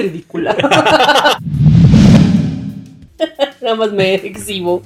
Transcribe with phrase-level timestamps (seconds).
[0.00, 0.56] ridícula.
[3.62, 4.82] Nada más me exhibo.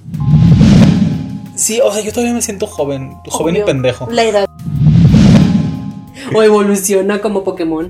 [1.55, 3.67] Sí, o sea, yo todavía me siento joven, joven y Obvio.
[3.67, 4.09] pendejo.
[4.11, 4.47] La edad.
[6.35, 7.89] O evoluciona como Pokémon.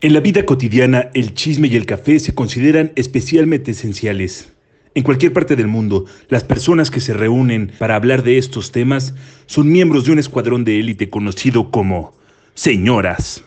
[0.00, 4.52] En la vida cotidiana, el chisme y el café se consideran especialmente esenciales.
[4.94, 9.14] En cualquier parte del mundo, las personas que se reúnen para hablar de estos temas
[9.46, 12.14] son miembros de un escuadrón de élite conocido como
[12.54, 13.44] señoras.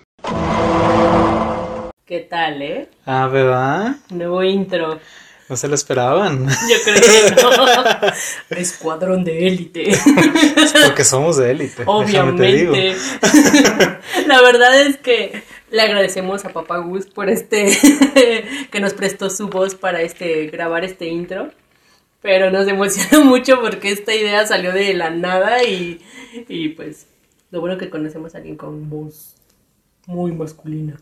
[2.11, 2.89] ¿Qué tal, eh?
[3.05, 3.95] Ah, ¿verdad?
[4.09, 4.99] Nuevo intro.
[5.47, 6.45] No se lo esperaban.
[6.45, 8.49] Yo creo que no.
[8.49, 9.93] Escuadrón de élite.
[10.87, 11.83] Porque somos de élite.
[11.85, 12.97] Obviamente.
[14.27, 17.77] La verdad es que le agradecemos a Papá Gus por este
[18.71, 21.51] que nos prestó su voz para este grabar este intro.
[22.21, 26.01] Pero nos emociona mucho porque esta idea salió de la nada y,
[26.49, 27.07] y pues
[27.51, 29.37] lo bueno que conocemos a alguien con voz
[30.07, 30.99] muy masculina.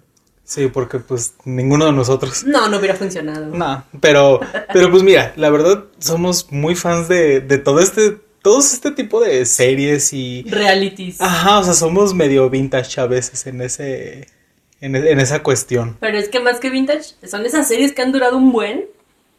[0.50, 2.44] Sí, porque pues ninguno de nosotros.
[2.48, 3.46] No, no hubiera funcionado.
[3.56, 4.40] No, pero,
[4.74, 9.22] pero pues mira, la verdad somos muy fans de, de todo este, todos este tipo
[9.22, 10.42] de series y...
[10.50, 11.22] Realities.
[11.22, 14.28] Ajá, o sea, somos medio vintage a veces en ese,
[14.82, 15.98] en, en esa cuestión.
[16.00, 18.86] Pero es que más que vintage, son esas series que han durado un buen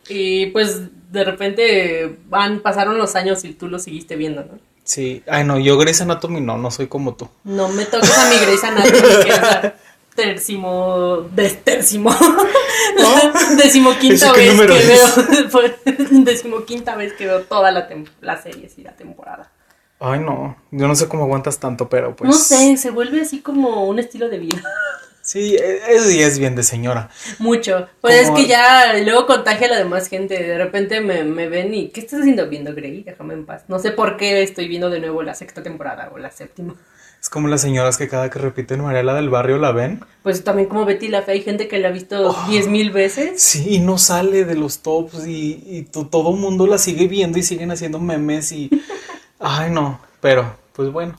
[0.09, 4.61] y pues de repente van, pasaron los años y tú lo seguiste viendo, ¿no?
[4.85, 7.29] Sí, ay no, yo Grey's Anatomy no, no soy como tú.
[7.43, 9.73] No me toques a mi Grey's Anatomy, que
[10.21, 12.11] la tercimo, destércimo,
[13.57, 15.53] decimoquinta ¿Eso qué vez que es?
[15.53, 17.89] veo, decimoquinta vez que veo toda la,
[18.21, 19.51] la serie, sí, la temporada.
[19.99, 22.31] Ay no, yo no sé cómo aguantas tanto, pero pues...
[22.31, 24.63] No sé, se vuelve así como un estilo de vida.
[25.23, 27.11] Sí, e- eso sí es bien de señora.
[27.39, 27.89] Mucho.
[28.01, 30.43] Pues es que ya luego contagia a la demás gente.
[30.43, 31.89] De repente me, me ven y.
[31.91, 33.03] ¿Qué estás haciendo viendo, Grey?
[33.05, 33.65] Déjame en paz.
[33.69, 36.75] No sé por qué estoy viendo de nuevo la sexta temporada o la séptima.
[37.31, 40.05] Como las señoras que cada que repiten Mariela del Barrio la ven.
[40.25, 43.41] Pues también como Betty la Fe, hay gente que la ha visto diez mil veces.
[43.41, 47.07] Sí, y no sale de los tops y, y to- todo el mundo la sigue
[47.07, 48.69] viendo y siguen haciendo memes y...
[49.39, 51.19] Ay, no, pero pues bueno,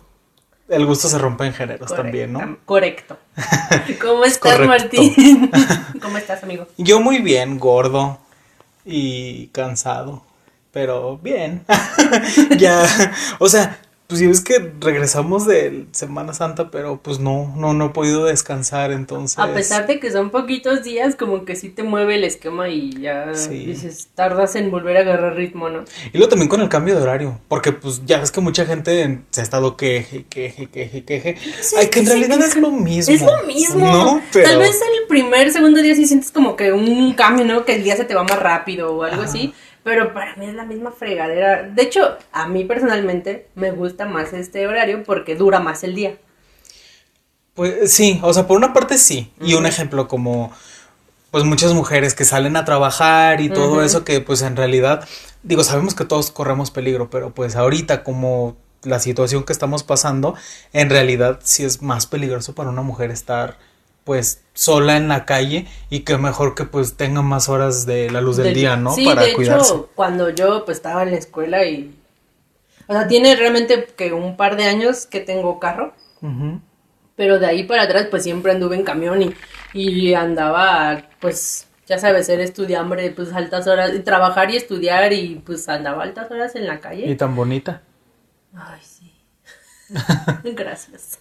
[0.68, 2.58] el gusto se rompe en géneros Correcto, también, ¿no?
[2.66, 3.18] Correcto.
[4.02, 4.68] ¿Cómo estás, Correcto.
[4.68, 5.50] Martín?
[6.02, 6.68] ¿Cómo estás, amigo?
[6.78, 8.20] Yo muy bien, gordo
[8.86, 10.24] y cansado,
[10.72, 11.64] pero bien.
[12.58, 12.84] ya,
[13.40, 13.80] o sea,
[14.12, 18.26] pues ya ves que regresamos de Semana Santa, pero pues no, no, no he podido
[18.26, 19.40] descansar, entonces...
[19.40, 22.92] A pesar de que son poquitos días, como que sí te mueve el esquema y
[23.02, 23.66] ya Sí.
[23.66, 25.86] dices, tardas en volver a agarrar ritmo, ¿no?
[26.12, 29.02] Y luego también con el cambio de horario, porque pues ya ves que mucha gente
[29.02, 31.38] en- se ha estado queje, queje, queje, queje.
[31.62, 33.16] Sí, Ay, que en sí, realidad que- es lo mismo.
[33.16, 33.86] Es lo mismo.
[33.86, 34.50] No, pero...
[34.50, 37.64] Tal vez el primer, segundo día sí sientes como que un cambio, ¿no?
[37.64, 39.30] Que el día se te va más rápido o algo Ajá.
[39.30, 39.54] así.
[39.84, 41.64] Pero para mí es la misma fregadera.
[41.64, 46.18] De hecho, a mí personalmente me gusta más este horario porque dura más el día.
[47.54, 49.32] Pues sí, o sea, por una parte sí.
[49.42, 50.52] Y un ejemplo como,
[51.32, 55.08] pues muchas mujeres que salen a trabajar y todo eso que pues en realidad,
[55.44, 60.36] digo, sabemos que todos corremos peligro, pero pues ahorita como la situación que estamos pasando,
[60.74, 63.58] en realidad sí es más peligroso para una mujer estar
[64.12, 68.20] pues sola en la calle y que mejor que pues tenga más horas de la
[68.20, 68.94] luz del, Del- día, ¿no?
[68.94, 69.72] Sí, para de cuidarse.
[69.74, 71.98] hecho, cuando yo pues estaba en la escuela y...
[72.88, 75.94] O sea, tiene realmente que un par de años que tengo carro.
[76.22, 76.60] Ujú.
[77.16, 79.34] Pero de ahí para atrás, pues siempre anduve en camión y,
[79.74, 85.42] y andaba, pues, ya sabes, ser estudiambre, pues altas horas, y trabajar y estudiar y
[85.46, 87.16] pues andaba altas horas en la Y calle.
[87.16, 87.82] tan bonita.
[88.54, 88.82] Ay.
[90.44, 91.20] Gracias.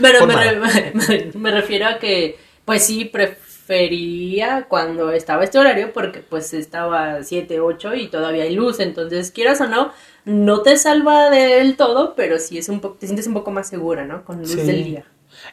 [0.00, 0.52] Pero me, nada.
[0.52, 0.92] re-
[1.34, 7.22] me- me refiero a que, pues sí, prefería cuando estaba este horario porque pues estaba
[7.22, 8.80] 7, 8 y todavía hay luz.
[8.80, 9.92] Entonces, quieras o no,
[10.24, 14.04] no te salva del todo, pero sí es un te sientes un poco más segura,
[14.04, 14.24] ¿no?
[14.24, 14.56] Con luz Sí.
[14.62, 15.04] del día.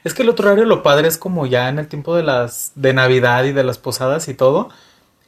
[0.04, 2.72] Es que el otro horario lo padre es como ya en el tiempo de las
[2.76, 4.70] de Navidad y de las posadas y todo,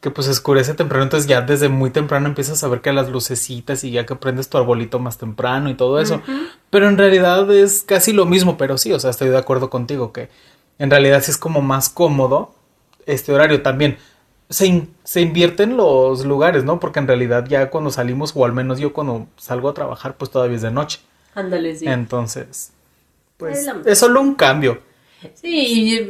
[0.02, 3.84] que pues oscurece temprano, entonces ya desde muy temprano empiezas a ver que las lucecitas
[3.84, 6.22] y ya que prendes tu arbolito más temprano y todo eso.
[6.70, 10.14] Pero en realidad es casi lo mismo, pero sí, o sea, estoy de acuerdo contigo
[10.14, 10.30] que
[10.78, 12.54] en realidad sí es como más cómodo
[13.06, 13.98] este horario también.
[14.50, 16.80] Se, in- se invierten los lugares, ¿no?
[16.80, 20.32] Porque en realidad ya cuando salimos, o al menos yo cuando salgo a trabajar, pues
[20.32, 21.00] todavía es de noche.
[21.36, 21.86] Ándale, sí.
[21.88, 22.72] Entonces,
[23.38, 24.82] pues Es solo un cambio.
[25.36, 25.50] Sí,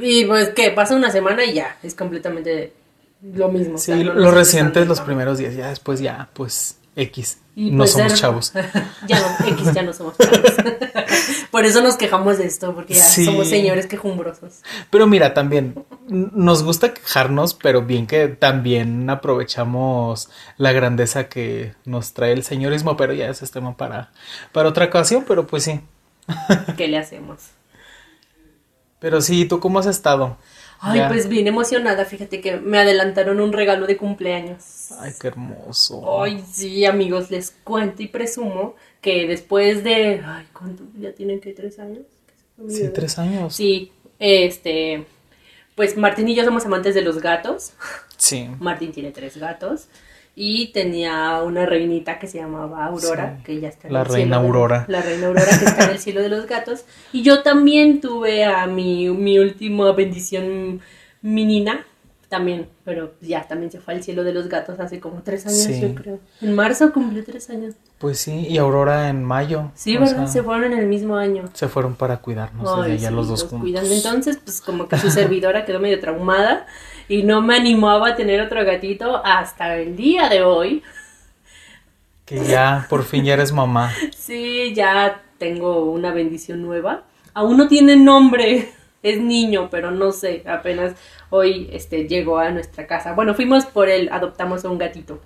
[0.02, 2.74] y, y, pues que pasa una semana y ya, es completamente
[3.22, 3.76] lo mismo.
[3.76, 7.38] o Sí, sea, no los recientes los primeros días, ya después ya, pues X.
[7.56, 8.54] Y no pues somos ser- chavos.
[9.08, 10.40] ya no, X, ya no somos chavos.
[11.52, 13.26] Por eso nos quejamos de esto, porque ya Sí.
[13.26, 14.62] somos señores quejumbrosos.
[14.92, 22.14] Pero mira, también nos gusta quejarnos, pero bien que también aprovechamos la grandeza que nos
[22.14, 24.12] trae el señorismo, pero ya ese es tema para,
[24.54, 25.82] para otra ocasión, pero pues sí.
[26.78, 27.40] ¿Qué le hacemos?
[29.00, 30.38] Pero sí, ¿tú cómo has estado?
[30.82, 31.08] Ay, Ya.
[31.10, 34.92] pues bien emocionada, fíjate que me adelantaron un regalo de cumpleaños.
[35.00, 36.22] Ay, qué hermoso.
[36.22, 40.22] Ay, sí, amigos, les cuento y presumo que después de...
[40.26, 40.84] Ay, ¿cuánto?
[40.98, 42.04] ¿Ya tienen que tres años?
[42.70, 43.56] Sí, tres años.
[43.56, 45.06] Sí, este...
[45.76, 47.72] Pues Martín y yo somos amantes de los gatos.
[48.18, 48.50] Sí.
[48.60, 49.88] Martín tiene tres gatos.
[50.42, 54.06] Y tenía una reinita que se llamaba Aurora, Sí, que ya está en la el
[54.06, 54.86] reina cielo de- Aurora.
[54.88, 56.86] la reina Aurora que está en el cielo de los gatos.
[57.12, 60.80] Y yo también tuve a mi, mi última bendición,
[61.22, 61.86] mi nina,
[62.30, 65.58] también, pero ya también se fue al cielo de los gatos hace como tres años,
[65.64, 65.82] Sí.
[65.82, 66.20] yo creo.
[66.42, 67.74] En marzo cumplió tres años.
[67.98, 69.72] Pues sí, y Aurora en mayo.
[69.74, 70.16] Sí, ¿verdad?
[70.16, 71.50] sea, se fueron en el mismo año.
[71.54, 73.62] se fueron para cuidarnos Ay, desde allá los dos juntos.
[73.62, 73.86] cuidan.
[73.88, 76.68] Entonces, pues como que su servidora quedó medio traumada
[77.08, 80.84] y no me animaba a tener otro gatito hasta el día de hoy.
[82.26, 83.92] Que ya, por fin ya eres mamá.
[84.16, 87.04] Sí, ya tengo una bendición nueva.
[87.34, 88.72] Aún no tiene nombre,
[89.04, 90.94] es niño, pero no sé, apenas
[91.30, 93.14] hoy este llegó a nuestra casa.
[93.14, 95.20] Bueno, fuimos por él, adoptamos a un gatito.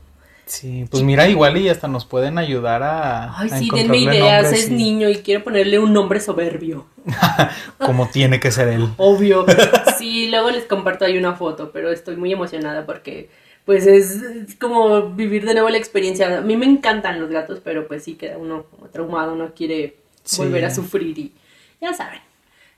[0.46, 3.40] Sí, pues mira, igual y hasta nos pueden ayudar a.
[3.40, 6.86] Ay, a sí, denme ideas, es y- niño y quiero ponerle un nombre soberbio.
[7.78, 8.90] Como tiene que ser él.
[8.98, 9.46] Obvio.
[9.98, 13.30] Sí, luego les comparto ahí una foto, pero estoy muy emocionada porque
[13.64, 16.40] pues es, es como vivir de nuevo la experiencia.
[16.40, 19.96] A mí me encantan los gatos, pero pues sí queda uno como traumado, no quiere
[20.26, 20.38] Sí.
[20.42, 21.32] volver a sufrir y
[21.80, 22.20] ya saben.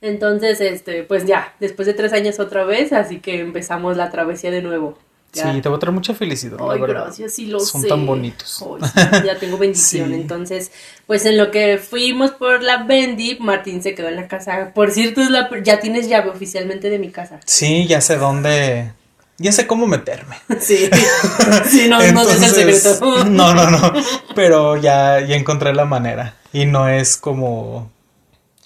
[0.02, 4.52] Entonces, este, pues ya, después de tres años otra vez, así que empezamos la travesía
[4.52, 4.98] de nuevo.
[5.34, 5.52] Ya.
[5.52, 6.58] Sí, te va a traer mucha felicidad.
[6.60, 7.04] la Ay, verdad.
[7.06, 7.90] gracias, sí lo Son sé.
[7.90, 8.64] tan bonitos.
[8.82, 8.90] Ay,
[9.20, 10.08] sí, ya tengo bendición.
[10.10, 10.16] Sí.
[10.16, 10.72] Entonces,
[11.08, 14.72] pues en lo que fuimos por la Bendy, Martín se quedó en la casa.
[14.74, 17.42] Por cierto, es la, ya tienes llave oficialmente de mi casa.
[17.46, 18.94] Sí, ya sé dónde.
[19.38, 20.38] Ya sé cómo meterme.
[20.62, 20.90] Sí,
[21.70, 23.26] sí, no, no es el Entonces, secreto.
[23.26, 23.92] No, no, no.
[24.36, 26.36] Pero ya, ya encontré la manera.
[26.54, 27.92] Y no es como,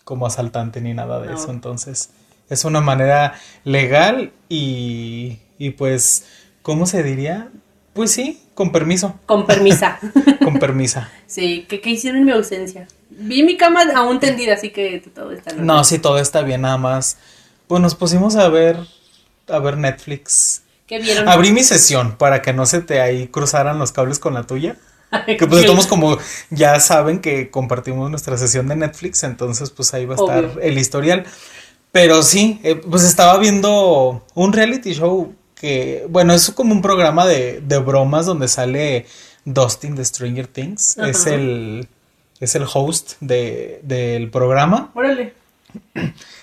[0.09, 1.35] como asaltante ni nada de No.
[1.35, 1.51] eso.
[1.51, 2.09] Entonces,
[2.49, 6.25] es una manera legal y, y pues,
[6.63, 7.49] ¿cómo se diría?
[7.93, 9.19] Pues sí, con permiso.
[9.27, 9.99] Con permisa.
[10.43, 11.11] Con permisa.
[11.27, 12.87] Sí, ¿qué, qué hicieron en mi ausencia?
[13.11, 16.61] Vi mi cama aún tendida, así que todo está en No, sí, todo está bien,
[16.61, 17.17] nada más.
[17.67, 18.77] Pues nos pusimos a ver,
[19.47, 20.63] a ver Netflix.
[20.87, 21.29] ¿Qué vieron?
[21.29, 24.75] Abrí mi sesión para que no se te ahí cruzaran los cables con la tuya.
[25.25, 26.17] Que pues estamos como
[26.49, 30.61] ya saben que compartimos nuestra sesión de Netflix, entonces pues ahí va a estar Obvio.
[30.61, 31.25] el historial.
[31.91, 37.25] Pero sí, eh, pues estaba viendo un reality show que, bueno, es como un programa
[37.25, 39.07] de, de bromas donde sale
[39.45, 40.97] Dustin de Stranger Things.
[40.99, 41.87] Es el
[42.39, 44.91] es el host de, del programa.
[44.93, 45.33] Órale.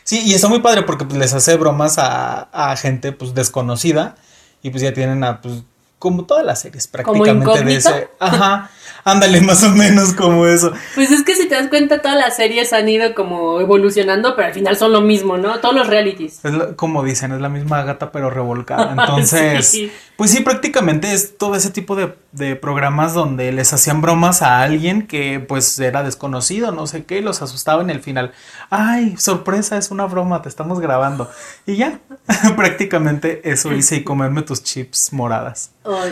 [0.05, 4.17] Sí, y está muy padre porque pues, les hace bromas a, a gente pues desconocida
[4.63, 5.63] y pues ya tienen a pues
[5.99, 8.09] como todas las series ¿Como prácticamente de ese.
[8.21, 8.71] Ajá.
[9.05, 10.73] Ándale, más o menos como eso.
[10.97, 14.49] Pues es que si te das cuenta, todas las series han ido como evolucionando, pero
[14.49, 15.61] al final son lo mismo, ¿no?
[15.61, 16.45] Todos los realities.
[16.45, 18.91] Es como dicen, es la misma gata pero revolcada.
[18.99, 19.93] Entonces, Sí.
[20.17, 24.61] pues sí, prácticamente es todo ese tipo de, de programas donde les hacían bromas a
[24.61, 28.33] alguien que pues era desconocido, no sé qué, y los asustaban en el final.
[28.71, 31.31] Ay, sorpresa, es una broma, te estamos grabando.
[31.65, 32.01] Y ya,
[32.57, 35.71] prácticamente eso hice y comerme tus chips moradas.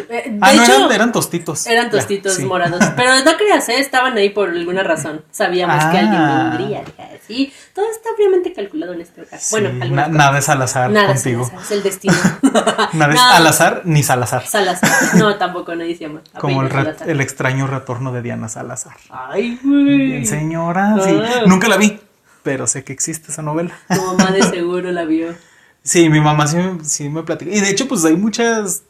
[0.08, 1.66] Eh, de Ah, no, hecho, eran, eran tostitos.
[1.66, 2.44] eran Ya, tostitos sí.
[2.44, 2.80] morados.
[2.96, 3.78] Pero no creas, ¿eh?
[3.80, 5.22] estaban ahí por alguna razón.
[5.30, 6.48] Sabíamos que alguien Ah.
[6.56, 6.82] vendría.
[7.26, 9.46] Sí, todo está obviamente calculado en este caso.
[9.52, 11.44] bueno, Sí, algunas na- nada es al azar Nada, contigo.
[11.46, 12.14] Salazar, es el destino.
[12.92, 14.46] Nada es al azar ni Salazar.
[14.46, 15.14] Salazar.
[15.16, 16.20] No, tampoco nadie se llama.
[16.38, 16.70] Como el,
[17.06, 18.96] el extraño retorno de Diana Salazar.
[19.10, 19.84] Ay, güey.
[20.06, 20.96] Bien, señora.
[21.02, 21.42] Sí, Ah.
[21.46, 21.98] nunca la vi,
[22.42, 23.74] pero sé que existe esa novela.
[23.88, 25.34] Tu mamá de seguro la vio.
[25.82, 27.50] Sí, mi mamá sí, sí me platica.
[27.50, 28.82] Y de hecho, pues hay muchas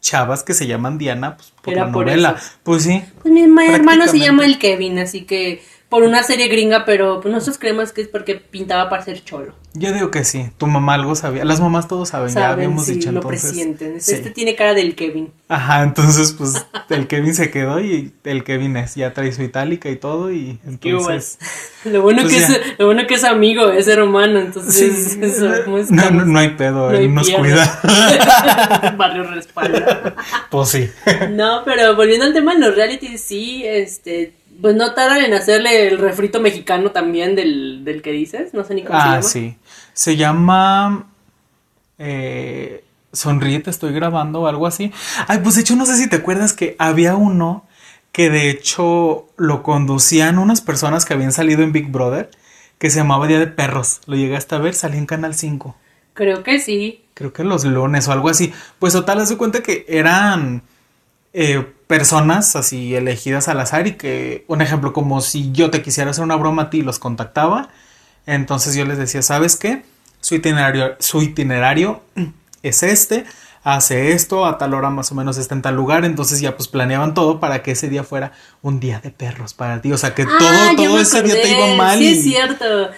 [0.00, 2.34] chavas que se llaman Diana pues, por Era la por novela.
[2.38, 2.50] eso.
[2.62, 3.02] Pues sí.
[3.22, 7.20] Pues mi ma- hermano se llama el Kevin, así que por una serie gringa, pero
[7.20, 9.54] pues nosotros creemos que es porque pintaba para ser cholo.
[9.72, 10.50] Yo digo que sí.
[10.58, 11.44] Tu mamá algo sabía.
[11.44, 13.42] Las mamás todos saben, ya habíamos sí, dicho lo entonces.
[13.42, 14.00] presienten.
[14.00, 14.12] sí.
[14.12, 15.32] Este tiene cara del Kevin.
[15.48, 19.88] Ajá, entonces pues el Kevin se quedó y el Kevin es, ya trae su itálica
[19.88, 21.38] y todo y entonces...
[21.84, 25.48] Lo bueno, pues que es, lo bueno que es amigo, es hermano, entonces Sí, eso,
[25.64, 27.80] ¿cómo no, no, no hay pedo, No hay él nos cuida.
[28.98, 30.16] Barrio respalda.
[30.50, 30.90] pues sí.
[31.30, 35.88] No, pero volviendo al tema de los realities, sí, este, pues no tardan en hacerle
[35.88, 39.22] el refrito mexicano también del, del que dices, no sé ni cómo se Ah, llama.
[39.22, 39.56] sí.
[39.92, 41.06] Se llama.
[41.98, 44.92] Eh, Sonríe, te estoy grabando o algo así.
[45.26, 47.66] Ay, pues de hecho, no sé si te acuerdas que había uno
[48.12, 52.30] que de hecho lo conducían unas personas que habían salido en Big Brother
[52.78, 54.00] que se llamaba Día de Perros.
[54.06, 55.76] Lo llegaste a ver, salía en Canal 5.
[56.14, 57.04] Creo que sí.
[57.14, 58.52] Creo que los lunes o algo así.
[58.78, 60.62] Pues total, haz de cuenta que eran
[61.32, 66.12] eh, personas así elegidas al azar y que, un ejemplo, como si yo te quisiera
[66.12, 67.70] hacer una broma a ti, los contactaba.
[68.26, 69.82] Entonces yo les decía, ¿sabes qué?
[70.20, 72.02] su itinerario, su itinerario
[72.62, 73.24] es este,
[73.74, 76.68] hace esto, a tal hora más o menos está en tal lugar, entonces ya pues
[76.68, 78.32] planeaban todo para que ese día fuera
[78.62, 81.34] un día de perros para ti, o sea que Ah, todo, ya todo ese día
[81.40, 81.98] te iba mal.
[81.98, 82.90] Sí, y- es cierto.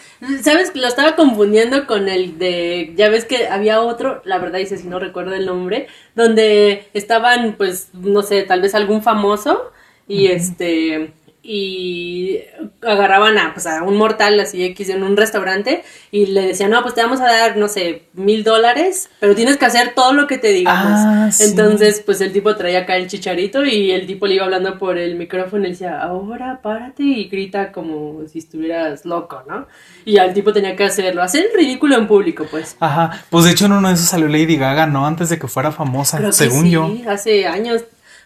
[0.42, 0.72] ¿Sabes?
[0.74, 2.92] Lo estaba confundiendo con el de.
[2.96, 7.54] Ya ves que había otro, la verdad dice si no recuerdo el nombre, donde estaban,
[7.56, 9.72] pues, no sé, tal vez algún famoso
[10.06, 11.12] y este.
[11.42, 12.40] Y
[12.82, 16.82] agarraban a, pues, a un mortal así X en un restaurante y le decían, no,
[16.82, 20.26] pues te vamos a dar, no sé, mil dólares, pero tienes que hacer todo lo
[20.26, 20.92] que te digamos.
[20.94, 21.44] Ah, sí.
[21.44, 24.99] Entonces, pues el tipo traía acá el chicharito y el tipo le iba hablando por
[24.99, 29.66] el micrófono y decía, ahora párate y grita como si estuvieras loco, ¿no?
[30.04, 32.76] Y al tipo tenía que hacerlo, hacer el ridículo en público, pues.
[32.80, 35.06] Ajá, pues de hecho en uno de esos salió Lady Gaga, ¿no?
[35.06, 36.90] Antes de que fuera famosa, Creo que según sí, yo.
[37.09, 37.82] hace años.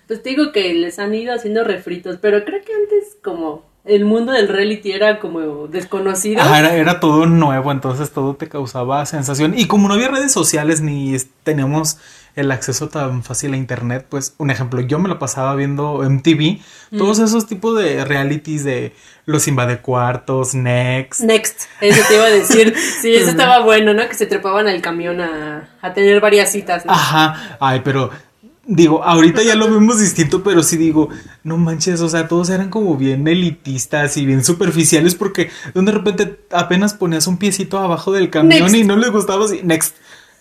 [0.06, 4.04] Pues te digo que les han ido haciendo refritos, pero creo que antes como el
[4.04, 6.40] mundo del reality era como desconocido.
[6.40, 9.54] Ajá, era, era todo nuevo, entonces todo te causaba sensación.
[9.56, 11.99] Y como no había redes sociales ni teníamos
[12.34, 16.58] el acceso tan fácil a internet, pues un ejemplo, yo me lo pasaba viendo MTV,
[16.96, 18.92] todos esos tipos de realities de
[19.26, 21.20] los invadecuartos, Next.
[21.20, 22.75] Next, eso te iba a decir.
[23.00, 24.08] Sí, eso estaba bueno, ¿no?
[24.08, 26.87] Que se trepaban al camión a, a tener varias citas.
[26.87, 26.92] ¿no?
[26.92, 28.11] Ajá, ay, pero
[28.66, 31.09] digo, ahorita ya lo vemos distinto, pero sí digo,
[31.42, 36.40] no manches, o sea, todos eran como bien elitistas y bien superficiales porque de repente
[36.50, 38.76] apenas ponías un piecito abajo del camión Next.
[38.76, 39.97] y no les gustaba así, next.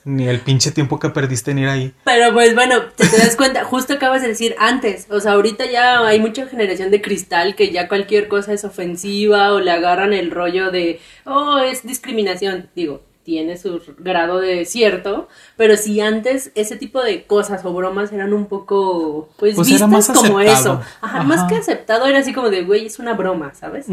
[0.06, 1.94] Ni el pinche tiempo que perdiste en ir ahí.
[2.03, 5.65] Pero pues bueno, te, te das cuenta, justo acabas de decir antes, o sea, ahorita
[5.72, 10.12] ya hay mucha generación de cristal que ya cualquier cosa es ofensiva o le agarran
[10.12, 15.27] el rollo de, oh, es discriminación, digo, tiene su grado de cierto,
[15.58, 20.08] pero si antes ese tipo de cosas o bromas eran un poco, pues, Pues vistas
[20.13, 20.39] como aceptado.
[20.42, 21.24] eso, Ajá, Ajá.
[21.24, 23.86] más que aceptado era así como de, güey, es una broma, ¿sabes?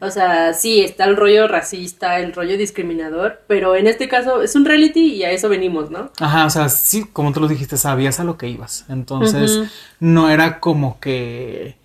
[0.00, 4.54] O sea, sí, está el rollo racista, el rollo discriminador, pero en este caso es
[4.54, 6.10] un reality y a eso venimos, ¿no?
[6.18, 8.84] Ajá, o sea, sí, como tú lo dijiste, sabías a lo que ibas.
[8.88, 9.60] Entonces,
[10.00, 11.76] no era como que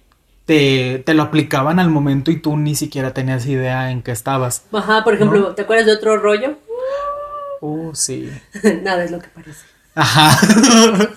[0.46, 4.64] te, te lo aplicaban al momento y tú ni siquiera tenías idea en qué estabas.
[4.72, 6.56] Ajá, por ejemplo, ¿te acuerdas de otro rollo?
[7.66, 8.30] Uh, sí.
[8.84, 9.62] Nada es lo que parece.
[9.96, 10.38] Ajá.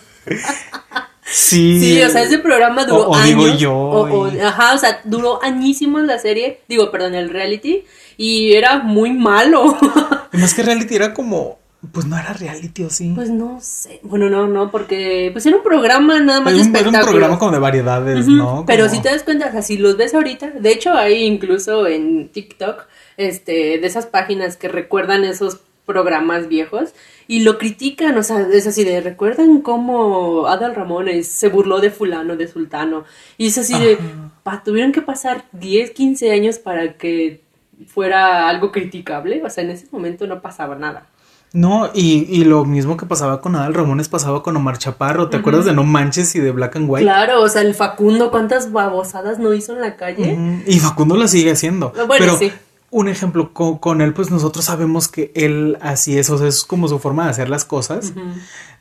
[1.25, 1.81] sí.
[1.81, 3.27] Sí, o sea, ese programa duró O- o años.
[3.45, 7.31] digo yo, o- o- y- ajá, o sea, duró añísimos la serie, digo, perdón, el
[7.31, 7.85] reality,
[8.17, 9.77] y era muy malo.
[10.33, 11.59] Más que reality era como,
[11.93, 13.13] pues no era reality o sí.
[13.15, 16.69] pues no sé, bueno, no, no, porque pues era un programa nada más era, de
[16.69, 18.65] un, era un programa como de variedades, ¿no?
[18.67, 21.87] Pero si te das cuenta, o sea, si los ves ahorita, de hecho hay incluso
[21.87, 22.87] en TikTok,
[23.17, 25.59] este, de esas páginas que recuerdan esos
[25.89, 26.95] programas viejos
[27.27, 31.91] y lo critican, o sea, es así de, ¿recuerdan cómo Adal Ramones se burló de
[31.91, 33.05] fulano, de sultano?
[33.39, 33.99] Y es así de,
[34.43, 37.41] pa, tuvieron que pasar 10, 15 años para que
[37.87, 41.07] fuera algo criticable, o sea, en ese momento no pasaba nada.
[41.55, 45.31] No, y, y lo mismo que pasaba con Adal Ramones pasaba con Omar Chaparro.
[45.31, 47.05] ¿Te acuerdas de No Manches y de Black and White?
[47.05, 50.63] Claro, o sea, el Facundo, ¿cuántas babosadas no hizo en la calle?
[50.67, 51.91] Y Facundo la sigue haciendo.
[52.07, 52.53] Bueno, pero sí.
[52.91, 56.65] Un ejemplo, con, con él, pues nosotros sabemos que él así es, o sea, es
[56.65, 58.13] como su forma de hacer las cosas.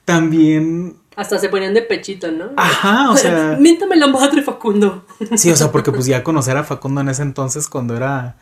[0.05, 2.51] También, Hasta se ponían de pechito, ¿no?
[2.55, 5.05] ajá, o sea, Miéntame la madre, Facundo.
[5.35, 8.37] sí, o sea, porque pues ya conocer a Facundo en ese entonces, cuando era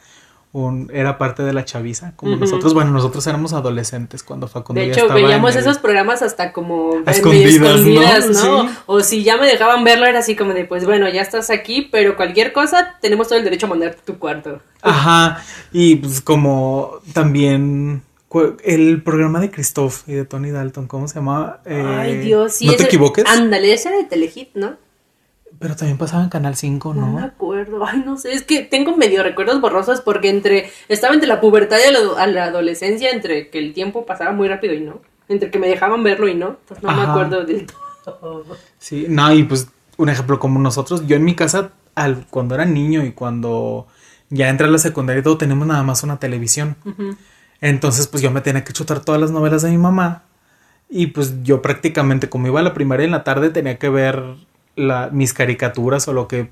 [0.51, 4.87] un, era parte de la chaviza, como nosotros, bueno, nosotros éramos adolescentes cuando Facundo De
[4.87, 7.67] ya hecho, estaba veíamos en el- esos programas hasta como A escondidas, ¿no?
[7.75, 8.67] escondidas, ¿no?
[8.69, 8.75] Sí.
[8.85, 11.89] O si ya me dejaban verlo, era así como de, pues bueno, ya estás aquí,
[11.91, 14.61] pero cualquier cosa, tenemos todo el derecho a mandarte tu cuarto.
[14.81, 18.03] Ajá, y pues como también
[18.63, 21.61] el programa de Christoph y de Tony Dalton, ¿cómo se llamaba?
[21.65, 22.65] Eh, Ay, Dios, sí.
[22.67, 24.75] No te equivoques, Ándale, ese era de Telehit, ¿no?
[25.59, 27.25] Pero también pasaba en Canal 5, No me ¿no?
[27.27, 27.85] acuerdo.
[27.85, 31.77] Ay, no sé, es que tengo medio recuerdos borrosos porque entre, estaba entre la pubertad
[31.87, 35.01] y la, a la adolescencia, entre que el tiempo pasaba muy rápido y no.
[35.27, 36.57] Entre que me dejaban verlo y no.
[36.61, 37.65] Entonces no me acuerdo del
[38.03, 38.45] todo.
[38.77, 42.65] Sí, no, y pues un ejemplo como nosotros, yo en mi casa, al, cuando era
[42.65, 43.87] niño y cuando
[44.29, 46.75] ya entré a la secundaria y todo, tenemos nada más una televisión.
[47.61, 50.23] Entonces, pues yo me tenía que chutar todas las novelas de mi mamá.
[50.89, 54.21] Y pues yo prácticamente, como iba a la primaria en la tarde, tenía que ver
[54.75, 56.49] la, mis caricaturas o lo que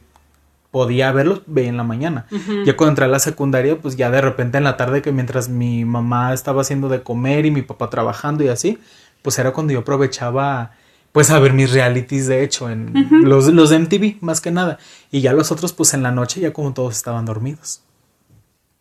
[0.72, 2.26] podía verlos, veía en la mañana.
[2.32, 2.64] Ujú.
[2.66, 5.48] Ya cuando entré a la secundaria, pues ya de repente en la tarde, que mientras
[5.48, 8.80] mi mamá estaba haciendo de comer y mi papá trabajando y así,
[9.22, 10.72] pues era cuando yo aprovechaba,
[11.12, 12.92] pues a ver mis realities, de hecho, en
[13.24, 14.80] los, los de MTV, más que nada.
[15.12, 17.84] Y ya los otros, pues en la noche, ya como todos estaban dormidos.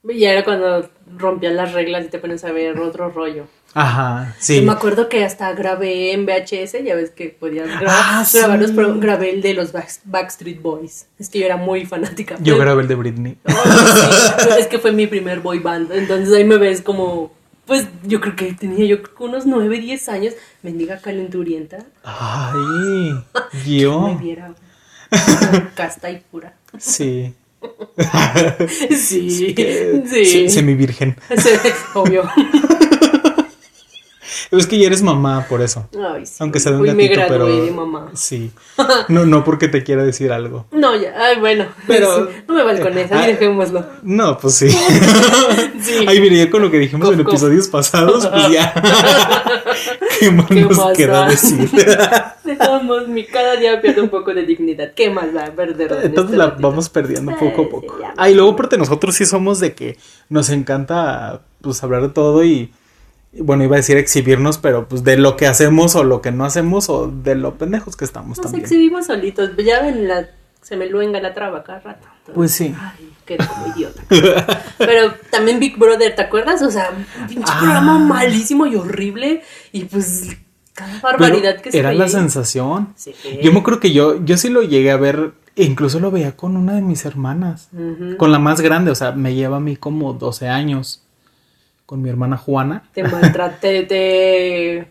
[0.08, 3.44] Y ya era cuando rompían las reglas y te pones a ver otro rollo.
[3.74, 4.60] Ajá, Yo sí.
[4.60, 8.62] me acuerdo que hasta grabé en VHS, ya ves que podías Ah, grabar sí.
[8.66, 11.06] los pro- grabé el de los Back- Backstreet Boys.
[11.18, 12.36] Es que yo era muy fanática.
[12.40, 13.36] Yo Pero- grabé el de Britney.
[13.46, 13.52] Oh,
[14.40, 17.32] sí, es que fue mi primer boy band, entonces ahí me ves como
[17.66, 20.34] Pues yo creo que tenía yo unos 9, 10 años.
[20.62, 21.78] Mendiga calenturienta.
[22.02, 23.14] Ay,
[23.52, 24.16] Me yo.
[24.20, 24.52] viera.
[25.74, 26.54] Casta y pura.
[26.78, 27.32] Sí.
[28.90, 29.54] Sí, sí.
[30.06, 31.16] se- Semi virgen.
[31.94, 32.28] Obvio.
[34.50, 35.88] Es que ya eres mamá, por eso.
[36.12, 36.34] Ay, sí.
[36.40, 37.64] Aunque sea de un Uy, me gatito, gradué pero.
[37.64, 38.10] de mamá.
[38.14, 38.50] Sí.
[39.08, 40.66] No, no porque te quiera decir algo.
[40.72, 41.66] No, ya, ay, bueno.
[41.86, 43.20] Pero- sí, no me balcones, Ah.
[43.22, 43.84] ahí dejémoslo.
[44.02, 44.68] No, pues sí.
[44.70, 46.04] Sí.
[46.06, 47.30] Ahí venía con lo que dijimos en Coco.
[47.30, 48.72] episodios pasados, pues ya.
[50.20, 51.28] ¿Qué más ¿Qué nos más queda da?
[51.28, 51.70] decir?
[52.44, 54.92] Dejamos, mi cada día pierdo un poco de dignidad.
[54.94, 55.92] ¿Qué más va a perder?
[55.92, 56.68] en Entonces la ratito?
[56.68, 57.98] vamos perdiendo poco a poco.
[58.00, 58.14] ya.
[58.16, 59.98] Ah, y luego porque nosotros sí somos de que
[60.28, 62.72] nos encanta pues hablar de todo y,
[63.38, 66.44] bueno, iba a decir exhibirnos, pero pues de lo que hacemos o lo que no
[66.44, 68.62] hacemos o de lo pendejos que estamos Nos también.
[68.64, 69.50] exhibimos solitos.
[69.64, 70.28] Ya ven, la,
[70.60, 72.06] se me luenga la traba cada rato.
[72.34, 72.74] Pues sí.
[72.78, 74.02] Ay, qué como idiota.
[74.78, 76.62] Pero también Big Brother, ¿te acuerdas?
[76.62, 77.58] O sea, un pinche Ah.
[77.58, 79.42] programa malísimo y horrible.
[79.72, 80.36] Y pues,
[80.74, 82.02] cada barbaridad Pero que se era veía.
[82.02, 82.92] la sensación.
[82.96, 83.14] Sí.
[83.42, 86.36] Yo me acuerdo que yo, yo sí lo llegué a ver, e incluso lo veía
[86.36, 87.68] con una de mis hermanas,
[88.18, 91.01] con la más grande, o sea, me lleva a mí como 12 años,
[91.92, 92.84] con mi hermana Juana.
[92.94, 94.88] Te maltraté, te.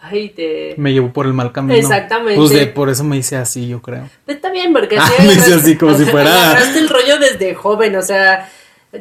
[0.00, 0.76] Ay, te.
[0.78, 1.74] Me llevó por el mal camino.
[1.74, 2.36] Exactamente.
[2.36, 4.08] Pues de, por eso me hice así, yo creo.
[4.28, 8.02] Está bien, porque Ah, me hice así como si fuera- el rollo desde joven, o
[8.02, 8.48] sea.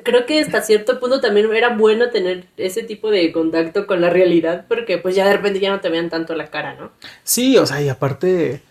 [0.04, 4.10] Creo que hasta cierto punto también era bueno tener ese tipo de contacto con la
[4.10, 6.90] realidad, porque pues ya de repente ya no te vean tanto la cara, ¿no?
[7.22, 8.64] Sí, o sea, y aparte,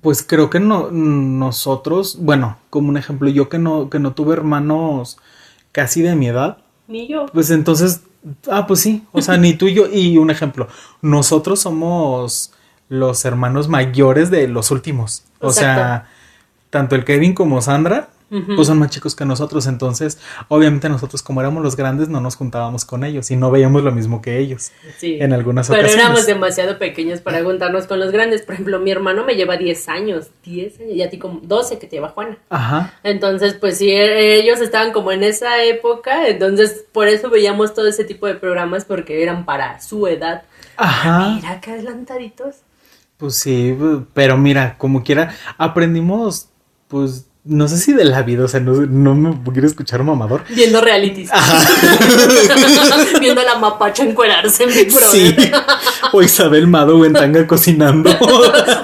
[0.00, 4.32] pues creo que no, nosotros, bueno, como un ejemplo, yo que no, que no tuve
[4.32, 5.18] hermanos
[5.70, 6.58] casi de mi edad,
[6.88, 7.26] Ni yo.
[7.26, 8.00] pues entonces,
[8.50, 10.66] ah, pues sí, o sea, ni tú y yo, y un ejemplo,
[11.02, 12.52] nosotros somos
[12.88, 16.08] los hermanos mayores de los últimos, o sea,
[16.70, 20.18] tanto el Kevin como Sandra, Pues son más chicos que nosotros, entonces,
[20.48, 23.90] obviamente nosotros como éramos los grandes no nos juntábamos con ellos y no veíamos lo
[23.90, 25.16] mismo que ellos Sí.
[25.18, 26.04] en algunas Pero ocasiones.
[26.04, 28.42] éramos demasiado pequeños para juntarnos con los grandes.
[28.42, 31.78] Por ejemplo, mi hermano me lleva 10 años, 10 años, y a ti como 12
[31.78, 32.36] que te lleva Juana.
[32.50, 32.92] Ajá.
[33.02, 37.86] Entonces, pues sí, e- ellos estaban como en esa época, entonces por eso veíamos todo
[37.88, 40.42] ese tipo de programas porque eran para su edad.
[40.76, 41.30] Ajá.
[41.36, 42.56] Mira qué adelantaditos.
[43.16, 43.74] Pues sí,
[44.12, 46.48] pero mira, como quiera, aprendimos,
[46.88, 50.44] pues, no sé si de la vida, o sea, no, no me quiero escuchar mamador.
[50.50, 51.30] Viendo realities.
[53.20, 55.10] Viendo a la mapacha encuerarse en Big Brother.
[55.10, 55.50] Sí.
[56.12, 58.10] O Isabel Mado en tanga cocinando.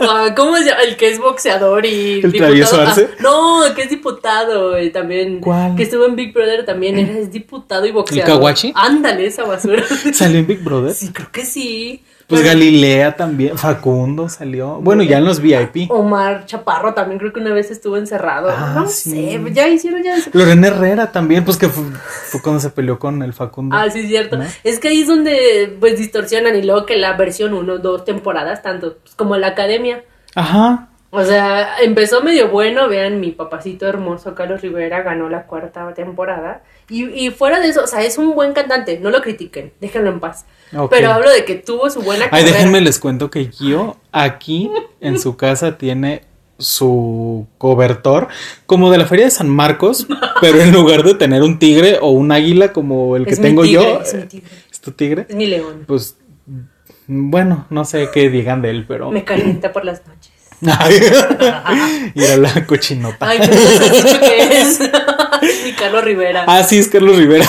[0.06, 0.82] Ah, ¿Cómo se llama?
[0.82, 3.08] El que es boxeador y ¿El travieso Arce?
[3.10, 5.40] Ah, no, el que es diputado eh, también.
[5.40, 5.74] ¿Cuál?
[5.76, 6.98] Que estuvo en Big Brother también.
[6.98, 8.38] Era, es diputado y boxeador.
[8.38, 8.72] Kawachi?
[8.74, 9.82] Ándale, esa basura.
[10.12, 10.92] ¿Salió en Big Brother?
[10.94, 12.02] sí, creo que sí.
[12.26, 14.80] Pues Pero Galilea también, Facundo salió.
[14.80, 15.90] Bueno, ya en los VIP.
[15.90, 18.48] Omar Chaparro también creo que una vez estuvo encerrado.
[18.50, 19.10] Ah, no sí.
[19.10, 20.16] sé, ya hicieron ya.
[20.32, 23.76] Lorena Herrera también, pues que fue, fue cuando se peleó con el Facundo.
[23.76, 24.38] Ah, sí, es cierto.
[24.38, 24.44] ¿No?
[24.62, 28.62] Es que ahí es donde pues distorsionan y luego que la versión uno, dos temporadas,
[28.62, 30.02] tanto pues, como la academia.
[30.34, 30.88] Ajá.
[31.10, 36.62] O sea, empezó medio bueno, vean, mi papacito hermoso Carlos Rivera ganó la cuarta temporada.
[36.88, 40.10] Y, y fuera de eso, o sea, es un buen cantante, no lo critiquen, déjenlo
[40.10, 40.44] en paz.
[40.90, 42.56] Pero hablo de que tuvo su buena Ay, carrera.
[42.58, 44.70] déjenme les cuento que Gio aquí
[45.00, 46.22] en su casa tiene
[46.58, 48.28] su cobertor
[48.66, 50.06] como de la feria de San Marcos,
[50.40, 53.44] pero en lugar de tener un tigre o un águila como el que Es mi
[53.48, 54.50] tengo tigre, yo, es mi eh, tigre.
[54.70, 55.26] ¿es tu tigre?
[55.28, 55.84] Es mi león.
[55.86, 56.16] Pues
[57.06, 60.32] bueno, no sé qué digan de él, pero Me calienta por las noches.
[60.66, 60.98] Ay,
[62.14, 63.28] Mira la cochinota.
[63.28, 64.78] Ay, pero no dicho que es.
[65.64, 66.44] mi Carlos Rivera.
[66.46, 67.46] Ah, sí, es Carlos Rivera.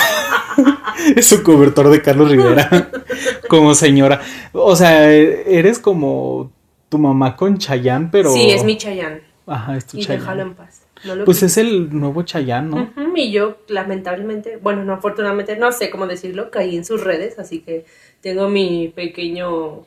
[1.15, 2.89] es su cobertor de Carlos Rivera.
[3.49, 4.21] como señora.
[4.53, 6.51] O sea, eres como
[6.89, 8.31] tu mamá con Chayán, pero.
[8.33, 9.21] Sí, es mi Chayán.
[9.47, 10.19] Ajá, es tu Y Chayanne.
[10.21, 10.81] déjalo en paz.
[11.03, 12.89] No lo Pues es el nuevo Chayán, ¿no?
[13.15, 17.59] Y yo, lamentablemente, bueno, no afortunadamente, no sé cómo decirlo, caí en sus redes, así
[17.59, 17.85] que
[18.21, 19.83] tengo mi pequeño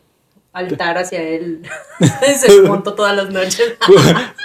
[0.52, 1.62] altar hacia él.
[2.37, 3.74] Se monto todas las noches.
[3.84, 3.94] Co-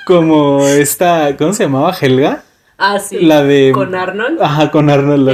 [0.08, 1.96] como esta, ¿cómo se llamaba?
[2.00, 2.44] Helga.
[2.78, 3.20] Ah, sí.
[3.22, 3.72] La de.
[3.74, 4.42] Con Arnold.
[4.42, 5.30] Ajá, con Arnold.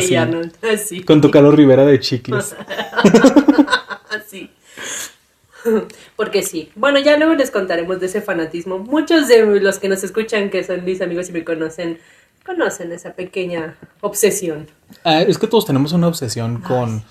[0.62, 1.04] Ah, sí.
[1.04, 2.56] Con tu Carlos Rivera de chicles.
[4.10, 4.50] Así.
[6.16, 6.72] Porque sí.
[6.76, 8.80] Bueno, ya luego les contaremos de ese fanatismo.
[8.80, 12.00] Muchos de los que nos escuchan, que son mis amigos y me conocen,
[12.46, 14.68] conocen esa pequeña obsesión.
[15.04, 17.04] Ah, es que todos tenemos una obsesión con,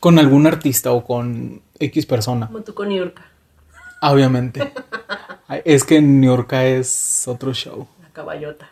[0.00, 2.46] con algún artista o con X persona.
[2.46, 3.24] Como tú con Yurka,
[4.02, 4.72] Obviamente.
[5.48, 7.86] Ay, Es que New York es otro show.
[8.02, 8.68] la caballota.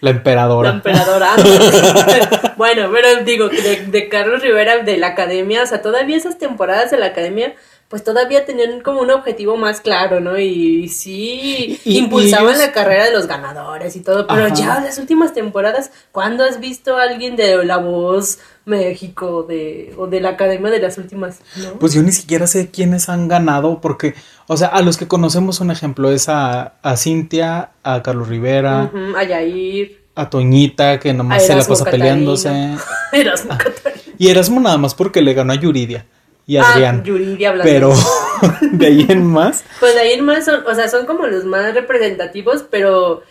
[0.00, 0.70] La emperadora.
[0.70, 1.30] La emperadora.
[2.56, 6.90] bueno, pero digo, de, de Carlos Rivera, de la academia, o sea, todavía esas temporadas
[6.90, 7.54] de la academia
[7.88, 10.38] pues todavía tenían como un objetivo más claro, ¿no?
[10.38, 14.54] Y, sí, Y- y impulsaban ellos- la carrera de los ganadores y todo, pero Ajá.
[14.54, 20.06] ya las últimas temporadas, ¿cuándo has visto a alguien de La Voz México de, o
[20.06, 21.40] de la Academia de las últimas?
[21.56, 21.74] ¿no?
[21.78, 24.14] Pues yo ni siquiera sé quiénes han ganado, porque,
[24.48, 28.90] o sea, a los que conocemos un ejemplo es a, a Cintia, a Carlos Rivera,
[29.16, 32.48] a Yair, a Toñita, que nomás se la pasa peleándose.
[33.12, 34.02] Erasmo Catarina.
[34.18, 36.06] Y Erasmo nada más porque le ganó a Yuridia
[36.46, 37.02] y Ah, Adrián.
[37.04, 37.70] Yuridia hablando.
[37.72, 37.92] pero
[38.72, 39.64] de ahí en más.
[39.80, 43.22] Pues de ahí en más son, o sea, son como los más representativos, pero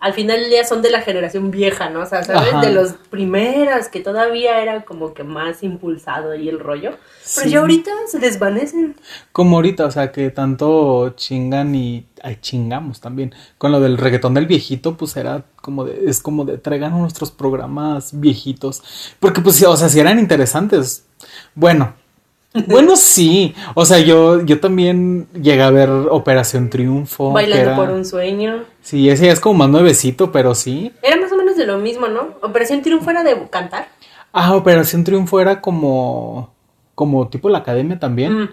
[0.00, 2.00] al final del día son de la generación vieja, ¿no?
[2.00, 2.52] O sea, ¿sabes?
[2.52, 2.60] Ajá.
[2.60, 6.90] De los primeras, que todavía era como que más impulsado ahí el rollo.
[6.90, 7.00] Pero
[7.46, 7.50] Sí.
[7.50, 8.96] ya ahorita se desvanecen.
[9.32, 13.34] Como ahorita, o sea, que tanto chingan y ay, chingamos también.
[13.56, 17.30] Con lo del reggaetón del viejito, pues era como de, es como de traigan nuestros
[17.30, 18.82] programas viejitos.
[19.20, 21.06] Porque pues, o sea, si eran interesantes.
[21.54, 21.94] Bueno,
[22.66, 23.54] bueno, sí.
[23.74, 27.32] O sea, yo, yo también llegué a ver Operación Triunfo.
[27.32, 28.64] Bailando era- por un sueño.
[28.80, 30.92] Sí, ese ya es como más nuevecito, pero sí.
[31.02, 32.34] Era más o menos de lo mismo, ¿no?
[32.42, 33.88] Operación Triunfo era de cantar.
[34.32, 36.52] Ah, Operación Triunfo era como,
[36.94, 38.42] como tipo la academia también.
[38.42, 38.48] Mm.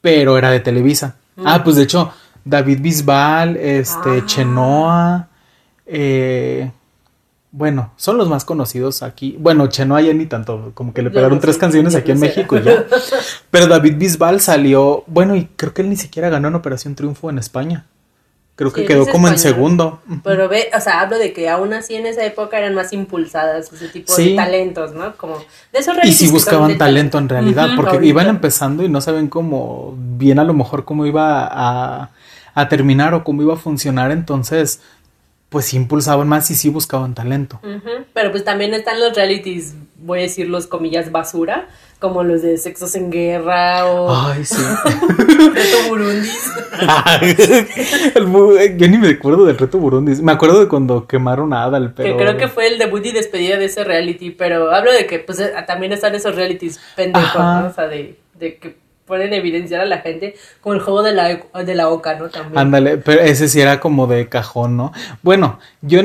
[0.00, 1.16] pero era de Televisa.
[1.44, 2.12] Ah, pues de hecho,
[2.44, 4.22] David Bisbal, este, Ah.
[4.26, 5.28] Chenoa,
[5.86, 6.70] eh,
[7.56, 9.36] bueno, son los más conocidos aquí.
[9.38, 12.18] Bueno, Chenoa ya ni tanto, como que le Ya pegaron no tres canciones aquí en.
[12.18, 12.84] México y ya.
[13.52, 17.30] Pero David Bisbal salió, bueno, y creo que él ni siquiera ganó en Operación Triunfo
[17.30, 17.86] en España.
[18.56, 20.00] Creo Sí, que quedó como en segundo.
[20.24, 23.72] Pero ve, o sea, hablo de que aún así en esa época eran más impulsadas
[23.72, 24.30] ese tipo Sí.
[24.30, 25.16] de talentos, ¿no?
[25.16, 28.08] Como de esos Y si buscaban talento en realidad, porque ahorita.
[28.10, 32.10] iban empezando y no saben cómo, bien a lo mejor cómo iba a,
[32.54, 34.80] a terminar o cómo iba a funcionar, entonces,
[35.54, 37.60] pues sí impulsaban más y sí buscaban talento.
[38.12, 41.68] Pero pues también están los realities, voy a decir los comillas basura,
[42.00, 44.56] como los de Sexos en Guerra o Ay, sí.
[45.18, 46.50] Reto Burundis.
[48.14, 50.20] El mu- Yo ni me acuerdo del reto Burundi.
[50.22, 52.16] Me acuerdo de cuando quemaron a Adal, pero.
[52.16, 55.18] Que creo que fue el debut y despedida de ese reality, pero hablo de que
[55.20, 57.40] pues eh, también están esos realities pendejos.
[57.40, 57.66] ¿no?
[57.68, 61.40] O sea, de, de que pueden evidenciar a la gente como el juego de la,
[61.64, 62.30] de la oca, ¿no?
[62.30, 62.58] También.
[62.58, 64.92] Ándale, pero ese sí era como de cajón, ¿no?
[65.22, 66.00] Bueno, yo,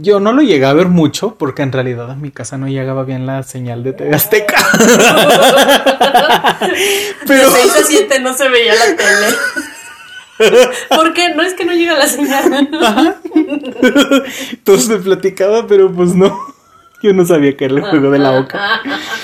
[0.00, 3.04] yo no lo llegué a ver mucho porque en realidad a mi casa no llegaba
[3.04, 4.58] bien la señal de TV Azteca.
[7.26, 9.36] De 6 a 7 no se veía la tele.
[10.88, 11.34] ¿Por qué?
[11.34, 13.18] No es que no llega la señal.
[14.64, 16.36] Todos me platicaba, pero pues no.
[17.02, 18.30] Yo no sabía que era el juego de la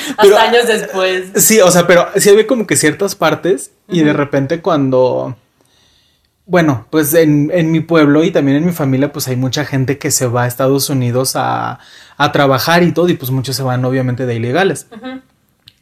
[0.16, 0.22] boca.
[0.22, 1.24] Hasta Pero- años después.
[1.36, 5.36] Sí, o sea, pero sí había como que ciertas partes y de repente cuando...
[6.46, 9.98] Bueno, pues en, en mi pueblo y también en mi familia pues hay mucha gente
[9.98, 11.78] que se va a Estados Unidos a,
[12.16, 14.86] a trabajar y todo y pues muchos se van obviamente de ilegales.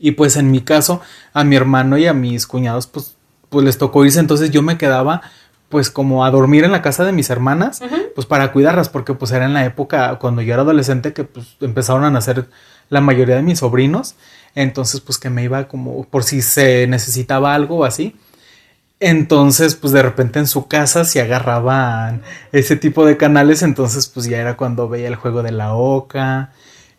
[0.00, 1.00] Y pues en mi caso,
[1.32, 3.14] a mi hermano y a mis cuñados, pues,
[3.48, 4.18] pues les tocó irse.
[4.18, 5.22] Entonces yo me quedaba,
[5.68, 7.80] pues, como a dormir en la casa de mis hermanas,
[8.16, 11.56] pues para cuidarlas, porque pues era en la época cuando yo era adolescente que pues
[11.60, 12.46] empezaron a nacer
[12.88, 14.14] la mayoría de mis sobrinos.
[14.54, 18.16] Entonces, pues que me iba como por si se necesitaba algo o así.
[19.00, 22.22] Entonces, pues de repente en su casa se agarraban
[22.52, 26.52] ese tipo de canales, entonces pues ya era cuando veía el juego de la oca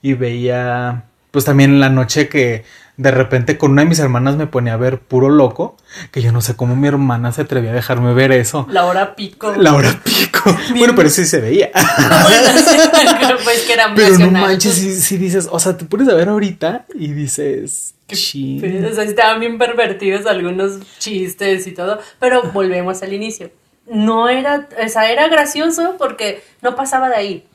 [0.04, 2.66] y veía, pues también en la noche que
[2.98, 5.78] de repente con una de mis hermanas me ponía a ver puro loco,
[6.12, 8.68] que yo no sé cómo mi hermana se atrevía a dejarme ver eso.
[8.72, 9.54] La hora pico.
[9.56, 10.28] La hora pico.
[10.78, 11.72] Bueno, pero sí se veía.
[13.44, 16.30] Pues que era Pero no manches, si, si dices, o sea, te pones a ver
[16.30, 17.94] ahorita y dices.
[18.10, 23.52] Sí, o sea, estaban bien pervertidos algunos chistes y todo, pero volvemos al inicio.
[23.86, 27.48] No era, o sea, era gracioso porque no pasaba de ahí.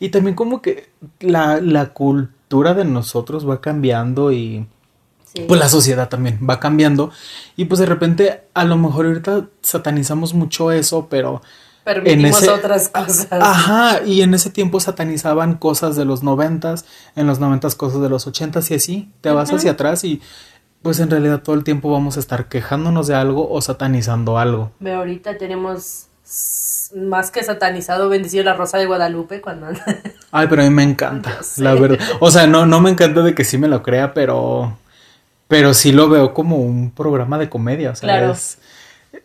[0.00, 0.88] Y también como que
[1.20, 4.66] la, la cultura de nosotros va cambiando y
[5.34, 5.44] Sí.
[5.48, 7.10] pues la sociedad también va cambiando.
[7.56, 11.40] Y pues de repente a lo mejor ahorita satanizamos mucho eso, pero...
[11.84, 13.26] Permitimos ese- otras cosas.
[13.30, 16.84] Ajá, y en ese tiempo satanizaban cosas de los noventas,
[17.16, 19.56] en los noventas cosas de los ochentas y así, te vas Ujú.
[19.56, 20.20] hacia atrás y
[20.82, 24.70] pues en realidad todo el tiempo vamos a estar quejándonos de algo o satanizando algo.
[24.80, 26.06] Ve, ahorita tenemos
[26.94, 29.66] más que satanizado bendecido la Rosa de Guadalupe cuando
[30.30, 31.98] Ay, pero a mí me encanta, la verdad.
[32.20, 34.76] O sea, no, no me encanta de que sí me lo crea, pero,
[35.52, 37.90] pero sí lo veo como un programa de comedia.
[37.90, 38.32] O sea, Claro.
[38.32, 38.56] es,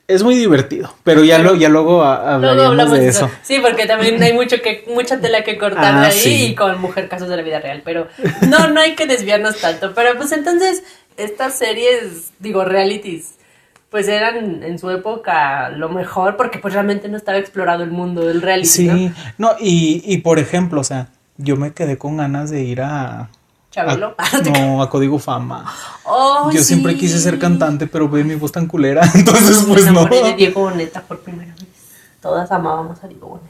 [0.09, 0.93] es muy divertido.
[1.05, 3.29] Pero ya, lo, ya luego a- Luego de eso.
[3.43, 6.45] Sí, porque también hay mucho que mucha tela que cortar Ah, ahí sí.
[6.47, 8.09] y con mujer casos de la vida real, pero
[8.49, 10.83] no no hay que desviarnos tanto, pero pues entonces
[11.15, 13.35] estas series, digo, realities
[13.89, 18.25] pues eran en su época lo mejor porque pues realmente no estaba explorado el mundo
[18.25, 19.13] del reality, Sí, ¿no?
[19.37, 23.29] no, y, y por ejemplo, o sea, yo me quedé con ganas de ir a,
[23.77, 24.15] Chabelo.
[24.53, 25.71] no, a Código Fama.
[26.03, 29.85] Oh, Yo siempre quise ser cantante, pero ve mi voz tan culera, entonces Me pues
[29.85, 29.91] no.
[29.91, 31.67] enamoré de Diego Boneta por primera vez.
[32.21, 33.49] Todas amábamos a Diego Boneta.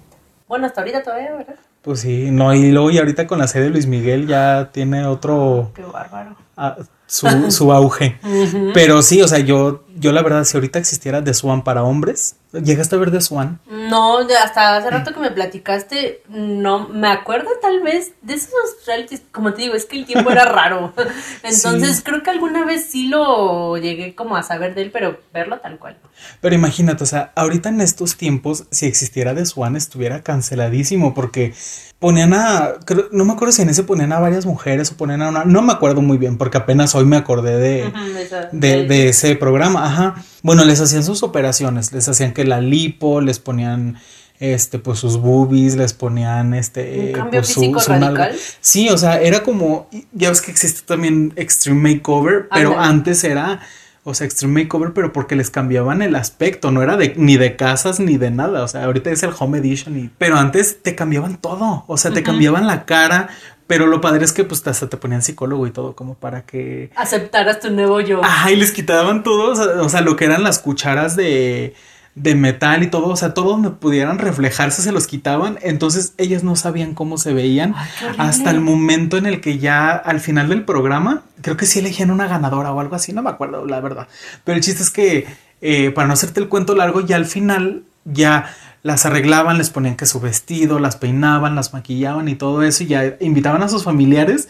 [0.50, 1.56] Bueno, hasta ahorita todavía, ¿verdad?
[1.82, 5.06] Pues sí, no, y luego y ahorita con la serie de Luis Miguel ya tiene
[5.06, 6.36] otro Qué bárbaro.
[6.58, 8.20] ah, su, su auge.
[8.74, 12.36] Pero sí, o sea, yo, yo la verdad, si ahorita existiera The Swan para hombres,
[12.64, 13.60] ¿llegaste a ver The Swan?
[13.70, 18.52] No, hasta hace rato que me platicaste, no me acuerdo tal vez de esos
[18.86, 20.94] realities, como te digo, es que el tiempo era raro.
[21.44, 22.04] Entonces Sí.
[22.04, 25.78] creo que alguna vez sí lo llegué como a saber de él, pero verlo tal
[25.80, 25.98] cual.
[26.42, 31.54] Pero imagínate, o sea, ahorita en estos tiempos, si existiera The Swan, estuviera canceladísimo porque
[32.00, 32.74] ponían a,
[33.12, 35.62] no me acuerdo si en ese ponían a varias mujeres o ponían a una, no
[35.64, 39.86] me acuerdo muy bien porque apenas hoy me acordé de, esa- de, de ese programa,
[39.86, 40.16] ajá.
[40.48, 43.98] Bueno, les hacían sus operaciones, les hacían que la lipo, les ponían
[44.40, 48.34] este pues sus boobies, les ponían este ¿Un cambio pues, su- físico su radical?
[48.62, 53.60] Sí, o sea, era como ya ves que existe también Extreme Makeover, pero antes era
[54.10, 57.58] o sea, Extreme Makeover, pero porque les cambiaban el aspecto, no era de ni de
[57.58, 60.96] casas ni de nada, o sea, ahorita es el Home Edition y pero antes te
[60.96, 63.28] cambiaban todo, o sea, te cambiaban la cara,
[63.68, 66.90] pero lo padre es que pues hasta te ponían psicólogo y todo como para que
[66.96, 68.24] Aceptaras tu nuevo yo.
[68.24, 71.76] Ajá, y les quitaban todo, o sea, o sea, lo que eran las cucharas de,
[72.18, 76.44] de metal y todo, o sea, todo donde pudieran reflejarse se los quitaban, entonces ellas
[76.44, 77.76] no sabían cómo se veían.
[77.78, 81.78] Ay, hasta el momento en el que ya al final del programa, creo que sí
[81.78, 84.08] elegían una ganadora o algo así, no me acuerdo la verdad,
[84.44, 85.28] pero el chiste es que,
[85.62, 88.52] eh, para no hacerte el cuento largo, ya al final ya
[88.82, 92.88] las arreglaban, les ponían que su vestido, las peinaban, las maquillaban y todo eso, y
[92.88, 94.50] ya invitaban a sus familiares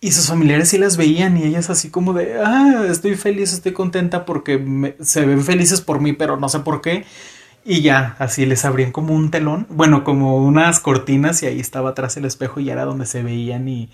[0.00, 3.72] y sus familiares sí las veían y ellas así como de, ah, estoy feliz, estoy
[3.72, 7.04] contenta porque me- se ven felices por mí, pero no sé por qué.
[7.64, 11.90] Y ya, así les abrían como un telón, bueno, como unas cortinas y ahí estaba
[11.90, 13.90] atrás el espejo y ya era donde se veían y...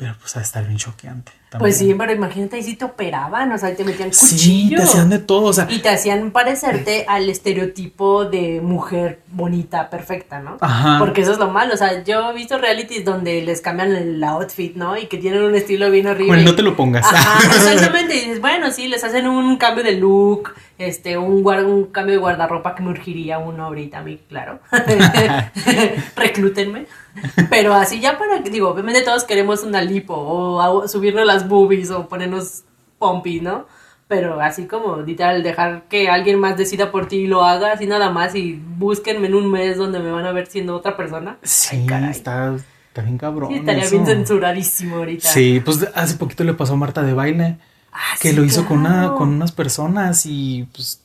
[0.00, 1.30] Pero pues a estar bien choqueante.
[1.58, 4.76] Pues sí, pero imagínate, ahí sí te operaban, o sea, te metían Sí, cuchillo.
[4.78, 5.66] te hacían de todo, o sea...
[5.68, 10.56] Y te hacían parecerte al estereotipo de mujer bonita, perfecta, ¿no?
[10.60, 10.98] Ajá.
[10.98, 11.74] Porque eso es lo malo.
[11.74, 14.96] O sea, yo he visto realities donde les cambian el outfit, ¿no?
[14.96, 16.28] Y que tienen un estilo bien horrible.
[16.28, 17.04] Bueno, no te lo pongas.
[17.04, 18.14] Ajá, exactamente.
[18.16, 22.20] Y dices, bueno, sí, les hacen un cambio de look, este, un, un cambio de
[22.20, 24.60] guardarropa que me urgiría uno ahorita a mí, claro.
[26.16, 26.86] Reclútenme.
[27.50, 32.08] Pero así ya para digo, obviamente todos queremos una lipo o subirnos las boobies o
[32.08, 32.62] ponernos
[32.98, 33.66] pompi, ¿no?
[34.08, 37.86] Pero así como literal dejar que alguien más decida por ti y lo haga así
[37.86, 41.36] nada más y búsquenme en un mes donde me van a ver siendo otra persona.
[41.42, 42.56] Sí, Ay, está,
[42.88, 43.50] está bien cabrón.
[43.50, 43.92] Sí, estaría eso.
[43.92, 45.28] bien censuradísimo ahorita.
[45.28, 47.58] Sí, pues hace poquito le pasó a Marta de baile.
[47.92, 49.16] Ah, que sí, lo hizo con, una, claro.
[49.16, 50.99] con unas personas y pues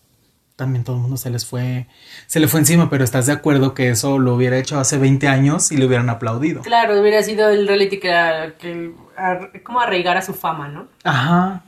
[0.55, 1.87] también todo el mundo se les fue,
[2.27, 5.27] se le fue encima, pero estás de acuerdo que eso lo hubiera hecho hace 20
[5.27, 6.61] años y le hubieran aplaudido.
[6.61, 8.09] Claro, hubiera sido el reality que,
[8.59, 10.87] que ar- como arraigara su fama, ¿no?
[11.03, 11.63] Ajá,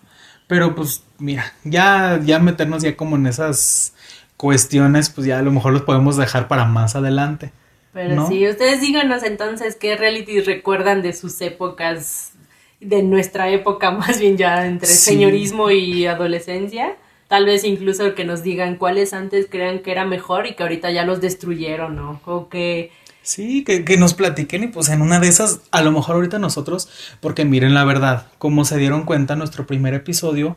[0.48, 3.94] pero pues mira, ya, ya meternos ya como en esas
[4.38, 7.52] cuestiones, pues ya a lo mejor los podemos dejar para más adelante.
[7.94, 8.28] Pero ¿No?
[8.28, 12.34] sí, ustedes díganos entonces qué realities recuerdan de sus épocas,
[12.80, 15.12] de nuestra época más bien ya entre Sí.
[15.12, 16.96] señorismo y adolescencia.
[17.28, 20.92] Tal vez incluso que nos digan cuáles antes crean que era mejor y que ahorita
[20.92, 22.22] ya los destruyeron, ¿no?
[22.26, 22.92] O que
[23.28, 26.40] Sí, que, que nos platiquen y pues en una de esas, a lo mejor ahorita
[26.40, 26.88] nosotros,
[27.20, 30.56] porque miren la verdad, como se dieron cuenta en nuestro primer episodio,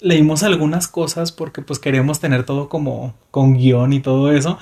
[0.00, 4.58] leímos algunas cosas porque pues queremos tener todo como con guion y todo eso,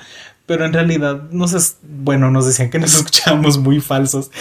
[0.47, 4.31] pero en realidad nos es, bueno, nos decían que nos escuchábamos muy falsos,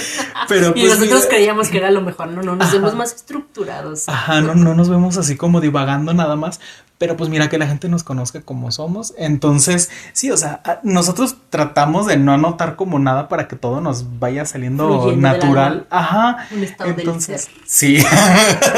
[0.48, 2.76] pero y pues nosotros mira, creíamos que era lo mejor, no, no, nos Ajá.
[2.76, 4.08] vemos más estructurados.
[4.08, 6.60] Ajá, no, no nos vemos así como divagando nada más,
[7.02, 11.36] pero pues mira que la gente nos conozca como somos, entonces sí, o sea, nosotros
[11.50, 15.86] tratamos de no anotar como nada para que todo nos vaya saliendo Fluyendo del natural,
[15.90, 17.54] ajá, Un estado del entonces ser.
[17.66, 18.04] sí,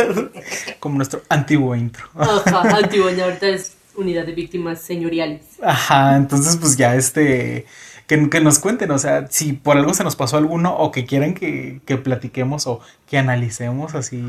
[0.81, 5.43] como nuestro antiguo intro, Ajá, antiguo, ya ahorita es unidad de víctimas señoriales.
[5.63, 7.67] ajá, entonces pues ya este,
[8.07, 11.07] que, que nos cuenten, o sea, si por algo se nos pasó alguno o que
[11.07, 14.23] quieren que, que platiquemos o que analicemos así,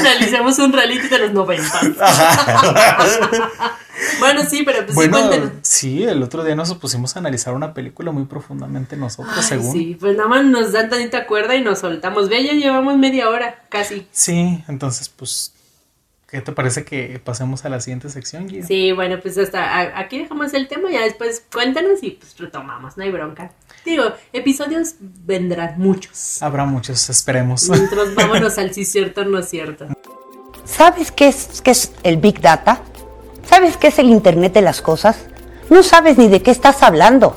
[0.00, 1.80] Analicemos un reality de los 90.
[4.18, 5.52] bueno, sí, pero pues Bueno, sí, cuéntenos.
[5.62, 9.72] sí, el otro día nos pusimos a analizar una película muy profundamente nosotros, Ay, según.
[9.72, 9.78] Sí.
[9.78, 12.28] Sí, pues nada más nos dan tantita cuerda y nos soltamos.
[12.28, 14.06] Ve, ya llevamos media hora, casi.
[14.68, 15.52] entonces, pues,
[16.34, 18.66] ¿qué te parece que pasemos a la siguiente sección, Gio?
[18.66, 23.04] Sí, bueno, pues hasta aquí dejamos el tema, ya después cuéntanos y pues retomamos, no
[23.04, 23.52] hay bronca.
[23.84, 26.42] Digo, episodios vendrán muchos.
[26.42, 27.68] Habrá muchos, esperemos.
[27.70, 29.86] Mientras vámonos al sí cierto, no cierto.
[30.64, 32.82] ¿Sabes qué es, qué es el Big Data?
[33.48, 35.26] ¿Sabes qué es el Internet de las Cosas?
[35.70, 37.36] No sabes ni de qué estás hablando.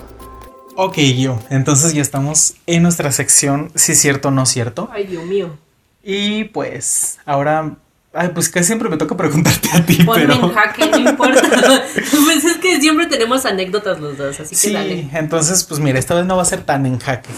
[0.75, 4.89] ok, Gio, entonces ya estamos en nuestra sección, sí cierto, no cierto.
[4.91, 5.55] Ay, Dios mío.
[6.01, 7.77] Y pues, ahora.
[8.13, 10.33] Ay, pues casi siempre me toca preguntarte a ti, Ponme pero.
[10.33, 11.41] en jaque, no importa.
[12.25, 15.07] pues es que siempre tenemos anécdotas los dos, así que Sí, dale.
[15.13, 17.29] entonces, pues mira, esta vez no va a ser tan en jaque.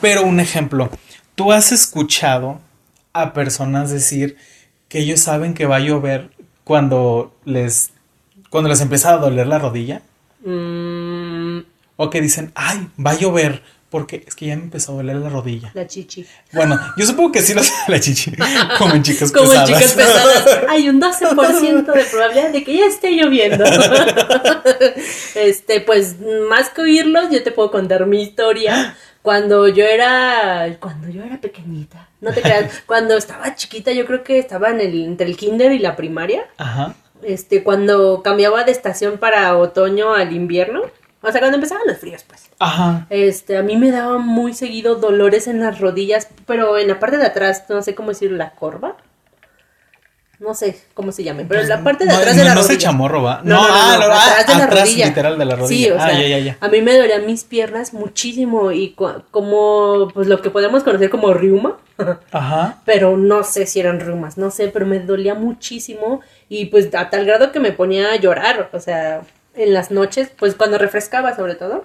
[0.00, 0.88] Pero un ejemplo,
[1.34, 2.60] tú has escuchado
[3.12, 4.36] a personas decir
[4.88, 6.30] que ellos saben que va a llover
[6.64, 7.90] cuando les
[8.50, 10.00] cuando les empieza a doler la rodilla
[10.44, 11.58] Mm,
[11.96, 15.16] o que dicen, "Ay, va a llover porque es que ya me empezó a doler
[15.16, 16.26] la rodilla." la chichi.
[16.52, 18.32] Bueno, yo supongo que sí los la chichi,
[18.78, 19.68] como en chicas Como en pesadas.
[19.68, 23.64] chicas pesadas, hay un 12% de probabilidad de que ya esté lloviendo.
[25.34, 26.16] este, pues
[26.48, 28.96] más que oírlos, yo te puedo contar mi historia.
[29.22, 34.22] Cuando yo era, cuando yo era pequeñita, no te creas, cuando estaba chiquita, yo creo
[34.22, 36.94] que estaba en el, entre el kinder y la primaria, Ajá.
[37.22, 40.82] este, cuando cambiaba de estación para otoño al invierno,
[41.20, 42.47] o sea, cuando empezaban los fríos, pues.
[42.60, 43.06] Ajá.
[43.10, 47.16] Este, a mí me daba muy seguido dolores en las rodillas, pero en la parte
[47.18, 48.96] de atrás, no sé cómo decir, la corva.
[50.40, 52.54] No sé cómo se llame, pero en la parte de No, atrás no, de la
[52.54, 52.88] no es el rodilla.
[52.90, 53.40] chamorro, ¿va?
[53.42, 55.06] No, no, no, ah, no, ah, atrás de la atrás, rodilla.
[55.06, 55.84] literal de la rodilla.
[55.86, 56.56] Sí, o ah, sea, ya, ya, ya.
[56.60, 61.34] a mí me dolían mis piernas muchísimo y como, pues lo que podemos conocer como
[61.34, 61.78] riuma,
[62.30, 62.78] Ajá.
[62.84, 67.10] pero no sé si eran riumas, no sé, pero me dolía muchísimo y pues a
[67.10, 69.22] tal grado que me ponía a llorar, o sea,
[69.56, 71.84] en las noches, pues cuando refrescaba sobre todo.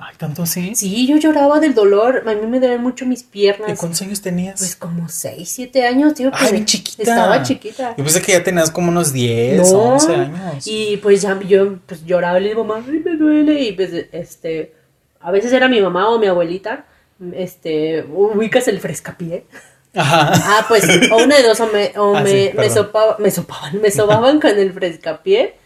[0.00, 0.76] Ay, tanto así.
[0.76, 2.22] Sí, yo lloraba del dolor.
[2.24, 3.76] A mí me dolían mucho mis ¿Y piernas.
[3.80, 4.60] cuántos años tenías?
[4.60, 6.30] Pues como 6, 7 años, tío.
[6.32, 7.02] Ay, bien chiquita.
[7.02, 7.94] Estaba chiquita.
[7.96, 10.66] Yo pensé que ya tenías como unos 10, No, 11 años.
[10.68, 13.60] Y pues ya yo pues lloraba y le digo, mamá, ay, me duele.
[13.60, 14.72] Y pues este,
[15.20, 16.86] a veces era mi mamá o mi abuelita.
[17.32, 19.46] Este, ubicas el frescapié.
[19.94, 20.30] Ajá.
[20.32, 23.30] Ah, pues, o una de dos, o me, o Ah, me, sí, me, sopaba- me
[23.32, 25.56] sopaban, me sobaban con el frescapié.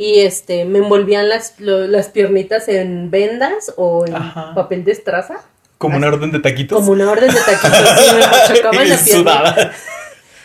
[0.00, 4.54] Y este, me envolvían las, lo- las piernitas en vendas o en Ajá.
[4.54, 5.42] papel de estraza.
[5.76, 6.78] Como una orden de taquitos.
[6.78, 8.06] Como una orden de taquitos.
[8.08, 9.72] y me la pierna.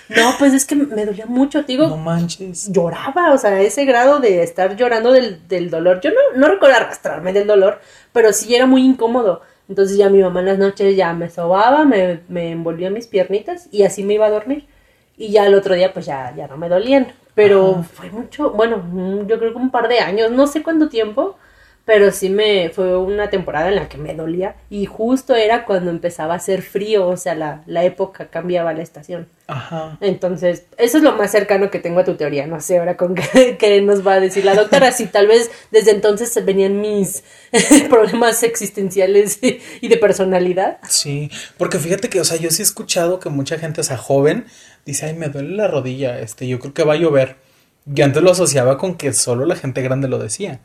[0.10, 1.88] No, pues es que me dolía mucho, digo.
[1.88, 2.72] No manches.
[2.72, 6.00] Lloraba, o sea, ese grado de estar llorando del, del dolor.
[6.02, 7.80] Yo no, no recuerdo arrastrarme del dolor,
[8.13, 9.41] pero sí era muy incómodo.
[9.68, 13.68] Entonces ya mi mamá en las noches ya me sobaba, me, me envolvía mis piernitas
[13.72, 14.68] y así me iba a dormir.
[15.18, 17.08] Y ya el otro día pues ya, ya no me dolían.
[17.36, 20.89] Pero fue mucho, bueno, mm, yo creo que un par de años, no sé cuánto
[20.89, 21.38] tiempo,
[21.86, 24.56] pero sí me fue una temporada en la que me dolía.
[24.71, 28.82] Y justo era cuando empezaba a hacer frío, o sea, la, la época cambiaba la
[28.82, 29.28] estación.
[29.48, 29.95] Ajá.
[30.02, 32.48] Entonces, eso es lo más cercano que tengo a tu teoría.
[32.48, 34.91] No sé ahora con qué, qué nos va a decir la doctora.
[34.91, 37.24] Si tal vez desde entonces se venían mis
[37.89, 40.80] problemas existenciales y, y de personalidad.
[40.89, 43.98] Sí, porque fíjate que, o sea, yo sí he escuchado que mucha gente, o sea,
[43.98, 44.45] joven,
[44.86, 47.38] dice, ay, me duele la rodilla, este, yo creo que va a llover.
[47.86, 50.60] Yo antes lo asociaba con que solo la gente grande lo decía.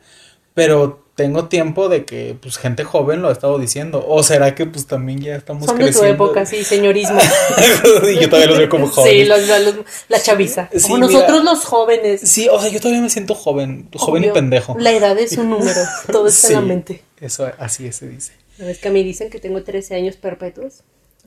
[0.53, 4.03] Pero tengo tiempo de que, pues, gente joven lo ha estado diciendo.
[4.05, 6.25] O será que, pues, también ya estamos Son de tu creciendo.
[6.25, 7.17] época, sí, señorismo.
[8.11, 9.21] y yo todavía los veo como jóvenes.
[9.21, 10.67] Sí, los- los- la chaviza.
[10.73, 12.21] Sí, Como nosotros los jóvenes.
[12.21, 14.75] Sí, o sea, yo todavía me siento joven, joven y Obvio, pendejo.
[14.77, 15.79] La edad es un número,
[16.11, 17.03] todo está en la Sí, mente.
[17.21, 18.33] Eso, así es, se dice.
[18.59, 20.83] Es que a mí dicen que tengo 13 años perpetuos.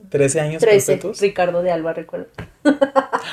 [0.09, 1.19] 13 años 13, perpetuos.
[1.21, 2.27] Ricardo de Alba, recuerdo.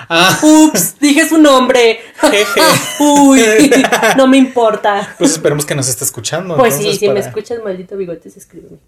[0.09, 2.01] Ah, Ups, dije su nombre.
[2.21, 2.61] Jeje.
[3.01, 3.71] Uy,
[4.17, 5.15] no me importa.
[5.19, 6.57] pues esperemos que nos esté escuchando.
[6.57, 8.79] Pues sí, si me escuchas, maldito bigotes, escríbeme.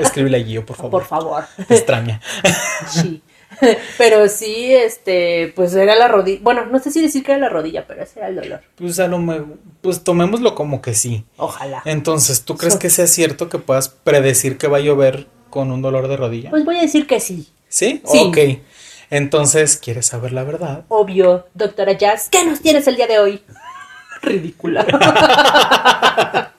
[0.00, 0.90] Escríbele a Gio, por favor.
[0.90, 1.44] Por favor.
[1.68, 2.20] Te extraña.
[2.90, 3.22] Sí.
[3.98, 6.40] Pero sí, este, pues era la rodilla.
[6.42, 8.60] Bueno, no sé si decir que era la rodilla, pero ese era el dolor.
[8.76, 9.46] Pues a lo mejor,
[9.82, 11.24] pues tomémoslo como que sí.
[11.36, 11.82] Ojalá.
[11.84, 15.70] Entonces, ¿tú crees So- que sea cierto que puedas predecir que va a llover con
[15.70, 16.50] un dolor de rodilla?
[16.50, 17.46] Pues voy a decir que sí.
[17.68, 18.02] ¿Sí?
[18.04, 18.18] sí.
[18.26, 18.38] Ok.
[19.10, 20.84] Entonces, ¿quieres saber la verdad?
[20.88, 23.42] Obvio, doctora Jazz, ¿qué nos tienes el día de hoy?
[24.22, 24.86] Ridícula.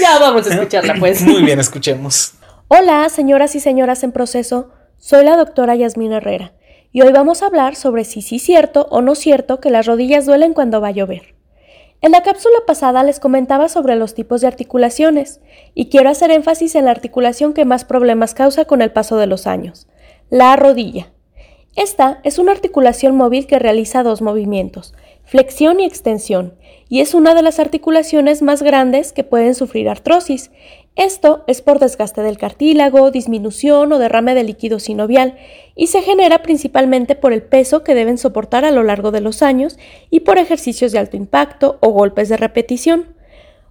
[0.00, 1.20] ya vamos a escucharla, pues.
[1.22, 2.32] Muy bien, escuchemos.
[2.68, 4.70] Hola, señoras y señoras en proceso.
[4.96, 6.52] Soy la doctora Yasmina Herrera
[6.92, 9.86] y hoy vamos a hablar sobre si sí es cierto o no cierto que las
[9.86, 11.34] rodillas duelen cuando va a llover.
[12.02, 15.40] En la cápsula pasada les comentaba sobre los tipos de articulaciones
[15.72, 19.28] y quiero hacer énfasis en la articulación que más problemas causa con el paso de
[19.28, 19.86] los años,
[20.28, 21.12] la rodilla.
[21.76, 26.54] Esta es una articulación móvil que realiza dos movimientos, flexión y extensión,
[26.88, 30.50] y es una de las articulaciones más grandes que pueden sufrir artrosis.
[30.94, 35.38] Esto es por desgaste del cartílago, disminución o derrame de líquido sinovial,
[35.74, 39.42] y se genera principalmente por el peso que deben soportar a lo largo de los
[39.42, 39.78] años
[40.10, 43.14] y por ejercicios de alto impacto o golpes de repetición.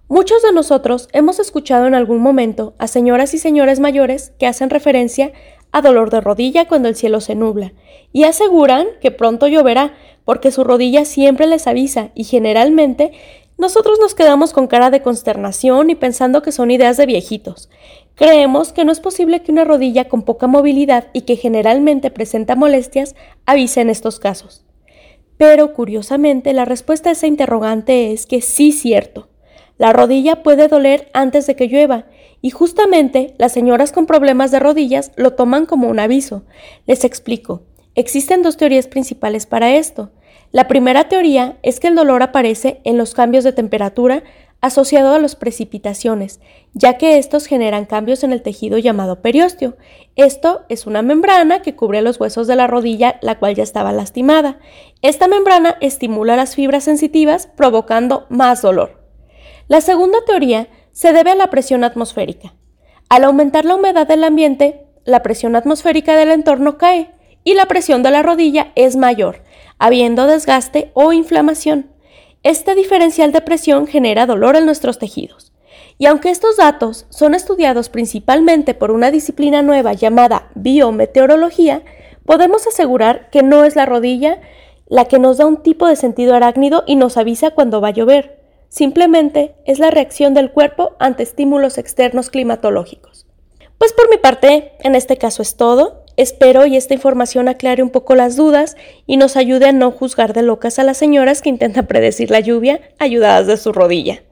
[0.08, 4.68] Muchos de nosotros hemos escuchado en algún momento a señoras y señores mayores que hacen
[4.68, 5.32] referencia
[5.70, 7.72] a dolor de rodilla cuando el cielo se nubla
[8.12, 9.94] y aseguran que pronto lloverá
[10.24, 13.12] porque su rodilla siempre les avisa y generalmente
[13.58, 17.70] nosotros nos quedamos con cara de consternación y pensando que son ideas de viejitos.
[18.14, 22.56] Creemos que no es posible que una rodilla con poca movilidad y que generalmente presenta
[22.56, 23.14] molestias
[23.46, 24.64] avise en estos casos.
[25.38, 29.28] Pero curiosamente la respuesta a esa interrogante es que sí cierto.
[29.78, 32.06] La rodilla puede doler antes de que llueva
[32.40, 36.44] y justamente las señoras con problemas de rodillas lo toman como un aviso.
[36.86, 37.62] Les explico.
[37.94, 40.10] Existen dos teorías principales para esto.
[40.52, 44.22] La primera teoría es que el dolor aparece en los cambios de temperatura
[44.60, 46.40] asociado a las precipitaciones,
[46.74, 49.78] ya que estos generan cambios en el tejido llamado periósteo.
[50.14, 53.92] Esto es una membrana que cubre los huesos de la rodilla, la cual ya estaba
[53.92, 54.58] lastimada.
[55.00, 59.02] Esta membrana estimula las fibras sensitivas, provocando más dolor.
[59.68, 62.54] La segunda teoría se debe a la presión atmosférica.
[63.08, 67.10] Al aumentar la humedad del ambiente, la presión atmosférica del entorno cae
[67.42, 69.42] y la presión de la rodilla es mayor,
[69.82, 71.90] habiendo desgaste o inflamación.
[72.44, 75.52] Este diferencial de presión genera dolor en nuestros tejidos.
[75.98, 81.82] Y aunque estos datos son estudiados principalmente por una disciplina nueva llamada biometeorología,
[82.24, 84.40] podemos asegurar que no es la rodilla
[84.86, 87.92] la que nos da un tipo de sentido arácnido y nos avisa cuando va a
[87.92, 88.40] llover.
[88.68, 93.26] Simplemente es la reacción del cuerpo ante estímulos externos climatológicos.
[93.78, 96.01] Pues por mi parte, en este caso es todo.
[96.16, 100.34] Espero y esta información aclare un poco las dudas y nos ayude a no juzgar
[100.34, 104.22] de locas a las señoras que intentan predecir la lluvia ayudadas de su rodilla.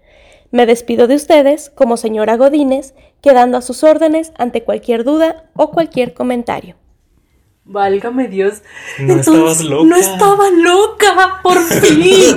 [0.50, 5.70] Me despido de ustedes como señora Godínez, quedando a sus órdenes ante cualquier duda o
[5.70, 6.76] cualquier comentario.
[7.64, 8.62] Válgame Dios.
[8.98, 9.88] No estabas loca.
[9.88, 12.34] No estaba loca, por fin.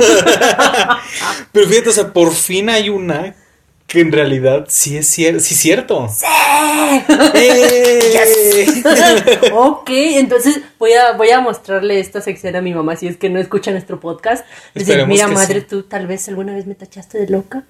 [1.51, 3.35] Pero fíjate, o sea, por fin hay una
[3.93, 5.39] que en realidad sí es cierto.
[5.39, 6.09] Sí, cierto.
[7.35, 7.99] ¡Eh!
[9.53, 13.29] ok, entonces voy a, voy a mostrarle esta sección a mi mamá si es que
[13.29, 14.47] no escucha nuestro podcast.
[14.73, 15.67] Decir, Esperemos mira, madre, sí.
[15.69, 17.65] tú tal vez alguna vez me tachaste de loca.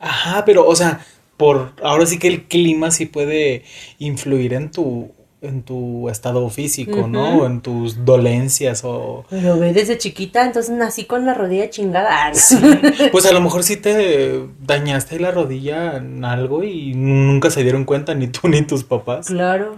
[0.00, 0.98] Ajá, pero, o sea,
[1.36, 3.62] por ahora sí que el clima sí puede
[4.00, 7.30] influir en tu en tu estado físico, ¿no?
[7.34, 7.42] Ujú.
[7.42, 12.32] O en tus dolencias o Pero ve desde chiquita, entonces nací con la rodilla chingada.
[13.12, 17.84] pues a lo mejor sí te dañaste la rodilla en algo y nunca se dieron
[17.84, 19.26] cuenta ni tú ni tus papás.
[19.28, 19.76] Claro,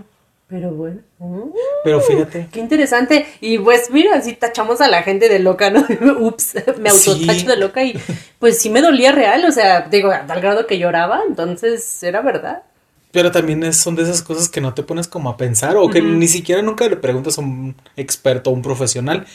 [0.48, 1.00] pero bueno.
[1.84, 3.26] Pero fíjate, Qué interesante.
[3.42, 5.84] Y pues mira, si tachamos a la gente de loca, ¿no?
[6.20, 7.46] Ups, me autotacho Sí.
[7.46, 7.94] de loca y
[8.38, 12.22] pues sí me dolía real, o sea, digo, a tal grado que lloraba, entonces era
[12.22, 12.62] verdad.
[13.12, 15.88] Pero también es- son de esas cosas que no te pones como a pensar o
[15.90, 19.26] que ni siquiera nunca le preguntas a un experto o un profesional.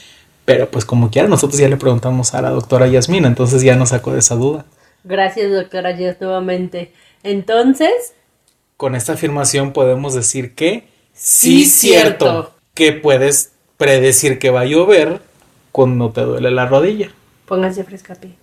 [0.45, 3.89] Pero pues como quiera, nosotros ya le preguntamos a la doctora Yasmina, entonces ya nos
[3.89, 4.65] sacó de esa duda.
[5.03, 6.91] Gracias, doctora Jess, nuevamente.
[7.23, 8.13] Entonces,
[8.77, 12.51] Con esta afirmación podemos decir que Sí, sí, cierto, cierto.
[12.73, 15.21] que puedes predecir que va a llover
[15.71, 17.09] cuando te duele la rodilla.
[17.47, 18.35] pónganse frescapi.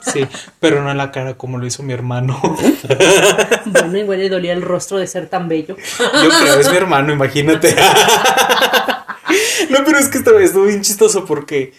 [0.00, 0.26] Sí,
[0.60, 2.40] pero no en la cara como lo hizo mi hermano.
[3.66, 5.76] Bueno, igual le dolía el rostro de ser tan bello.
[5.98, 7.74] Yo creo, es mi hermano, imagínate.
[9.70, 11.72] No, pero es que estuvo, estuvo bien chistoso porque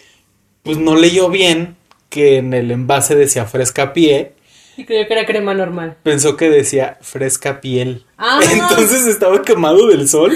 [0.63, 1.75] pues no leyó bien
[2.09, 4.33] que en el envase decía fresca pie,
[4.77, 5.97] Y creyó que era crema normal.
[6.03, 8.05] pensó que decía fresca piel.
[8.17, 8.39] Ah.
[8.51, 10.35] Entonces estaba quemado del sol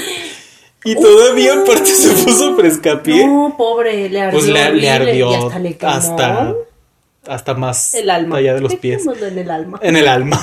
[0.83, 3.25] y todavía aparte se puso fresca pie.
[3.25, 4.39] No, pobre, le ardió.
[4.39, 6.53] pues le, ardió y hasta le quemó hasta,
[7.27, 8.37] hasta más el alma.
[8.37, 9.05] allá de los pies.
[9.05, 9.79] En el alma.
[9.81, 10.39] En el alma.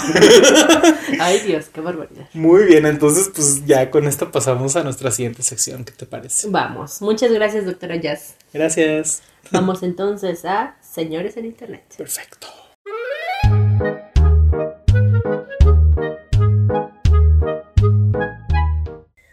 [1.21, 2.27] Ay, Dios, qué barbaridad.
[2.35, 5.85] Muy bien, entonces pues ya con esto pasamos a nuestra siguiente sección.
[5.85, 6.49] ¿Qué te parece?
[6.51, 8.35] Vamos, muchas gracias, doctora Jazz.
[8.53, 9.23] Gracias.
[9.53, 11.83] Vamos entonces a Señores en Internet.
[11.97, 12.47] Perfecto.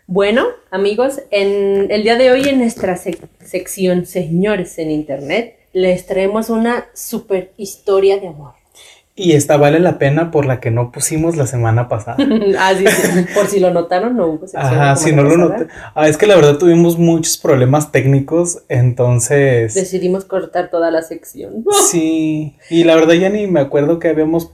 [0.05, 6.05] Bueno, amigos, en el día de hoy en nuestra sec- sección Señores en Internet les
[6.05, 8.53] traemos una super historia de amor.
[9.15, 12.17] Y esta vale la pena por la que no pusimos la semana pasada.
[12.57, 13.25] ah, sí, sí.
[13.35, 15.67] Por si lo notaron, no hubo sección Ajá, si no lo noté.
[15.93, 19.75] Ah, es que la verdad tuvimos muchos problemas técnicos, entonces...
[19.75, 21.63] Decidimos cortar toda la sección.
[21.91, 24.51] Sí, y la verdad ya ni me acuerdo que habíamos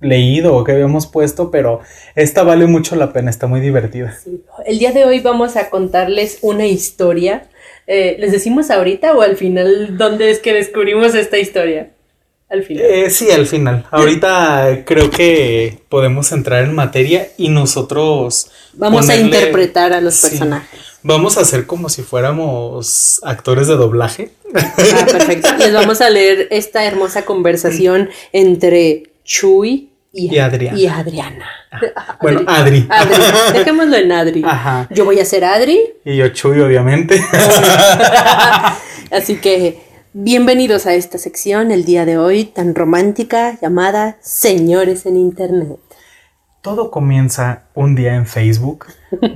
[0.00, 1.80] leído o que habíamos puesto, pero
[2.14, 4.16] esta vale mucho la pena, está muy divertida.
[4.22, 4.44] Sí.
[4.66, 7.48] El día de hoy vamos a contarles una historia.
[7.86, 11.90] Eh, ¿Les decimos ahorita o al final dónde es que descubrimos esta historia?
[12.48, 12.84] Al final.
[12.84, 13.86] Eh, sí, al final.
[13.90, 18.50] Ahorita creo que podemos entrar en materia y nosotros...
[18.74, 20.28] Vamos a interpretar a los Sí.
[20.28, 20.80] personajes.
[21.02, 24.30] Vamos a hacer como si fuéramos actores de doblaje.
[24.54, 24.74] Ah,
[25.10, 25.48] perfecto.
[25.58, 30.78] Les vamos a leer esta hermosa conversación entre Chuy y, Y Adriana.
[30.78, 31.46] y Adriana.
[32.22, 32.86] Bueno, Adri.
[32.88, 33.22] Adri.
[33.52, 34.42] Dejémoslo en Adri.
[34.44, 34.88] Ajá.
[34.90, 37.20] Yo voy a ser Adri, Y yo Chuy, obviamente.
[39.12, 39.82] así que
[40.14, 45.78] bienvenidos a esta sección el día de hoy tan romántica llamada Señores en Internet.
[46.62, 48.86] Todo comienza un día en Facebook,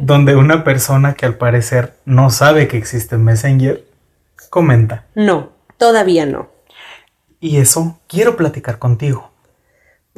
[0.00, 3.84] donde una persona que al parecer no sabe que existe Messenger
[4.48, 5.04] comenta.
[5.14, 6.48] No, todavía no.
[7.38, 9.30] Y eso quiero platicar contigo.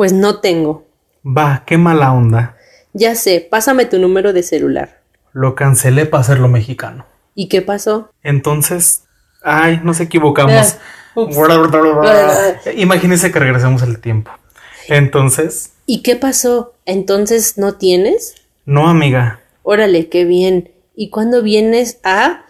[0.02, 0.84] Pues no tengo.
[1.24, 2.56] Va, qué mala onda.
[2.92, 5.00] Ya sé, pásame tu número de celular.
[5.32, 7.06] Lo cancelé para hacerlo mexicano.
[7.36, 8.10] ¿Y qué pasó?
[8.24, 9.04] Entonces,
[9.44, 10.76] ay, nos equivocamos.
[11.14, 11.36] Ups.
[12.74, 14.32] Imagínense que regresemos el tiempo.
[14.88, 16.74] Entonces, ¿Y qué pasó?
[16.84, 18.34] ¿Entonces no tienes?
[18.64, 19.38] no, amiga.
[19.62, 20.72] Órale, qué bien.
[20.96, 22.41] ¿Y cuándo vienes a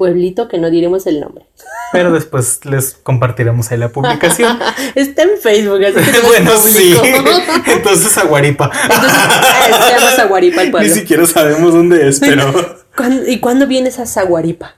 [0.00, 1.44] pueblito que no diremos el nombre?
[1.92, 4.58] Pero después les compartiremos ahí la publicación.
[4.94, 6.94] Está en Facebook, así que bueno, sí.
[7.66, 8.70] Entonces, Aguaripa.
[8.82, 10.94] Entonces, ah, se llama Zaguaripa el Ni pueblo.
[10.94, 12.50] siquiera sabemos dónde es, pero
[12.96, 14.76] ¿Cuándo- ¿Y cuándo vienes a Zaguaripa?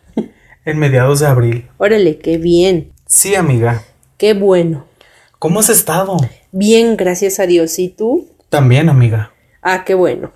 [0.64, 1.68] en mediados de abril.
[1.78, 2.92] Órale, qué bien.
[3.06, 3.82] Sí, amiga.
[4.16, 4.86] Qué bueno.
[5.38, 6.16] ¿Cómo has estado?
[6.52, 7.78] Bien, gracias a Dios.
[7.78, 8.28] ¿Y tú?
[8.48, 9.32] También, amiga.
[9.62, 10.32] Ah, qué bueno.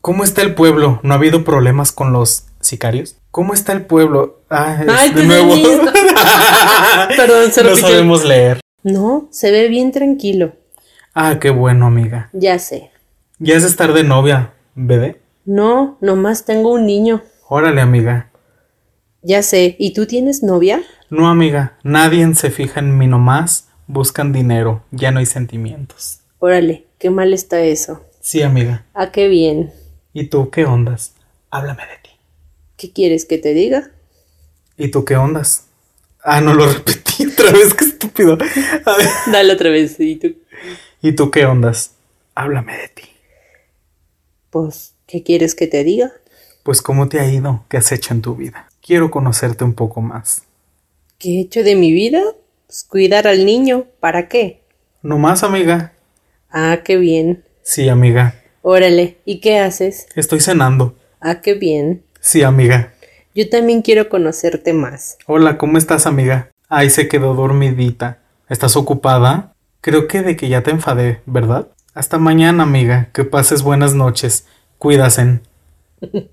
[0.00, 1.00] ¿Cómo está el pueblo?
[1.02, 3.16] ¿No ha habido problemas con los sicarios?
[3.30, 4.42] ¿Cómo está el pueblo?
[4.50, 5.54] Ah, es Ay, de nuevo.
[7.16, 7.88] Perdón, se no repitió.
[7.88, 8.60] sabemos leer.
[8.82, 10.52] No, se ve bien tranquilo.
[11.14, 12.30] Ah, qué bueno, amiga.
[12.32, 12.90] Ya sé.
[13.38, 15.20] Ya es estar de novia, bebé.
[15.44, 17.22] No, nomás tengo un niño.
[17.48, 18.30] Órale, amiga.
[19.22, 19.76] Ya sé.
[19.78, 20.82] ¿Y tú tienes novia?
[21.10, 21.78] No, amiga.
[21.82, 23.68] Nadie se fija en mí nomás.
[23.86, 24.82] Buscan dinero.
[24.90, 26.20] Ya no hay sentimientos.
[26.38, 28.02] Órale, qué mal está eso.
[28.20, 28.84] Sí, amiga.
[28.94, 29.72] Ah, qué bien.
[30.12, 31.14] ¿Y tú qué ondas?
[31.50, 32.05] Háblame de ti.
[32.76, 33.90] ¿Qué quieres que te diga?
[34.76, 35.66] ¿Y tú qué ondas?
[36.22, 38.34] Ah, no lo repetí otra vez, qué estúpido.
[38.34, 39.08] A ver.
[39.32, 39.98] Dale otra vez.
[39.98, 40.34] ¿Y tú?
[41.00, 41.92] ¿Y tú qué ondas?
[42.34, 43.02] Háblame de ti.
[44.50, 46.12] Pues, ¿qué quieres que te diga?
[46.62, 48.68] Pues cómo te ha ido, qué has hecho en tu vida.
[48.80, 50.42] Quiero conocerte un poco más.
[51.18, 52.22] ¿Qué he hecho de mi vida?
[52.66, 53.86] Pues cuidar al niño.
[54.00, 54.60] ¿Para qué?
[55.02, 55.92] ¿No más, amiga?
[56.50, 57.44] Ah, qué bien.
[57.62, 58.42] Sí, amiga.
[58.62, 60.06] Órale, ¿y qué haces?
[60.16, 60.96] Estoy cenando.
[61.20, 62.02] Ah, qué bien.
[62.26, 62.92] Sí, amiga.
[63.36, 65.16] Yo también quiero conocerte más.
[65.26, 66.50] Hola, ¿cómo estás, amiga?
[66.68, 68.18] Ay, se quedó dormidita.
[68.48, 69.54] ¿Estás ocupada?
[69.80, 71.68] Creo que de que ya te enfadé, ¿verdad?
[71.94, 73.10] Hasta mañana, amiga.
[73.12, 74.44] Que pases buenas noches.
[74.78, 75.42] Cuídasen.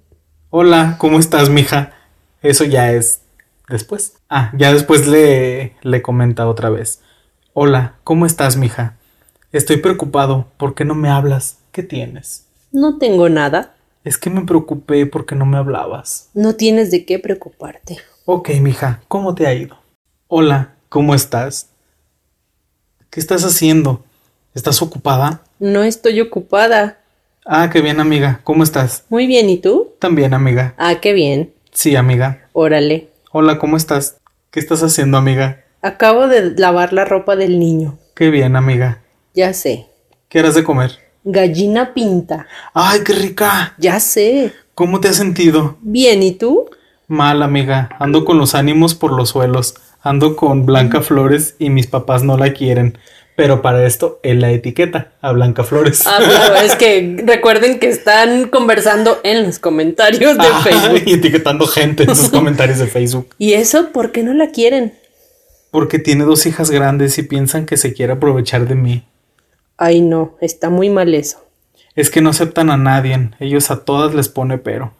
[0.49, 1.93] Hola, ¿cómo estás, mija?
[2.41, 3.21] Eso ya es
[3.69, 4.13] después.
[4.29, 7.03] Ah, ya después le, le comenta otra vez.
[7.53, 8.97] Hola, ¿cómo estás, mija?
[9.51, 10.47] Estoy preocupado.
[10.57, 11.59] ¿Por qué no me hablas?
[11.71, 12.47] ¿Qué tienes?
[12.71, 13.75] No tengo nada.
[14.03, 16.29] Es que me preocupé porque no me hablabas.
[16.33, 17.99] No tienes de qué preocuparte.
[18.25, 19.77] Ok, mija, ¿cómo te ha ido?
[20.27, 21.69] Hola, ¿cómo estás?
[23.09, 24.03] ¿Qué estás haciendo?
[24.53, 25.43] ¿Estás ocupada?
[25.57, 26.99] No estoy ocupada.
[27.45, 28.41] Ah, qué bien, amiga.
[28.43, 29.05] ¿Cómo estás?
[29.07, 29.93] Muy bien, ¿y tú?
[29.99, 30.73] También, amiga.
[30.77, 31.53] Ah, qué bien.
[31.71, 32.49] Sí, amiga.
[32.51, 33.07] Órale.
[33.31, 34.17] Hola, ¿cómo estás?
[34.51, 35.63] ¿Qué estás haciendo, amiga?
[35.81, 37.97] Acabo de lavar la ropa del niño.
[38.15, 39.01] Qué bien, amiga.
[39.33, 39.87] Ya sé.
[40.27, 41.02] ¿Qué harás de comer?
[41.23, 42.47] Gallina pinta.
[42.73, 43.73] ¡Ay, qué rica!
[43.77, 44.53] Ya sé.
[44.75, 45.77] ¿Cómo te has sentido?
[45.81, 46.69] Bien, ¿y tú?
[47.07, 47.89] Mal, amiga.
[47.99, 49.75] Ando con los ánimos por los suelos.
[50.01, 52.97] Ando con Blanca Flores y mis papás no la quieren.
[53.35, 56.03] Pero para esto, en la etiqueta a Blanca Flores.
[56.05, 61.01] Ah, claro, es que recuerden que están conversando en los comentarios de Ajá, Facebook.
[61.05, 63.29] y etiquetando gente en sus comentarios de Facebook.
[63.37, 64.93] ¿Y eso por qué no la quieren?
[65.71, 69.03] Porque tiene dos hijas grandes y piensan que se quiere aprovechar de mí.
[69.77, 71.43] Ay, no, está muy mal eso.
[71.95, 73.31] Es que no aceptan a nadie.
[73.39, 74.93] Ellos a todas les pone pero.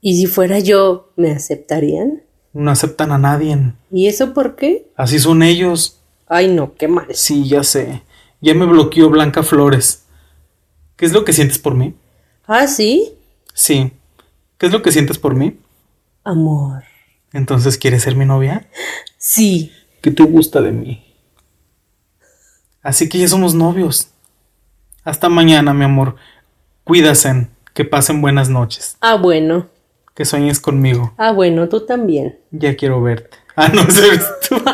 [0.00, 2.22] ¿Y si fuera yo, me aceptarían?
[2.52, 3.72] No aceptan a nadie.
[3.90, 4.86] ¿Y eso por qué?
[4.96, 6.00] Así son ellos.
[6.26, 7.06] Ay, no, qué mal.
[7.12, 8.02] Sí, ya sé.
[8.40, 10.04] Ya me bloqueó Blanca Flores.
[10.96, 11.94] ¿Qué es lo que sientes por mí?
[12.46, 13.12] Ah, sí.
[13.54, 13.92] Sí.
[14.58, 15.58] ¿Qué es lo que sientes por mí?
[16.24, 16.84] Amor.
[17.32, 18.68] Entonces, ¿quieres ser mi novia?
[19.18, 19.72] Sí.
[20.00, 21.09] ¿Qué te gusta de mí?
[22.82, 24.08] Así que ya somos novios.
[25.04, 26.16] Hasta mañana, mi amor.
[26.84, 27.50] Cuídasen.
[27.74, 28.96] Que pasen buenas noches.
[29.00, 29.68] Ah, bueno.
[30.14, 31.14] Que sueñes conmigo.
[31.16, 32.38] Ah, bueno, tú también.
[32.50, 33.36] Ya quiero verte.
[33.54, 34.56] Ah, no, eres tú.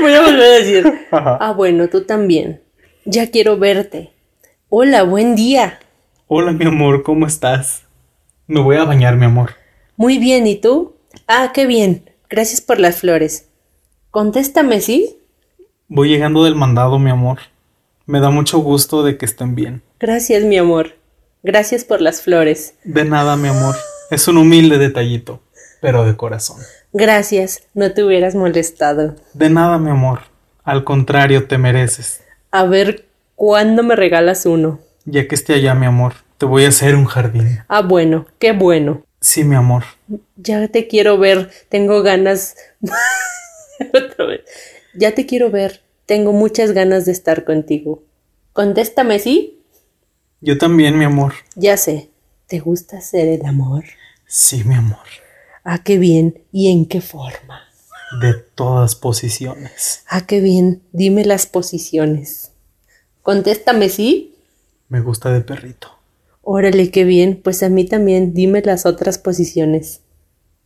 [0.00, 1.06] Voy a volver a decir.
[1.10, 1.38] Ajá.
[1.40, 2.60] Ah, bueno, tú también.
[3.04, 4.12] Ya quiero verte.
[4.68, 5.80] Hola, buen día.
[6.26, 7.84] Hola, mi amor, ¿cómo estás?
[8.46, 9.54] Me voy a bañar, mi amor.
[9.96, 10.96] Muy bien, ¿y tú?
[11.26, 12.10] Ah, qué bien.
[12.28, 13.48] Gracias por las flores.
[14.10, 15.17] Contéstame, ¿sí?
[15.90, 17.38] Voy llegando del mandado, mi amor.
[18.04, 19.82] Me da mucho gusto de que estén bien.
[19.98, 20.96] Gracias, mi amor.
[21.42, 22.74] Gracias por las flores.
[22.84, 23.74] De nada, mi amor.
[24.10, 25.40] Es un humilde detallito,
[25.80, 26.58] pero de corazón.
[26.92, 29.16] Gracias, no te hubieras molestado.
[29.32, 30.20] De nada, mi amor.
[30.62, 32.20] Al contrario, te mereces.
[32.50, 34.80] A ver, ¿cuándo me regalas uno?
[35.06, 37.60] Ya que esté allá, mi amor, te voy a hacer un jardín.
[37.66, 39.06] Ah, bueno, qué bueno.
[39.22, 39.84] Sí, mi amor.
[40.36, 42.56] Ya te quiero ver, tengo ganas.
[43.94, 44.42] Otra vez.
[44.94, 48.02] Ya te quiero ver, tengo muchas ganas de estar contigo.
[48.52, 49.62] Contéstame sí.
[50.40, 51.34] Yo también, mi amor.
[51.54, 52.10] Ya sé.
[52.46, 53.84] ¿Te gusta hacer el amor?
[54.26, 55.06] Sí, mi amor.
[55.64, 56.42] Ah, qué bien.
[56.50, 57.60] ¿Y en qué forma?
[58.22, 60.02] De todas posiciones.
[60.08, 60.82] Ah, qué bien.
[60.92, 62.52] Dime las posiciones.
[63.22, 64.34] Contéstame sí.
[64.88, 65.90] Me gusta de perrito.
[66.40, 67.38] Órale, qué bien.
[67.44, 68.32] Pues a mí también.
[68.32, 70.00] Dime las otras posiciones.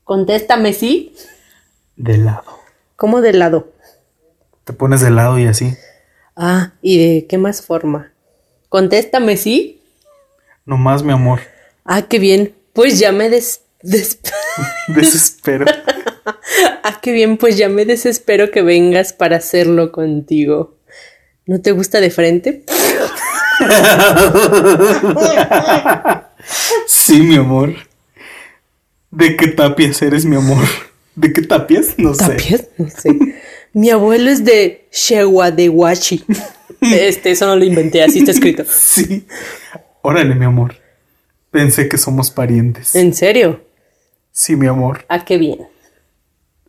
[0.05, 1.17] Contéstame sí.
[1.97, 2.61] De lado.
[2.95, 3.72] ¿Cómo de lado?
[4.65, 5.75] Te pones de lado y así.
[6.37, 8.13] Ah, ¿y de qué más forma?
[8.69, 9.83] Contéstame sí.
[10.65, 11.41] Nomás, mi amor.
[11.85, 12.55] Ah, qué bien.
[12.73, 13.63] Pues ya me des...
[13.83, 14.19] des-
[14.89, 15.67] Desespero.
[16.85, 17.37] ah, qué bien.
[17.37, 20.77] Pues ya me desespero que vengas para hacerlo contigo.
[21.47, 22.65] ¿No te gusta de frente?
[26.87, 27.75] Sí, mi amor.
[29.11, 30.65] ¿De qué tapias eres, mi amor?
[31.15, 31.95] ¿De qué tapias?
[31.99, 32.27] No sé.
[32.27, 32.65] ¿Tapias?
[32.79, 33.11] No sé.
[33.73, 36.25] Mi abuelo es de Shewadewachi.
[36.83, 38.65] Este, eso no lo inventé, así está escrito.
[38.69, 39.25] Sí.
[40.03, 40.75] Órale, mi amor.
[41.53, 42.97] Pensé que somos parientes.
[42.97, 43.63] ¿En serio?
[44.33, 45.05] Sí, mi amor.
[45.09, 45.61] Ah, qué bien.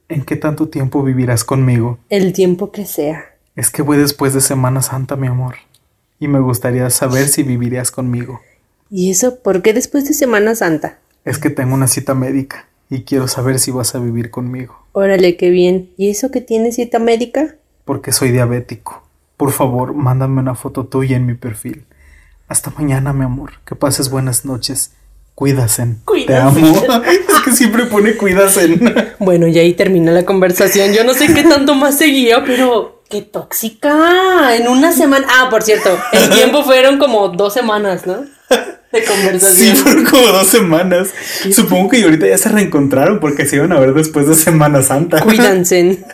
[0.10, 1.97] ¿En qué tanto tiempo vivirás conmigo?
[2.10, 3.26] El tiempo que sea.
[3.56, 5.56] Es que voy después de Semana Santa, mi amor.
[6.20, 8.39] Y me gustaría saber si vivirías conmigo.
[8.91, 10.99] ¿Y eso por qué después de Semana Santa?
[11.26, 14.82] Es que tengo una cita médica y quiero saber si vas a vivir conmigo.
[14.93, 15.89] Órale, qué bien.
[15.97, 17.55] ¿Y eso que tiene cita médica?
[17.83, 19.03] Porque soy diabético.
[19.37, 21.85] Por favor, mándame una foto tuya en mi perfil.
[22.47, 23.53] Hasta mañana, mi amor.
[23.65, 24.91] Que pases buenas noches.
[25.35, 25.95] Cuídasen.
[25.95, 26.63] Te Cuídasen.
[26.65, 26.81] amo.
[27.05, 28.93] es que siempre pone cuídasen.
[29.19, 30.91] Bueno, y ahí termina la conversación.
[30.93, 34.55] Yo no sé qué tanto más seguía, pero qué tóxica.
[34.55, 35.25] En una semana.
[35.29, 38.25] Ah, por cierto, el tiempo fueron como dos semanas, ¿no?
[38.93, 39.75] De Sí, conversación.
[39.77, 41.09] fueron como dos semanas.
[41.51, 45.19] Supongo que ahorita ya se reencontraron porque se iban a ver después de Semana Santa.
[45.21, 45.99] Cuídanse.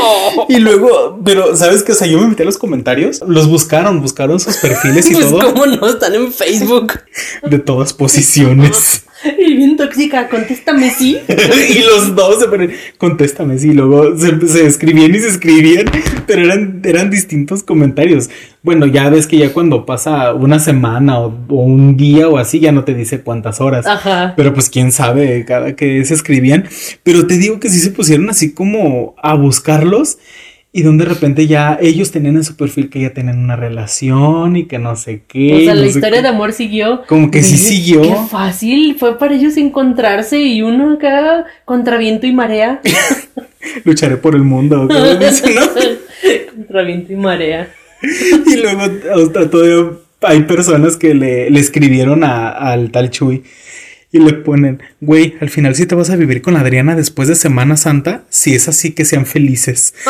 [0.00, 0.46] Oh.
[0.48, 1.90] Y luego, pero ¿sabes qué?
[1.90, 5.28] O sea, yo me metí a los comentarios, los buscaron, buscaron sus perfiles y Pues
[5.30, 7.00] todo cómo no, están en Facebook.
[7.42, 9.04] de todas posiciones.
[9.36, 11.18] Y bien tóxica, contéstame sí.
[11.28, 15.86] y los dos se ponen, contéstame, sí, luego se, se escribían y se escribían,
[16.24, 18.30] pero eran, eran distintos comentarios.
[18.62, 22.60] Bueno, ya ves que ya cuando pasa una semana o, o un día o así,
[22.60, 23.86] ya no te dice cuántas horas.
[23.86, 24.34] Ajá.
[24.36, 26.64] Pero pues quién sabe cada que se escribían.
[27.02, 30.18] Pero te digo que sí se pusieron así como a buscarlos.
[30.70, 34.54] Y donde de repente ya ellos tenían en su perfil que ya tenían una relación
[34.56, 35.54] y que no sé qué.
[35.54, 36.22] O sea, no la historia qué.
[36.22, 37.02] de amor siguió.
[37.06, 38.02] Como que sí siguió.
[38.02, 42.82] Qué fácil fue para ellos encontrarse y uno acá contra viento y marea.
[43.84, 44.86] Lucharé por el mundo.
[44.86, 45.62] ¿cómo dice, no?
[46.54, 47.70] contra viento y marea.
[48.46, 53.44] Y luego hasta todavía hay personas que le, le escribieron a- al tal Chuy
[54.10, 57.34] y le ponen, güey, al final sí te vas a vivir con Adriana después de
[57.34, 59.94] Semana Santa, si es así que sean felices.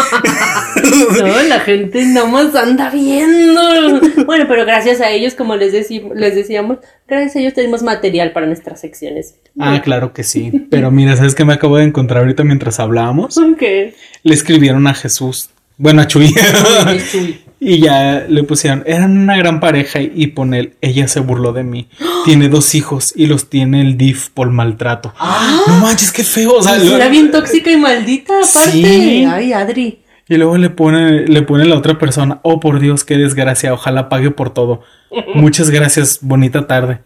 [1.19, 4.01] No, la gente nomás anda viendo.
[4.27, 6.79] Bueno, pero gracias a ellos, como les, les decíamos,
[7.09, 9.35] gracias a ellos tenemos material para nuestras secciones.
[9.59, 10.53] ah, claro que sí.
[10.71, 13.37] Pero mira, ¿sabes qué me acabo de encontrar ahorita mientras hablábamos?
[13.39, 13.61] Ok.
[14.23, 16.33] Le escribieron a Jesús, bueno, a Chuy.
[17.11, 17.41] Chuy.
[17.61, 21.65] Y ya le pusieron, eran una gran pareja y pon él, ella se burló de
[21.65, 21.89] mí.
[22.25, 25.13] Tiene dos hijos y los tiene el DIF por maltrato.
[25.67, 26.53] No manches, qué feo.
[26.59, 28.71] O sea, Pues lo- era bien tóxica y maldita, aparte.
[28.71, 29.25] Sí.
[29.29, 30.01] Ay, Adri.
[30.29, 34.09] Y luego le pone, le pone la otra persona, oh por Dios, qué desgracia, ojalá
[34.11, 34.83] pague por todo.
[35.35, 37.01] Muchas gracias, bonita tarde.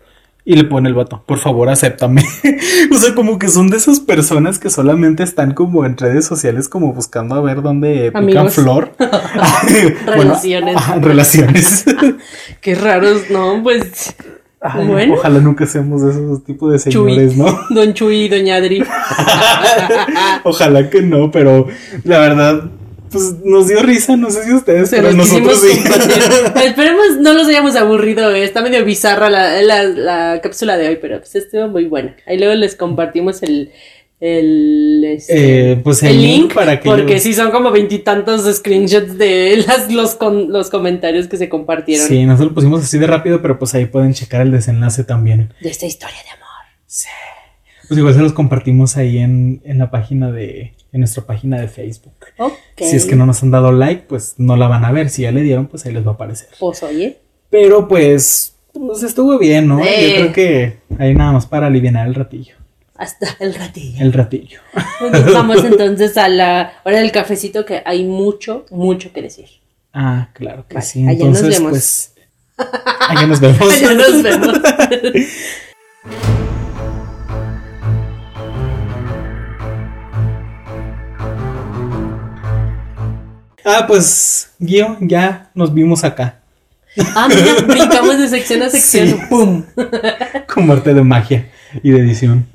[0.45, 2.25] Y le pone el vato, por favor, acéptame.
[2.93, 6.69] o sea, como que son de esas personas que solamente están como en redes sociales,
[6.69, 8.55] como buscando a ver dónde pican Amigos.
[8.55, 8.93] flor.
[10.05, 10.77] Bueno, Relaciones.
[10.77, 11.85] ajá, relaciones.
[12.61, 13.63] Qué raros, ¿no?
[13.63, 14.17] Pues.
[14.61, 15.15] Ay, Bueno.
[15.15, 17.15] Ojalá nunca seamos de esos tipos de Chuy.
[17.15, 17.61] señores, ¿no?
[17.71, 18.85] Don Chuy y Doña Adri.
[20.45, 21.67] Ojalá que no, pero
[22.05, 22.65] la verdad,
[23.13, 25.79] pues nos dio risa, no sé si ustedes, pero los nosotros sí.
[26.65, 28.31] Esperemos no los hayamos aburrido.
[28.35, 28.43] eh.
[28.45, 32.17] Está medio bizarra la, la, la cápsula de hoy, pero pues estuvo muy buena.
[32.27, 33.71] Ahí luego les compartimos el.
[34.25, 39.65] El, este, Eh, pues el link para que porque sí son como veintitantos screenshots de
[39.67, 43.43] las, los, con, los comentarios que se compartieron Sí, nosotros lo pusimos así de rápido,
[43.43, 45.53] pero pues ahí pueden checar el desenlace también.
[45.61, 46.43] de esta historia de amor.
[47.89, 51.69] Pues igual se los compartimos ahí en, en la página de, en nuestra página de
[51.69, 52.15] Facebook.
[52.39, 52.55] Ok.
[52.77, 55.09] Si es que no nos han dado like, pues no la van a ver.
[55.09, 56.49] Si ya le dieron, pues ahí les va a aparecer.
[56.59, 57.19] Pues oye.
[57.51, 59.81] Pero pues, pues estuvo bien, ¿no?
[59.85, 60.11] Eh.
[60.11, 62.55] Yo creo que ahí nada más para aliviar el ratillo.
[62.95, 64.01] Hasta el ratillo.
[64.05, 64.61] El ratillo.
[65.33, 69.47] Vamos entonces a la hora del cafecito que hay mucho, mucho que decir.
[69.93, 71.01] Ah, claro que Vale, sí.
[71.07, 71.71] allá nos Entonces, vemos.
[71.71, 72.15] pues.
[73.09, 73.59] Allá nos vemos.
[73.81, 74.59] Ya nos vemos.
[83.65, 86.41] Ah, pues, Guío, ya nos vimos acá.
[87.15, 89.09] Ah, mira, brincamos de sección a sección.
[89.09, 89.17] Sí.
[89.31, 89.65] ¡Pum!
[90.53, 91.49] Como arte de magia
[91.83, 92.47] y de edición.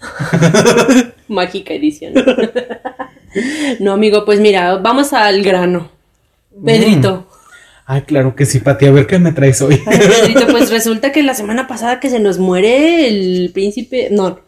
[1.27, 2.13] Mágica edición.
[3.79, 5.89] No, amigo, pues mira, vamos al grano.
[6.63, 7.27] Pedrito.
[7.85, 8.85] Ay, claro que sí, Pati.
[8.85, 9.81] A ver qué me traes hoy.
[9.85, 14.09] Ay, Pedrito, pues resulta que la semana pasada que se nos muere el príncipe.
[14.11, 14.39] No.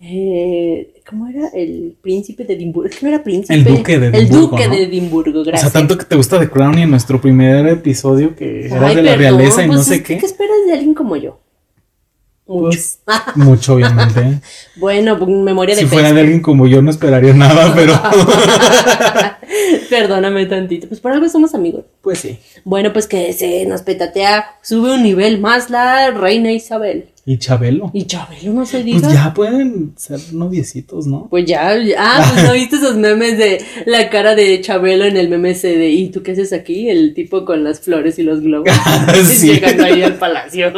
[0.00, 1.48] Eh, ¿Cómo era?
[1.54, 2.90] El príncipe de Edimburgo.
[3.02, 3.54] No era príncipe.
[3.54, 4.74] El duque de El Edimburgo, duque ¿no?
[4.74, 5.72] de Edimburgo, O sea, gracias.
[5.72, 9.02] tanto que te gusta The Crown y en nuestro primer episodio que era Ay, de
[9.02, 10.18] la perdón, realeza y no pues sé qué.
[10.18, 11.40] ¿Qué esperas de alguien como yo?
[12.46, 12.68] Mucho.
[12.68, 13.00] Pues,
[13.34, 14.40] mucho, obviamente.
[14.76, 17.92] bueno, pues, memoria de si fuera de alguien como yo no esperaría nada, pero
[19.90, 20.88] Perdóname tantito.
[20.88, 21.84] Pues por algo somos amigos.
[22.00, 22.38] pues sí.
[22.64, 27.08] Bueno, pues que se nos petatea, sube un nivel más la reina Isabel.
[27.30, 27.90] Y Chabelo.
[27.92, 29.00] Y Chabelo no se diga.
[29.00, 31.26] Pues ya pueden ser noviecitos, ¿no?
[31.28, 35.18] Pues ya, ya- ah, pues no viste esos memes de la cara de Chabelo en
[35.18, 36.88] el meme ese de ¿y tú qué haces aquí?
[36.88, 38.70] El tipo con las flores y los globos.
[39.26, 39.52] Sí.
[39.52, 40.72] Llegando ahí al palacio.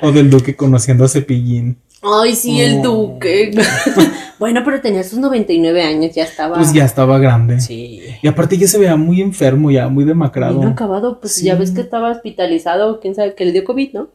[0.00, 1.76] O del duque conociendo a Cepillín.
[2.02, 2.82] Ay, sí, el Oh.
[3.18, 3.50] duque.
[4.38, 6.56] bueno, pero tenía sus 99 años, ya estaba.
[6.56, 7.60] Pues ya estaba grande.
[7.60, 8.00] Sí.
[8.22, 10.60] Y aparte ya se veía muy enfermo, ya muy demacrado.
[10.60, 11.44] Bien acabado, pues Sí.
[11.44, 14.08] ya ves que estaba hospitalizado, quién sabe, que le dio COVID, ¿no?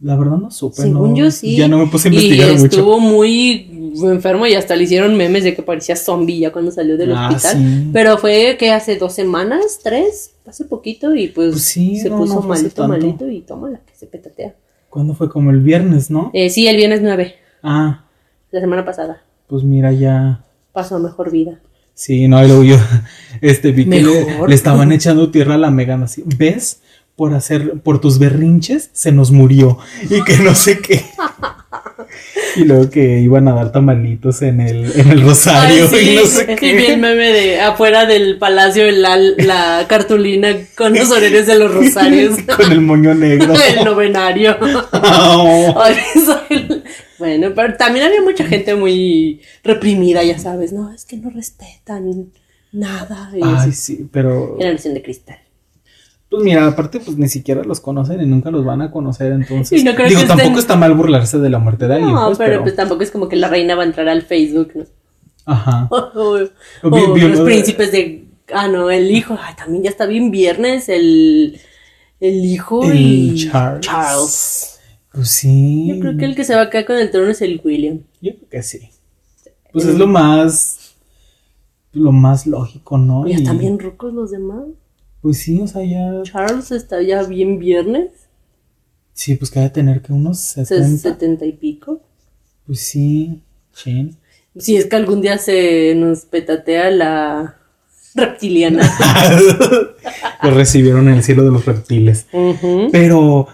[0.00, 0.82] La verdad no supe.
[0.82, 1.56] Según no- yo sí.
[1.56, 2.64] Ya no me puse a y investigar mucho.
[2.66, 6.96] estuvo muy enfermo y hasta le hicieron memes de que parecía zombie ya cuando salió
[6.98, 7.56] del Ah, hospital.
[7.56, 7.90] sí.
[7.94, 12.18] Pero fue que hace dos semanas, tres, hace poquito y pues, Pues sí, se no,
[12.18, 14.54] puso no malito, malito y tómala, que se petatea.
[14.90, 15.30] ¿Cuándo fue?
[15.30, 16.30] Como el viernes, ¿no?
[16.34, 18.04] Eh, sí, el viernes 9, Ah,
[18.50, 20.44] la semana pasada, pues mira ya.
[20.72, 21.58] pasó mejor vida.
[21.94, 22.76] Sí, no, y luego yo,
[23.40, 26.22] este, vi que le, le estaban echando tierra a la Megan así.
[26.36, 26.80] ¿Ves?
[27.16, 29.78] Por hacer, por tus berrinches, se nos murió.
[30.10, 31.02] Y que no sé qué.
[32.56, 36.16] Y luego que iban a dar tamalitos en el, en el rosario Ay, sí, y
[36.16, 36.96] no sé sí, vi el qué.
[36.96, 42.38] meme de afuera del palacio, la, la cartulina con los horarios de los rosarios.
[42.56, 43.52] Con el moño negro.
[43.78, 44.56] el novenario.
[44.92, 45.74] Oh.
[45.82, 45.96] Ay,
[47.18, 52.30] Bueno, pero también había mucha gente muy reprimida, ya sabes, no, es que no respetan
[52.72, 53.32] nada.
[53.42, 54.56] Ay, sí, pero.
[54.58, 55.38] Generación de cristal.
[56.28, 59.80] Pues mira, aparte, pues ni siquiera los conocen y nunca los van a conocer, entonces.
[59.80, 62.12] Y no creo Digo, que estén- tampoco está mal burlarse de la muerte de alguien.
[62.14, 64.72] No, pues, pero, pues tampoco es como que la reina va a entrar al Facebook,
[64.74, 64.84] ¿no?
[65.44, 65.88] Ajá.
[65.90, 66.48] O, o-
[66.82, 68.24] o vi los príncipes de.
[68.52, 69.38] Ah, no, el hijo.
[69.40, 70.88] Ay, también ya está bien viernes.
[70.88, 71.60] El,
[72.20, 73.48] el hijo El y.
[73.48, 73.80] Charles.
[73.86, 74.80] Charles.
[75.12, 75.86] Pues sí.
[75.88, 78.00] Yo creo que el que se va a quedar con el trono es el William.
[78.20, 78.90] Yo creo que sí.
[79.72, 80.94] Pues es lo más.
[81.92, 83.26] Lo más lógico, ¿no?
[83.26, 84.64] Y, están bien rucos los demás.
[85.26, 86.22] Pues sí, o sea, ya.
[86.22, 88.10] Charles está ya bien viernes.
[89.12, 90.98] Sí, pues que ha de tener que unos ses- 70.
[90.98, 92.00] setenta y pico.
[92.64, 93.42] Pues sí.
[93.74, 94.16] Chin.
[94.56, 97.56] Si es que algún día se nos petatea la
[98.14, 98.88] reptiliana.
[100.44, 102.26] Lo recibieron en el cielo de los reptiles.
[102.92, 103.48] Pero.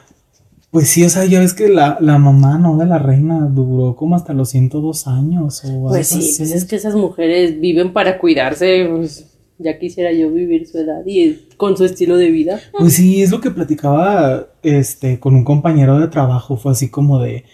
[0.70, 2.76] Pues sí, o sea, ya ves que la, la mamá, ¿no?
[2.76, 6.34] De la reina duró como hasta los 102 años o Pues sí, así.
[6.38, 8.86] pues es que esas mujeres viven para cuidarse.
[8.90, 9.26] pues,
[9.62, 12.60] ya quisiera yo vivir su edad y con su estilo de vida.
[12.78, 17.20] Pues sí, es lo que platicaba este con un compañero de trabajo, fue así como
[17.20, 17.44] de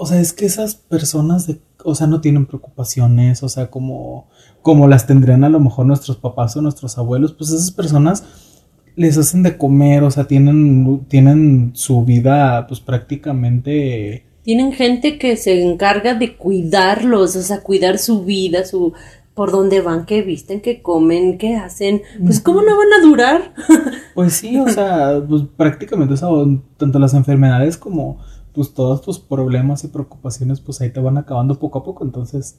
[0.00, 4.28] o sea, es que esas personas de o sea, no tienen preocupaciones, o sea, como
[4.62, 8.24] como las tendrían a lo mejor nuestros papás o nuestros abuelos, pues esas personas
[8.96, 15.36] les hacen de comer, o sea, tienen tienen su vida pues prácticamente Tienen gente que
[15.36, 18.92] se encarga de cuidarlos, o sea, cuidar su vida, su
[19.38, 22.02] por dónde van, qué visten, qué comen, qué hacen.
[22.20, 23.54] Pues cómo no van a durar.
[24.16, 26.28] Pues sí, o sea, pues prácticamente o sea,
[26.76, 28.18] tanto las enfermedades como
[28.52, 32.58] pues todos tus problemas y preocupaciones pues ahí te van acabando poco a poco, entonces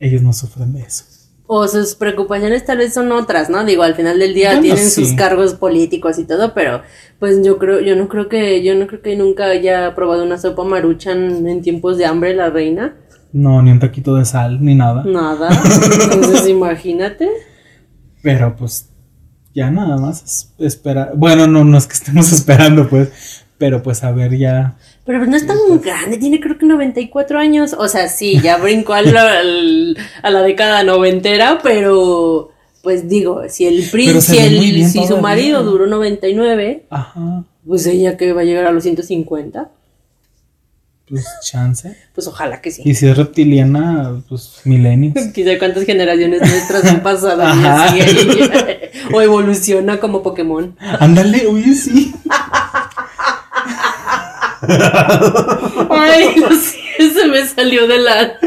[0.00, 1.04] ellos no sufren de eso.
[1.46, 3.64] O sus preocupaciones tal vez son otras, ¿no?
[3.64, 5.04] Digo, al final del día Bueno, tienen sí.
[5.04, 6.82] sus cargos políticos y todo, pero
[7.20, 10.38] pues yo creo, yo no creo que, yo no creo que nunca haya probado una
[10.38, 12.96] sopa maruchan en tiempos de hambre la reina.
[13.34, 15.02] No, ni un taquito de sal, ni nada.
[15.04, 15.48] Nada.
[16.12, 17.28] Entonces imagínate.
[18.22, 18.88] Pero pues
[19.54, 21.12] ya nada más es esperar.
[21.16, 24.76] Bueno, no, no es que estemos esperando pues, pero pues a ver ya.
[25.04, 27.74] Pero no es tan grande, tiene creo que 94 años.
[27.76, 32.50] O sea, sí, ya brincó a la, al- a la década noventera, pero
[32.82, 38.16] pues digo, si el se si, el- si su marido duró 99, Ajá, pues ella
[38.16, 39.70] que va a llegar a los 150,
[41.08, 41.96] pues chance.
[42.14, 42.82] pues ojalá que sí.
[42.84, 45.14] Y si es reptiliana, pues milenios.
[45.34, 47.84] Quizá cuántas generaciones nuestras han pasado y Ajá.
[47.84, 48.00] así
[49.12, 50.76] o evoluciona como Pokémon.
[50.78, 52.14] Ándale, oye, sí.
[55.90, 58.38] Ay, lo siento, se me salió de la.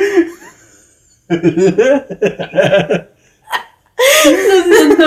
[4.25, 5.05] Lo siento.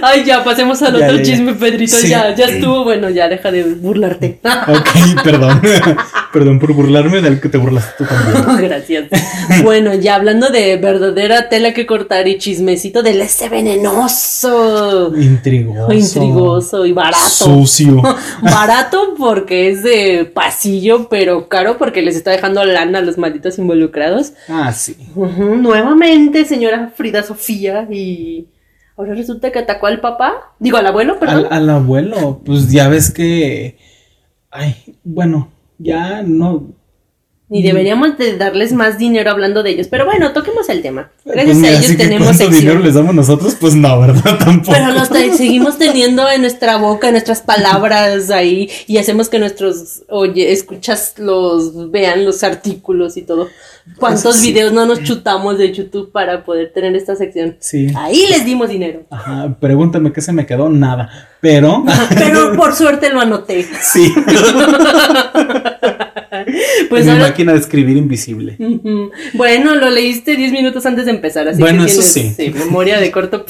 [0.00, 1.96] Ay, ya, pasemos al Ya, otro ya, chisme, Pedrito.
[1.96, 2.08] Sí.
[2.08, 2.84] Ya, ya estuvo.
[2.84, 4.40] Bueno, ya deja de burlarte.
[4.72, 5.60] Ok, perdón.
[6.32, 8.56] perdón por burlarme del que te burlaste tú también.
[8.68, 9.08] Gracias.
[9.62, 15.12] Bueno, ya hablando de verdadera tela que cortar y chismecito del ese venenoso.
[15.16, 15.92] Intrigoso.
[15.92, 17.18] Intrigoso y barato.
[17.18, 18.02] Sucio.
[18.40, 23.58] Barato porque es de pasillo, pero caro porque les está dejando lana a los malditos
[23.58, 24.32] involucrados.
[24.48, 24.96] Ah, sí.
[25.16, 28.46] Nuevamente, señora Frida Sofía, y
[28.96, 31.46] ahora resulta que atacó al papá, digo al abuelo, perdón.
[31.50, 33.78] Al, al abuelo, pues ya ves que.
[34.50, 36.72] Ay, bueno, ya no.
[37.52, 41.10] Ni deberíamos de darles más dinero hablando de ellos, pero bueno, toquemos el tema.
[41.22, 42.60] Gracias Pues a ellos tenemos ¿Cuánto sección.
[42.60, 43.58] dinero les damos nosotros?
[43.60, 44.38] Pues no, ¿verdad?
[44.42, 44.72] Tampoco.
[44.72, 50.02] Pero los seguimos teniendo en nuestra boca, en nuestras palabras ahí, y hacemos que nuestros,
[50.08, 53.48] oye, escuchas los, vean los artículos y todo.
[53.98, 54.50] ¿Cuántos sí.
[54.50, 57.56] videos no nos chutamos de YouTube para poder tener esta sección?
[57.60, 57.88] Sí.
[57.94, 59.02] Ahí les dimos dinero.
[59.10, 61.28] Ajá, pregúntame qué se me quedó, nada.
[61.42, 61.84] Pero.
[62.16, 63.66] Pero por suerte lo anoté.
[63.82, 64.10] sí.
[66.88, 68.56] Pues ahora, máquina de escribir invisible.
[69.34, 72.50] Bueno, lo leíste 10 minutos antes de empezar, así Bueno, que eso tienes sí.
[72.50, 73.44] memoria de corto.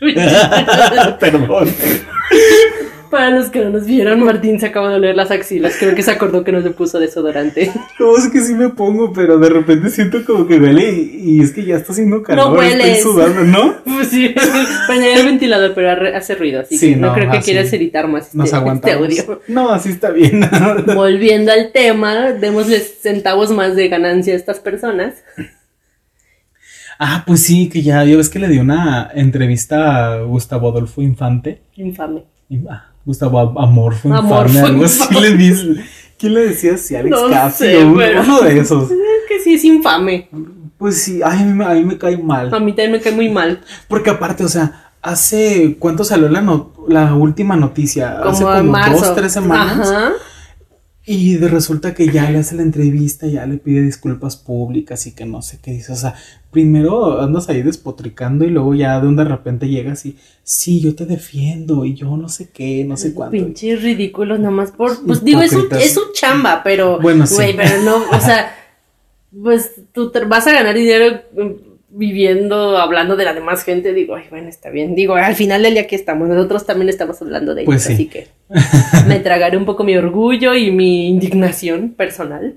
[1.20, 1.68] Perdón.
[3.10, 5.74] Para los que no nos vieron, Martín se acaba de oler las axilas.
[5.78, 7.72] Creo que se acordó que no se puso desodorante.
[7.98, 11.42] No, es que sí me pongo, pero de repente siento como que huele y, y
[11.42, 12.56] es que ya está haciendo calor.
[12.56, 12.98] hueles.
[12.98, 13.74] Estoy sudando, ¿no?
[13.84, 14.34] Pues sí,
[14.86, 17.72] prender el ventilador, pero hace ruido, así Sí, que no, no, creo que así quieras
[17.74, 19.40] editar más este, Nos este audio.
[19.48, 20.40] No, así está bien.
[20.94, 25.14] Volviendo al tema, démosles centavos más de ganancia a estas personas.
[26.98, 31.60] ah, pues sí, que ya, ves que le dio una entrevista a Gustavo Adolfo Infante.
[31.76, 32.24] Infame.
[32.68, 35.20] Ah, Gustavo Am- Amorfo Amorfo algo así Infante.
[35.30, 35.84] le dice.
[36.18, 36.94] ¿Quién le decía así?
[36.96, 38.90] Alex No Caffi sé, o uno, pero- uno de esos.
[38.90, 38.98] Es
[39.28, 40.28] que sí es infame.
[40.76, 42.52] Pues sí, ay, a mí, me- a mí me cae mal.
[42.54, 43.60] A mí también me cae muy mal.
[43.88, 45.76] Porque aparte, o sea, hace.
[45.78, 48.18] ¿Cuánto salió la, no- la última noticia?
[48.22, 48.98] hace Como marzo.
[49.06, 49.90] dos, tres semanas.
[49.90, 50.12] Ajá.
[51.12, 55.12] Y de resulta que ya le hace la entrevista, ya le pide disculpas públicas y
[55.12, 55.92] que no sé qué dice.
[55.92, 56.14] O sea,
[56.52, 60.94] primero andas ahí despotricando y luego ya de un de repente llegas y sí, yo
[60.94, 63.32] te defiendo y yo no sé qué, no sé cuánto.
[63.32, 65.04] Pinches ridículos, nomás por.
[65.04, 65.84] Pues digo, es su, Hipócritas.
[65.84, 67.00] es su chamba, pero.
[67.00, 67.34] Bueno, sí.
[67.34, 68.54] Güey, pero no, o sea.
[69.42, 71.22] Pues tú te- vas a ganar dinero
[71.90, 73.92] viviendo, hablando de la demás gente.
[73.92, 74.94] Digo, ay, bueno, está bien.
[74.94, 76.28] Digo, al final del día aquí estamos.
[76.28, 77.92] Nosotros también estamos hablando de ellos, Pues sí.
[77.94, 78.28] así que.
[79.06, 82.54] Me tragaré un poco mi orgullo y mi indignación personal.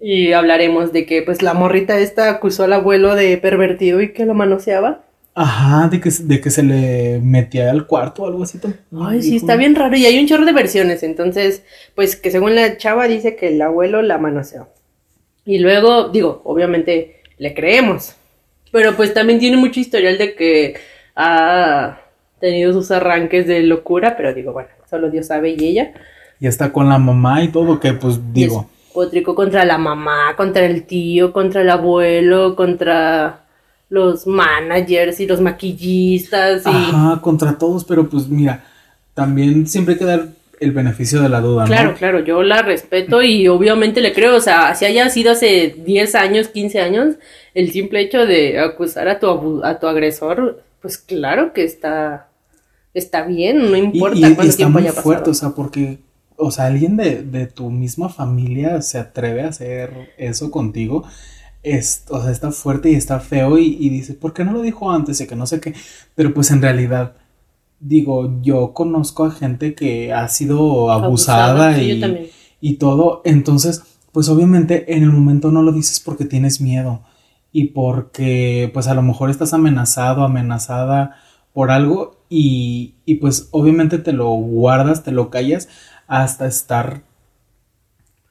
[0.00, 4.26] Y hablaremos de que, pues, la morrita esta acusó al abuelo de pervertido y que
[4.26, 5.04] lo manoseaba.
[5.36, 8.58] Ajá, de que, de que se le metía al cuarto o algo así.
[9.00, 9.96] Ay, sí, está bien raro.
[9.96, 11.02] Y hay un chorro de versiones.
[11.02, 14.68] Entonces, pues que según la chava dice que el abuelo la manoseó.
[15.44, 18.14] Y luego, digo, obviamente le creemos.
[18.74, 20.74] Pero pues también tiene mucho historial de que
[21.14, 22.00] ha
[22.40, 24.16] tenido sus arranques de locura.
[24.16, 25.92] Pero digo, bueno, solo Dios sabe y ella.
[26.40, 28.68] Y está con la mamá y todo, que pues digo.
[28.92, 33.44] Potrico contra la mamá, contra el tío, contra el abuelo, contra
[33.90, 36.66] los managers y los maquillistas.
[36.66, 36.68] Y...
[36.68, 38.64] Ajá, contra todos, pero pues mira,
[39.14, 40.26] también siempre hay que dar
[40.64, 41.68] el beneficio de la duda, ¿no?
[41.68, 45.74] Claro, claro, yo la respeto y obviamente le creo, o sea, si haya sido hace
[45.84, 47.16] 10 años, 15 años,
[47.54, 52.28] el simple hecho de acusar a tu, a tu agresor, pues claro que está,
[52.94, 55.02] está bien, no Y, importa y- y cuánto está tiempo muy haya pasado.
[55.02, 55.98] fuerte, o sea, porque,
[56.36, 61.04] o sea, alguien de, de tu misma familia se atreve a hacer eso contigo,
[61.62, 64.62] es, o sea, está fuerte y está feo y, y dice, ¿por qué no lo
[64.62, 65.20] dijo antes?
[65.20, 65.74] Y que no sé qué,
[66.14, 67.14] pero pues en realidad,
[67.84, 71.78] digo, yo conozco a gente que ha sido abusada,
[72.60, 77.02] y, todo, entonces, pues obviamente en el momento no lo dices porque tienes miedo
[77.52, 81.16] y porque pues a lo mejor estás amenazado, amenazada
[81.52, 85.68] por algo y, y pues obviamente te lo guardas, te lo callas
[86.06, 87.02] hasta estar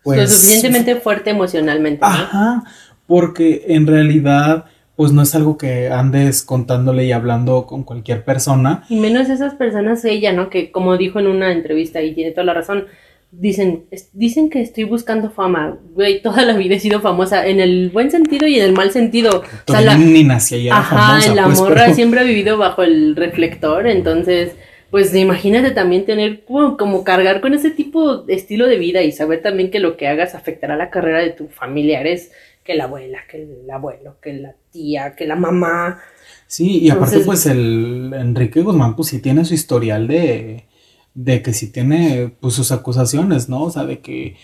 [0.04, 2.02] pues Lo suficientemente fuerte emocionalmente.
[2.02, 2.08] ¿no?
[2.08, 2.64] Ajá,
[3.08, 4.66] porque en realidad
[4.96, 8.84] pues no es algo que andes contándole y hablando con cualquier persona.
[8.90, 10.50] Y menos esas personas, ella, ¿no?
[10.50, 12.86] Que como dijo en una entrevista y tiene toda la razón,
[13.32, 15.78] dicen, es- dicen que estoy buscando fama.
[15.96, 18.92] Güey, toda la vida he sido famosa en el buen sentido y en el mal
[18.92, 19.42] sentido.
[19.68, 22.24] O sea, la, ni nacía y era Ajá, famosa, la pues, morra pero- siempre ha
[22.24, 24.52] vivido bajo el reflector, entonces,
[24.92, 29.12] pues imagínate también tener como, como cargar con ese tipo de estilo de vida y
[29.12, 32.32] saber también que lo que hagas afectará la carrera de tus familiares,
[32.64, 36.00] que la abuela, que el abuelo, que la tía, que la mamá.
[36.48, 40.66] Sí, y aparte pues el Enrique Guzmán pues sí tiene su historial de,
[41.14, 43.64] de que sí tiene pues sus acusaciones, ¿no?
[43.64, 44.36] O sea, de que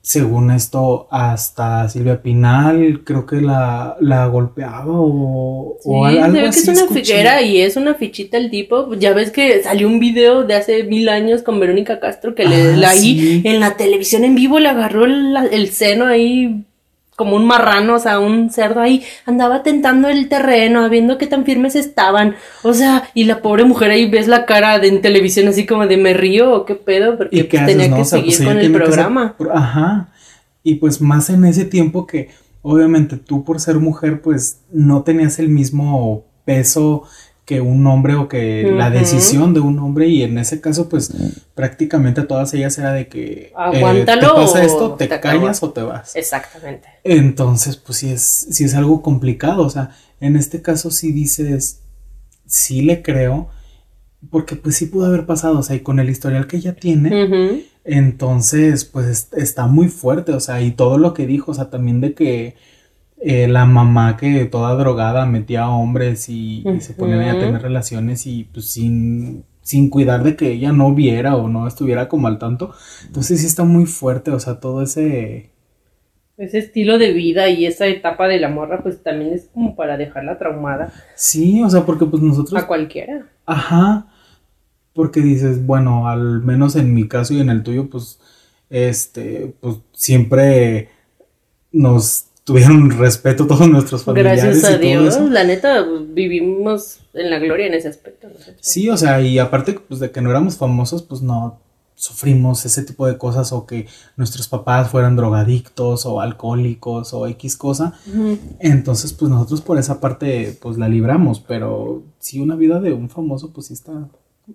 [0.00, 6.32] según esto, hasta Silvia Pinal creo que la, la golpeaba o, sí, o algo se
[6.32, 8.94] ve que es una figuera y es una fichita el tipo.
[8.94, 12.76] Ya ves que salió un video de hace mil años con Verónica Castro que le,
[12.78, 16.64] la, ahí en la televisión en vivo le agarró el, el seno ahí
[17.18, 21.44] como un marrano, o sea, un cerdo ahí, andaba tentando el terreno, viendo qué tan
[21.44, 25.48] firmes estaban, o sea, y la pobre mujer ahí ves la cara de, en televisión
[25.48, 28.56] así como de me río o qué pedo, porque pues, tenía que seguir pues, con
[28.58, 29.34] el programa.
[29.52, 30.10] ajá,
[30.62, 32.28] y pues más en ese tiempo que
[32.62, 37.02] obviamente tú por ser mujer pues no tenías el mismo peso
[37.48, 41.14] que un hombre o que la decisión de un hombre y en ese caso pues
[41.54, 45.80] prácticamente todas ellas era de que eh, aguántalo te pasa esto te, callas o te
[45.80, 46.14] vas.
[46.14, 46.88] Exactamente.
[47.04, 49.62] Entonces pues sí es sí es algo complicado.
[49.64, 51.84] O sea en este caso sí dices
[52.44, 53.48] sí le creo
[54.30, 55.60] porque pues sí pudo haber pasado.
[55.60, 60.32] O sea y con el historial que ella tiene entonces pues está muy fuerte.
[60.32, 62.56] O sea y todo lo que dijo o sea también de que
[63.20, 68.26] eh, la mamá que toda drogada metía a hombres y, se ponían a tener relaciones
[68.26, 72.38] y pues sin, sin cuidar de que ella no viera o no estuviera como al
[72.38, 72.72] tanto.
[73.06, 75.50] Entonces sí está muy fuerte, o sea, todo ese...
[76.36, 79.96] Ese estilo de vida y esa etapa de la morra pues también es como para
[79.96, 80.92] dejarla traumada.
[81.16, 82.62] Sí, o sea, porque pues nosotros...
[82.62, 83.26] A cualquiera.
[83.44, 84.06] Ajá.
[84.92, 88.20] Porque dices, bueno, al menos en mi caso y en el tuyo pues,
[88.70, 90.90] este, pues siempre
[91.72, 94.42] nos tuvieron respeto todos nuestros familiares.
[94.42, 98.26] Gracias a Dios, la neta, vivimos en la gloria en ese aspecto.
[98.60, 101.60] Sí, o sea, y aparte pues, de que no éramos famosos, pues no
[101.94, 103.86] sufrimos ese tipo de cosas o que
[104.16, 108.00] nuestros papás fueran drogadictos o alcohólicos o X cosa.
[108.60, 113.10] Entonces, pues nosotros por esa parte, pues la libramos, pero si una vida de un
[113.10, 114.08] famoso, pues sí está.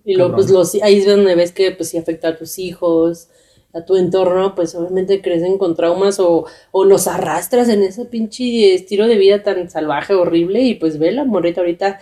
[0.03, 3.27] Y luego, pues los, ahí es donde ves que pues sí afecta a tus hijos,
[3.73, 8.75] a tu entorno, pues obviamente crecen con traumas o, o los arrastras en ese pinche
[8.75, 11.99] estilo de vida tan salvaje, horrible, y pues ve la morrita ahorita,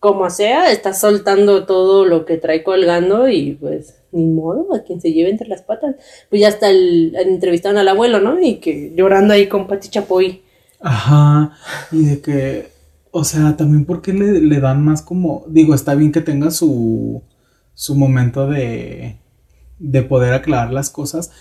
[0.00, 5.00] como sea, está soltando todo lo que trae colgando y pues ni modo, a quien
[5.00, 5.96] se lleve entre las patas.
[6.28, 8.40] Pues ya está el, entrevistaron al abuelo, ¿no?
[8.40, 10.42] Y que llorando ahí con Pati Chapoy.
[10.80, 11.56] Ajá,
[11.92, 12.68] y de que,
[13.10, 17.22] o sea, también porque le, le dan más como, digo, está bien que tenga su,
[17.74, 19.21] su momento de
[19.82, 21.32] de poder aclarar las cosas,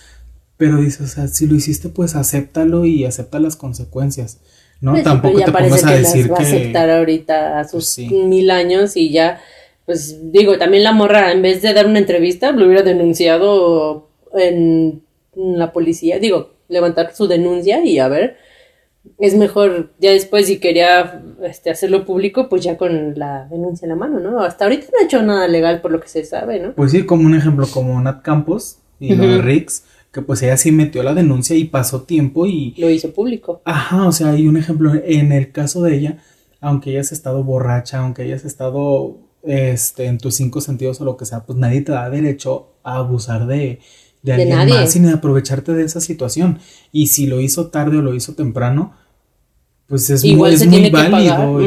[0.58, 4.40] pero dice, o sea, si lo hiciste, pues acéptalo y acepta las consecuencias.
[4.82, 4.94] ¿no?
[4.94, 6.32] Pues Tampoco te pongas a decir que...
[6.32, 9.40] va a aceptar ahorita a sus pues mil años y ya,
[9.86, 15.04] pues digo, también la morra, en vez de dar una entrevista, lo hubiera denunciado en
[15.36, 18.38] la policía, digo, levantar su denuncia y a ver,
[19.20, 23.90] es mejor ya después si quería este, hacerlo público, pues ya con la denuncia en
[23.90, 24.42] la mano, ¿no?
[24.42, 26.74] Hasta ahorita no ha hecho nada legal por lo que se sabe, ¿no?
[26.74, 30.58] Pues sí, como un ejemplo, como Nat Campos y lo de Rix, que pues ella
[30.58, 32.76] sí metió la denuncia y pasó tiempo y...
[32.78, 33.62] Lo hizo público.
[33.66, 36.18] Ajá, o sea, hay un ejemplo en el caso de ella,
[36.60, 41.26] aunque hayas estado borracha, aunque hayas estado este, en tus cinco sentidos o lo que
[41.26, 43.80] sea, pues nadie te da derecho a abusar de,
[44.24, 44.74] de, alguien nadie.
[44.74, 46.60] más sin aprovecharte de esa situación.
[46.92, 48.94] Y si lo hizo tarde o lo hizo temprano,
[49.88, 51.60] pues es muy, es muy válido.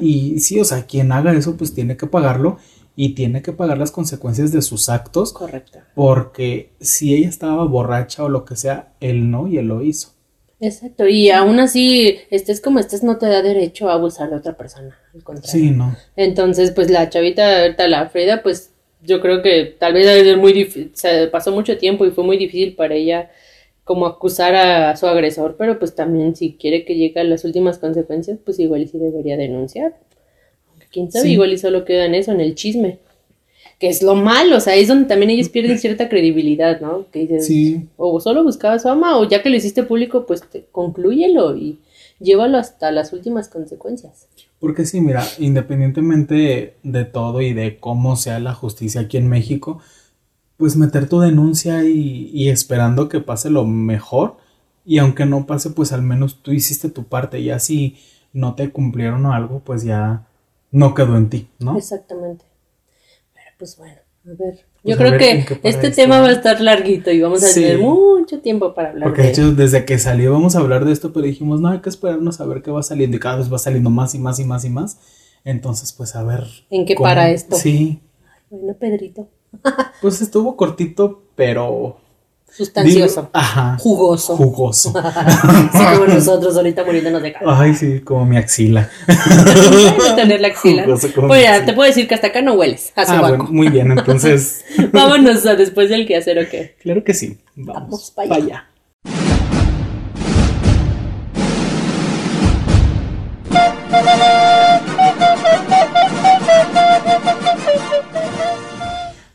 [0.00, 2.58] Y, sí, o sea, quien haga eso, pues tiene que pagarlo
[2.96, 5.32] y tiene que pagar las consecuencias de sus actos.
[5.32, 5.78] Correcto.
[5.94, 10.14] Porque si ella estaba borracha o lo que sea, él no y él lo hizo.
[10.60, 14.56] Exacto, y aún así, estés como estés, no te da derecho a abusar de otra
[14.56, 15.60] persona, al contrario.
[15.60, 15.96] Sí, no.
[16.16, 18.70] Entonces, pues la chavita, ahorita la Frida, pues
[19.04, 22.36] yo creo que tal vez es muy difícil, se pasó mucho tiempo y fue muy
[22.36, 23.30] difícil para ella
[23.84, 27.78] como acusar a su agresor, pero pues también si quiere que llegue a las últimas
[27.78, 29.94] consecuencias, pues igual sí debería denunciar.
[30.90, 32.98] Quién sabe, igual y solo queda en eso, en el chisme.
[33.78, 37.06] Que es lo malo, o sea, es donde también ellos pierden cierta credibilidad, ¿no?
[37.10, 37.88] Que dices, sí.
[37.96, 41.80] o solo buscabas fama, o ya que lo hiciste público, pues te, conclúyelo y
[42.20, 44.28] llévalo hasta las últimas consecuencias.
[44.64, 49.82] Porque sí, mira, independientemente de todo y de cómo sea la justicia aquí en México,
[50.56, 54.38] pues meter tu denuncia y, esperando que pase lo mejor.
[54.86, 57.40] Y aunque no pase, pues al menos tú hiciste tu parte.
[57.40, 57.98] Y así
[58.32, 60.26] no te cumplieron o algo, pues ya
[60.70, 61.76] no quedó en ti, ¿no?
[61.76, 62.46] Exactamente.
[63.34, 64.64] Pero pues bueno, a ver.
[64.84, 68.40] Yo pues creo que este tema va a estar larguito y vamos a tener mucho
[68.40, 71.24] tiempo para hablar Porque de, hecho, desde que salió vamos a hablar de esto, pero
[71.24, 73.16] dijimos, no, hay que esperarnos a ver qué va saliendo.
[73.16, 74.98] Y cada vez va saliendo más y más y más y más.
[75.42, 76.44] Entonces, pues a ver.
[76.68, 77.56] ¿En qué para esto?
[77.56, 78.02] Sí.
[78.50, 79.28] Bueno, Pedrito.
[80.02, 81.96] Pues estuvo cortito, pero.
[82.56, 83.30] Sustancioso.
[83.32, 83.76] ajá.
[83.80, 84.36] Jugoso.
[84.36, 84.92] Jugoso.
[85.72, 87.54] sí, como nosotros ahorita muriéndonos de calor.
[87.56, 88.88] Ay, sí, como mi axila.
[90.16, 90.84] tener la axila.
[91.26, 92.92] pues ya, te puedo decir que hasta acá no hueles.
[92.96, 94.64] ah, bueno, muy bien, entonces.
[94.92, 96.76] Vámonos a después del quehacer, ¿o qué?
[96.80, 97.38] Claro que sí.
[97.56, 98.68] Vamos, Vamos para allá.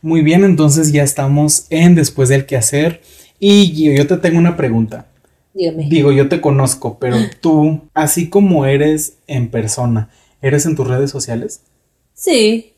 [0.01, 3.01] Muy bien, entonces ya estamos en después del quehacer.
[3.39, 5.07] Y Gio, yo te tengo una pregunta.
[5.53, 5.87] Dígame.
[5.89, 10.09] Digo, yo te conozco, pero tú, así como eres en persona,
[10.41, 11.61] ¿eres en tus redes sociales?
[12.13, 12.73] Sí.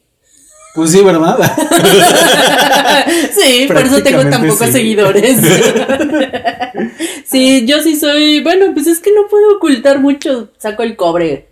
[0.73, 1.37] Pues sí, ¿verdad?
[3.37, 4.71] sí, por eso tengo tan pocos sí.
[4.71, 5.37] seguidores.
[7.25, 8.41] sí, yo sí soy.
[8.41, 10.49] Bueno, pues es que no puedo ocultar mucho.
[10.57, 11.49] Saco el cobre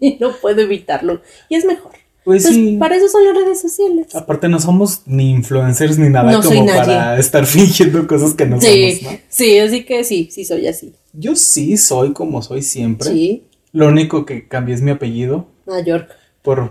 [0.00, 1.20] y no puedo evitarlo.
[1.50, 1.92] Y es mejor.
[2.24, 2.76] Pues sí.
[2.78, 4.14] para eso son las redes sociales.
[4.14, 8.60] Aparte no somos ni influencers ni nada No como para estar fingiendo cosas que no
[8.60, 9.18] sí, somos, ¿no?
[9.28, 10.94] sí, así que sí, sí soy así.
[11.12, 13.10] Yo sí soy como soy siempre.
[13.10, 15.46] Sí, Lo único que cambié es mi apellido.
[15.66, 16.10] a York.
[16.42, 16.70] Por,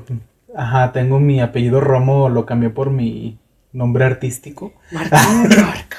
[0.55, 3.37] ajá, tengo mi apellido Romo, lo cambié por mi
[3.73, 4.73] nombre artístico.
[4.91, 5.49] Martín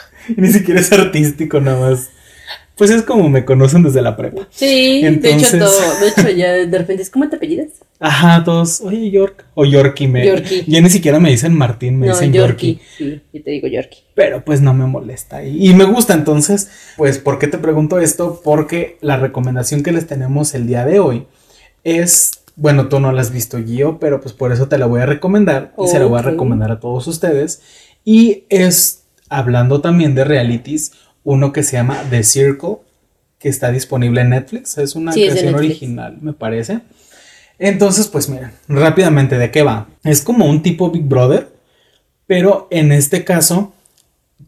[0.37, 2.09] ni siquiera es artístico, nada más.
[2.77, 4.49] Pues es como me conocen desde la prepa.
[4.51, 7.69] Sí, Entonces- de hecho todo, de hecho ya de repente es ¿cómo te apellidas?
[8.05, 9.47] Ajá, todos, oye, York.
[9.55, 10.27] O Yorkie me.
[10.27, 10.65] Yorkie.
[10.67, 12.75] Ya ni siquiera me dicen Martín, me no, dicen Yorkie.
[12.75, 12.83] Yorkie.
[12.99, 14.01] Sí, yo te digo Yorkie.
[14.15, 15.45] Pero pues no me molesta.
[15.45, 18.41] Y, y me gusta entonces, pues, ¿por qué te pregunto esto?
[18.43, 21.27] Porque la recomendación que les tenemos el día de hoy
[21.85, 25.01] es, bueno, tú no la has visto, Gio, pero pues por eso te la voy
[25.01, 27.63] a recomendar y se la voy a recomendar a todos ustedes.
[28.05, 30.93] Y es, hablando también de realities,
[31.23, 32.79] uno que se llama The Circle,
[33.39, 34.77] que está disponible en Netflix.
[34.79, 36.81] Es una Sí, creación original, me parece.
[37.65, 39.87] Entonces, pues miren, rápidamente, ¿de qué va?
[40.03, 41.53] Es como un tipo Big Brother,
[42.27, 43.73] pero en este caso,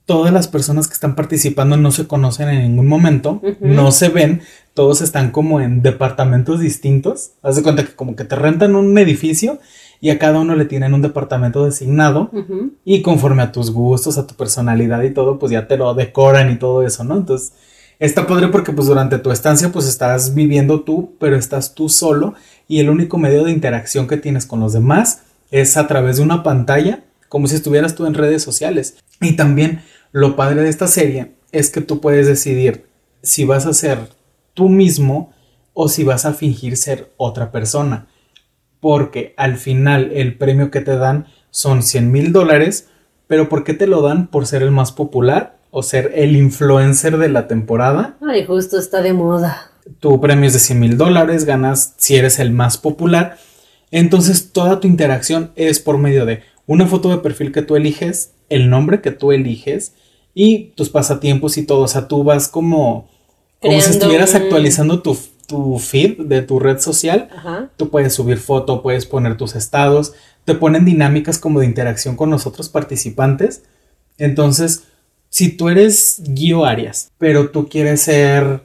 [0.05, 4.43] todas las personas que están participando no se conocen en ningún momento, no se ven,
[4.75, 7.31] todos están como en departamentos distintos.
[7.45, 9.61] Haz de cuenta que como que te rentan un edificio
[10.01, 12.33] y a cada uno le tienen un departamento designado
[12.85, 16.51] y conforme a tus gustos, a tu personalidad y todo, pues ya te lo decoran
[16.51, 17.17] y todo eso, ¿no?
[17.17, 17.53] Entonces,
[18.05, 22.35] está padre porque pues durante tu estancia pues estás viviendo tú, pero estás tú solo
[22.69, 26.23] y el único medio de interacción que tienes con los demás es a través de
[26.23, 28.97] una pantalla, como si estuvieras tú en redes sociales.
[29.21, 29.83] Y también
[30.13, 32.87] lo padre de esta serie es que tú puedes decidir
[33.23, 34.09] si vas a ser
[34.53, 35.33] tú mismo
[35.73, 38.09] o si vas a fingir ser otra persona.
[38.81, 42.89] Porque al final el premio que te dan son 100 mil dólares,
[43.29, 44.27] pero ¿por qué te lo dan?
[44.27, 48.17] ¿Por ser el más popular o ser el influencer de la temporada?
[48.21, 49.73] Ay, justo está de moda.
[49.99, 53.39] Tu premio es de 100 mil dólares, ganas si eres el más popular.
[53.91, 58.33] Entonces toda tu interacción es por medio de una foto de perfil que tú eliges,
[58.49, 59.95] el nombre que tú eliges
[60.33, 61.81] y tus pasatiempos y todo.
[61.81, 63.11] O sea, tú vas como,
[63.61, 65.19] como si estuvieras un- actualizando tu,
[65.49, 67.29] tu feed de tu red social.
[67.37, 67.71] Ajá.
[67.77, 70.13] Tú puedes subir foto, puedes poner tus estados,
[70.45, 73.65] te ponen dinámicas como de interacción con los otros participantes.
[74.19, 74.85] Entonces,
[75.35, 78.61] si tú eres Guio Arias, pero tú quieres ser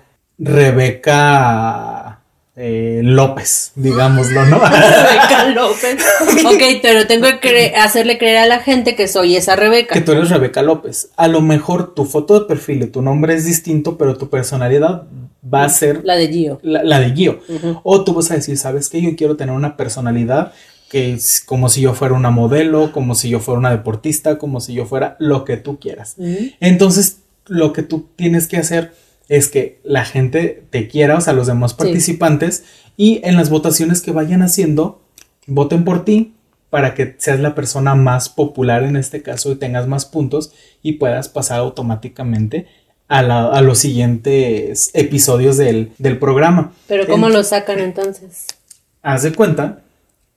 [0.99, 2.19] Rebeca
[2.55, 4.59] eh, López, digámoslo, ¿no?
[4.63, 5.97] Rebeca López.
[6.45, 9.93] Ok, pero tengo que cre- hacerle creer a la gente que soy esa Rebeca.
[9.95, 11.09] que tú eres Rebeca López.
[11.17, 15.03] A lo mejor tu foto de perfil y tu nombre es distinto, pero tu personalidad
[15.51, 16.59] va a ser La de Gio.
[16.61, 17.39] la, la de Gio.
[17.83, 19.01] O tú vas a decir, ¿sabes qué?
[19.01, 20.51] Yo quiero tener una personalidad
[20.89, 24.59] que es como si yo fuera una modelo, como si yo fuera una deportista, como
[24.59, 26.15] si yo fuera lo que tú quieras.
[26.59, 28.93] Entonces, lo que tú tienes que hacer
[29.27, 32.63] es que la gente te quiera, o sea, los demás participantes,
[32.97, 35.01] y en las votaciones que vayan haciendo,
[35.47, 36.33] voten por ti
[36.69, 40.51] para que seas la persona más popular en este caso y tengas más puntos
[40.83, 42.67] y puedas pasar automáticamente
[43.07, 46.73] a, la- a los siguientes episodios del, del programa.
[46.87, 48.45] Pero ¿cómo lo sacan entonces?
[49.01, 49.81] haz de cuenta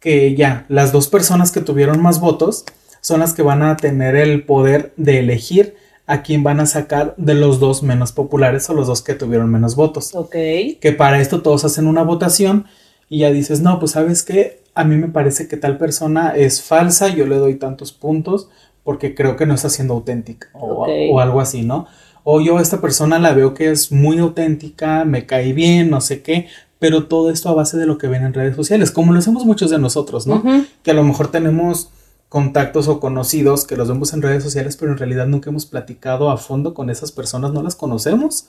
[0.02, 2.64] que ya las dos personas que tuvieron más votos
[3.00, 5.76] son las que van a tener el poder de elegir
[6.06, 9.50] a quién van a sacar de los dos menos populares o los dos que tuvieron
[9.50, 10.14] menos votos.
[10.14, 10.32] Ok.
[10.80, 12.66] Que para esto todos hacen una votación
[13.08, 16.62] y ya dices, no, pues sabes que a mí me parece que tal persona es
[16.62, 18.48] falsa, yo le doy tantos puntos
[18.82, 21.86] porque creo que no está siendo auténtica o, o algo así, ¿no?
[22.24, 26.00] O yo a esta persona la veo que es muy auténtica, me cae bien, no
[26.00, 26.48] sé qué,
[26.82, 29.44] pero todo esto a base de lo que ven en redes sociales, como lo hacemos
[29.46, 30.42] muchos de nosotros, ¿no?
[30.82, 31.90] Que a lo mejor tenemos
[32.28, 36.28] contactos o conocidos que los vemos en redes sociales, pero en realidad nunca hemos platicado
[36.28, 38.46] a fondo con esas personas, no las conocemos,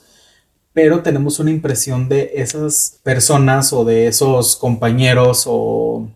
[0.72, 6.08] pero tenemos una impresión de esas personas o de esos compañeros o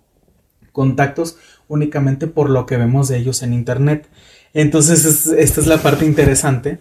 [0.73, 1.37] contactos
[1.69, 4.09] únicamente por lo que vemos de ellos en internet.
[4.55, 6.79] Entonces es- esta es la parte interesante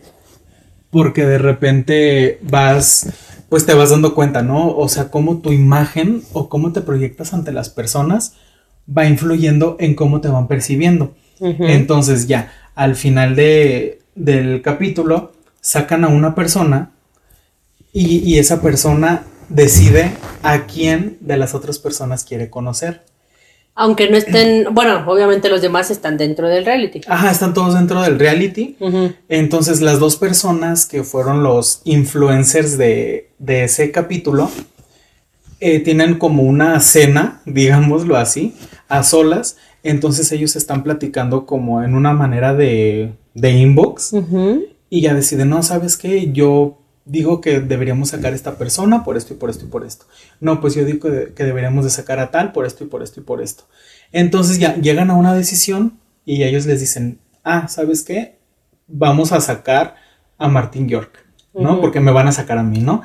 [0.89, 3.07] porque de repente vas,
[3.49, 4.75] pues te vas dando cuenta, ¿no?
[4.75, 8.33] O sea, cómo tu imagen o cómo te proyectas ante las personas
[8.95, 11.15] va influyendo en cómo te van percibiendo.
[11.39, 16.91] Entonces ya, al final de, del capítulo, sacan a una persona
[17.93, 20.11] y, y esa persona decide
[20.43, 23.03] a quién de las otras personas quiere conocer.
[23.79, 27.01] Aunque no estén, bueno, obviamente los demás están dentro del reality.
[27.07, 28.75] Ajá, están todos dentro del reality.
[29.29, 34.49] Entonces las dos personas que fueron los influencers de, de ese capítulo
[35.59, 38.55] eh, tienen como una cena, digámoslo así,
[38.89, 39.57] a solas.
[39.83, 44.65] Entonces ellos están platicando como en una manera de, de inbox Ujú.
[44.89, 46.31] y ya deciden, no, ¿sabes qué?
[46.31, 49.85] Yo digo que deberíamos sacar a esta persona por esto y por esto y por
[49.85, 50.05] esto.
[50.39, 53.21] No, pues yo digo que, deberíamos de sacar a tal por esto y por esto
[53.21, 53.63] y por esto.
[54.11, 58.37] Entonces ya llegan a una decisión y ellos les dicen, ah, ¿sabes qué?
[58.87, 59.95] Vamos a sacar
[60.37, 61.81] a Martín York, ¿no?
[61.81, 63.01] Porque me van a sacar a mí, ¿no?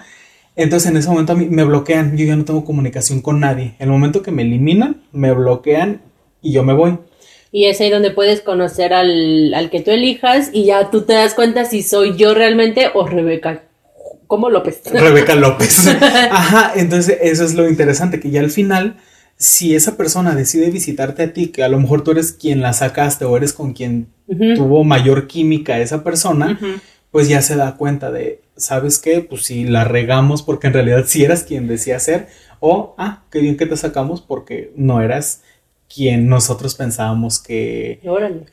[0.55, 3.75] Entonces en ese momento a mí me bloquean, yo ya no tengo comunicación con nadie.
[3.79, 6.03] El momento que me eliminan, me bloquean
[6.43, 6.99] y yo me voy.
[7.53, 11.15] Y es ahí donde puedes conocer al, al que tú elijas y ya tú te
[11.15, 13.63] das cuenta si soy yo realmente o Rebeca.
[14.33, 14.81] ¿Cómo López?
[14.91, 15.87] Rebeca López.
[16.31, 18.97] Ajá, entonces eso es lo interesante, que ya al final,
[19.37, 22.73] si esa persona decide visitarte a ti, que a lo mejor tú eres quien la
[22.73, 24.07] sacaste o eres con quien
[24.57, 26.59] tuvo mayor química esa persona,
[27.11, 29.21] pues ya se da cuenta de, ¿sabes qué?
[29.21, 32.29] Pues si la regamos porque en realidad sí eras quien decía ser,
[32.59, 35.43] o, ah, qué bien que te sacamos porque no eras
[35.95, 38.01] quien nosotros pensábamos que,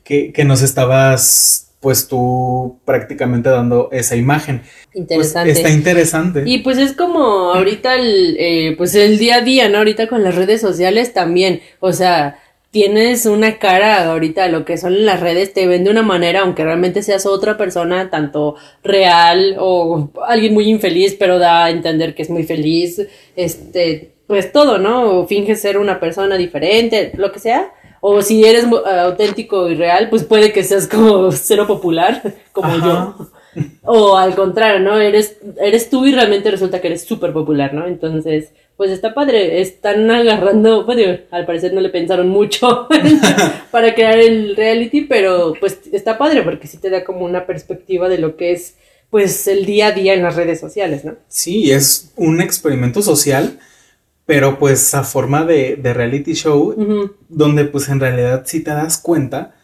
[0.03, 4.61] que, que nos estabas, pues tú prácticamente dando esa imagen.
[4.61, 5.51] Pues, Interesante.
[5.51, 6.43] está interesante.
[6.45, 9.77] Y pues es como ahorita el, eh, pues el día a día, ¿no?
[9.77, 11.61] Ahorita con las redes sociales también.
[11.79, 12.39] O sea,
[12.71, 16.63] tienes una cara ahorita lo que son las redes, te ven de una manera, aunque
[16.63, 22.23] realmente seas otra persona, tanto real o alguien muy infeliz, pero da a entender que
[22.23, 23.01] es muy feliz.
[23.35, 25.21] Este, pues todo, ¿no?
[25.21, 27.71] O finges ser una persona diferente, lo que sea.
[28.01, 32.21] O si eres mu- auténtico y real, pues puede que seas como cero popular,
[32.51, 33.15] como Ajá.
[33.17, 33.27] yo.
[33.83, 34.99] O al contrario, ¿no?
[34.99, 37.87] Eres, eres tú y realmente resulta que eres súper popular, ¿no?
[37.87, 39.59] Entonces, pues está padre.
[39.59, 42.87] Están agarrando, bueno, al parecer no le pensaron mucho
[43.71, 48.07] para crear el reality, pero pues está padre porque sí te da como una perspectiva
[48.07, 48.75] de lo que es,
[49.09, 51.15] pues, el día a día en las redes sociales, ¿no?
[51.27, 53.59] Sí, es un experimento social,
[54.29, 56.75] pero pues a forma de, de reality show,
[57.29, 59.55] donde pues en realidad sí te das cuenta,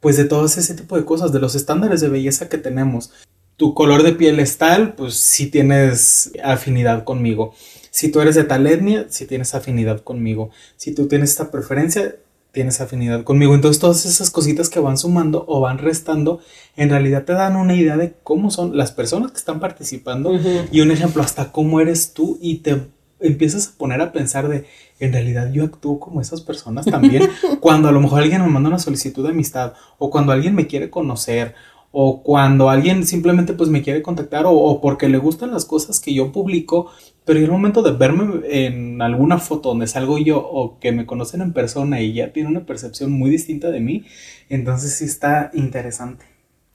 [0.00, 3.12] pues de todo ese tipo de cosas, de los estándares de belleza que tenemos.
[3.56, 7.54] Tu color de piel es tal, pues sí tienes afinidad conmigo.
[7.92, 10.50] Si tú eres de tal etnia, sí tienes afinidad conmigo.
[10.76, 12.16] Si tú tienes esta preferencia,
[12.50, 13.54] tienes afinidad conmigo.
[13.54, 16.40] Entonces todas esas cositas que van sumando o van restando,
[16.74, 20.32] en realidad te dan una idea de cómo son las personas que están participando
[20.72, 22.80] y un ejemplo hasta cómo eres tú y te
[23.22, 24.66] empiezas a poner a pensar de,
[25.00, 27.28] en realidad yo actúo como esas personas también,
[27.60, 30.66] cuando a lo mejor alguien me manda una solicitud de amistad o cuando alguien me
[30.66, 31.54] quiere conocer
[31.90, 36.00] o cuando alguien simplemente pues me quiere contactar o, o porque le gustan las cosas
[36.00, 36.90] que yo publico,
[37.24, 41.06] pero en el momento de verme en alguna foto donde salgo yo o que me
[41.06, 44.04] conocen en persona y ya tiene una percepción muy distinta de mí,
[44.48, 46.32] entonces sí está interesante.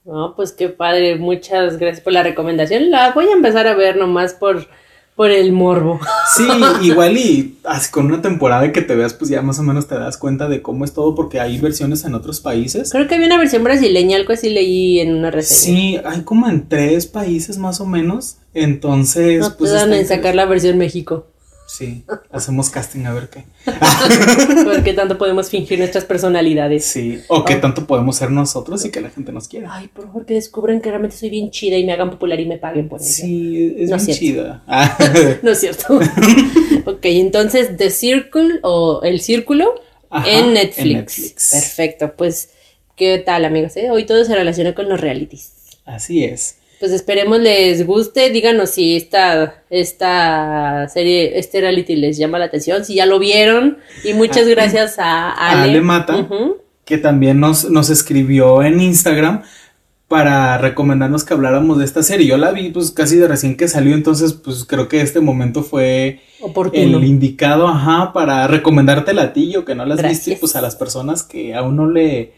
[0.08, 1.16] No, pues qué padre.
[1.16, 2.90] Muchas gracias por la recomendación.
[2.90, 4.66] La voy a empezar a ver nomás por,
[5.18, 5.98] por el morbo.
[6.36, 6.46] Sí,
[6.82, 9.96] igual y así con una temporada que te veas, pues ya más o menos te
[9.96, 12.92] das cuenta de cómo es todo, porque hay versiones en otros países.
[12.92, 15.58] Creo que había una versión brasileña, algo así leí en una reseña.
[15.58, 18.36] Sí, hay como en tres países más o menos.
[18.54, 19.72] Entonces, No pues.
[19.72, 21.26] en sacar la versión México.
[21.70, 23.44] Sí, hacemos casting a ver qué.
[24.64, 26.84] Porque tanto podemos fingir nuestras personalidades.
[26.84, 29.68] Sí, o qué tanto podemos ser nosotros y que la gente nos quiera.
[29.70, 32.46] Ay, por favor, que descubran que realmente soy bien chida y me hagan popular y
[32.46, 33.12] me paguen por eso.
[33.22, 34.62] Sí, es No bien es chida.
[34.66, 34.96] Ah,
[35.42, 35.98] No es cierto.
[36.86, 39.74] ok, entonces The Circle o El Círculo
[40.10, 40.78] Ajá, en, Netflix.
[40.78, 41.50] en Netflix.
[41.52, 42.48] Perfecto, pues,
[42.96, 43.76] ¿qué tal, amigos?
[43.76, 43.90] eh?
[43.90, 45.52] Hoy todo se relaciona con los realities.
[45.84, 46.57] Así es.
[46.80, 52.84] Pues esperemos les guste, díganos si esta, esta serie, este reality les llama la atención,
[52.84, 53.78] si ya lo vieron.
[54.04, 55.70] Y muchas Ah, gracias a Ale.
[55.70, 56.28] Ale Mata.
[56.84, 59.42] Que también nos, nos escribió en Instagram
[60.06, 62.26] para recomendarnos que habláramos de esta serie.
[62.26, 65.62] Yo la vi pues casi de recién que salió, entonces pues creo que este momento
[65.62, 66.98] fue Oportuno.
[66.98, 70.40] el indicado, ajá, para recomendártela a ti o que no las viste, Gracias.
[70.40, 72.32] pues a las personas que aún no le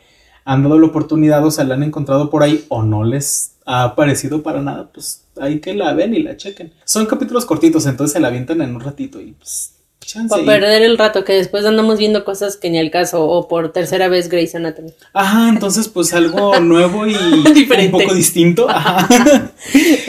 [0.45, 3.95] han dado la oportunidad o se la han encontrado por ahí o no les ha
[3.95, 6.73] parecido para nada, pues ahí que la ven y la chequen.
[6.85, 10.29] Son capítulos cortitos, entonces se la avientan en un ratito y pues chance.
[10.29, 13.71] Para perder el rato, que después andamos viendo cosas que ni al caso, o por
[13.73, 14.93] tercera vez Grey's Anatomy.
[15.13, 17.15] Ajá, entonces pues algo nuevo y
[17.55, 17.97] Diferente.
[17.97, 18.69] un poco distinto.
[18.69, 19.09] Ajá.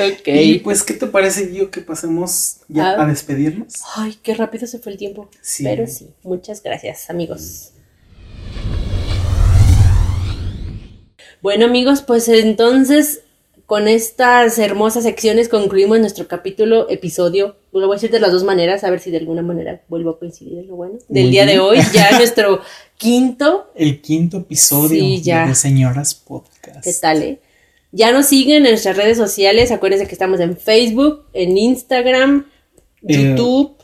[0.02, 0.28] Ok.
[0.28, 3.04] Y pues, ¿qué te parece, yo que pasemos ya Ah.
[3.04, 3.74] a despedirnos?
[3.96, 5.30] Ay, qué rápido se fue el tiempo.
[5.42, 5.64] Sí.
[5.64, 7.72] Pero sí, muchas gracias, amigos.
[11.42, 13.22] Bueno, amigos, pues entonces
[13.72, 17.56] con estas hermosas secciones concluimos nuestro capítulo, episodio.
[17.72, 20.10] Lo voy a decir de las dos maneras, a ver si de alguna manera vuelvo
[20.10, 20.95] a coincidir en lo bueno.
[21.07, 22.60] Del Muy día de hoy, ya nuestro
[22.98, 23.72] quinto.
[23.73, 25.48] El quinto episodio Sí, ya.
[25.48, 26.84] de Señoras Podcast.
[26.84, 27.39] ¿Qué tal, eh?
[27.93, 29.72] Ya nos siguen en nuestras redes sociales.
[29.72, 32.48] Acuérdense que estamos en Facebook, en Instagram,
[33.07, 33.77] Eh, YouTube.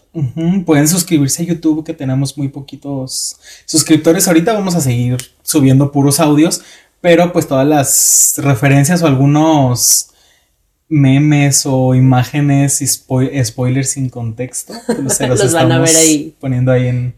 [0.66, 4.28] Pueden suscribirse a YouTube que tenemos muy poquitos suscriptores.
[4.28, 6.62] Ahorita vamos a seguir subiendo puros audios,
[7.02, 10.10] pero pues todas las referencias o algunos
[10.90, 15.96] memes o imágenes y spo- spoilers sin contexto pues, se los, Los van a ver
[15.96, 16.36] ahí.
[16.40, 17.14] poniendo ahí en,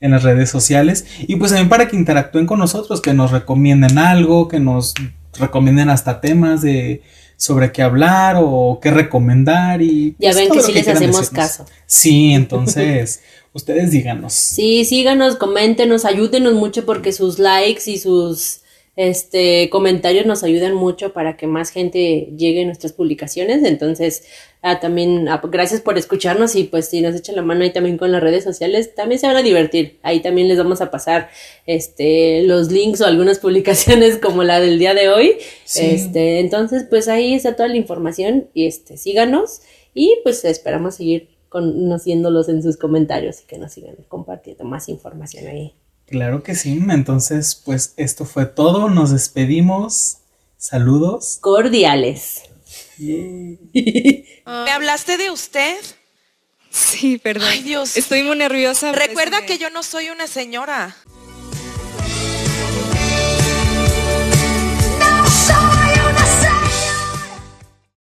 [0.00, 1.06] en las redes sociales.
[1.20, 4.94] Y pues también para que interactúen con nosotros, que nos recomienden algo, que nos
[5.38, 7.02] recomienden hasta temas de
[7.36, 11.30] sobre qué hablar o qué recomendar y Ya pues, ven que sí les hacemos decirnos.
[11.30, 11.66] caso.
[11.86, 13.20] Sí, entonces
[13.52, 14.32] ustedes díganos.
[14.32, 18.60] Sí, síganos, coméntenos, ayúdenos mucho porque sus likes y sus
[18.96, 23.64] este comentarios nos ayudan mucho para que más gente llegue a nuestras publicaciones.
[23.64, 24.24] Entonces,
[24.62, 27.98] ah, también ah, gracias por escucharnos y pues si nos echan la mano ahí también
[27.98, 29.98] con las redes sociales, también se van a divertir.
[30.02, 31.28] Ahí también les vamos a pasar
[31.66, 35.38] este los links o algunas publicaciones como la del día de hoy.
[35.64, 35.86] Sí.
[35.86, 39.62] Este, entonces, pues ahí está toda la información y este síganos
[39.92, 45.46] y pues esperamos seguir conociéndolos en sus comentarios y que nos sigan compartiendo más información
[45.46, 45.74] ahí.
[46.06, 46.82] Claro que sí.
[46.90, 48.88] Entonces, pues esto fue todo.
[48.88, 50.18] Nos despedimos.
[50.56, 51.38] Saludos.
[51.40, 52.42] Cordiales.
[52.98, 55.76] ¿Me hablaste de usted?
[56.70, 57.48] Sí, perdón.
[57.50, 57.96] Ay, Dios.
[57.96, 58.92] Estoy muy nerviosa.
[58.92, 60.96] Recuerda que yo no soy una señora.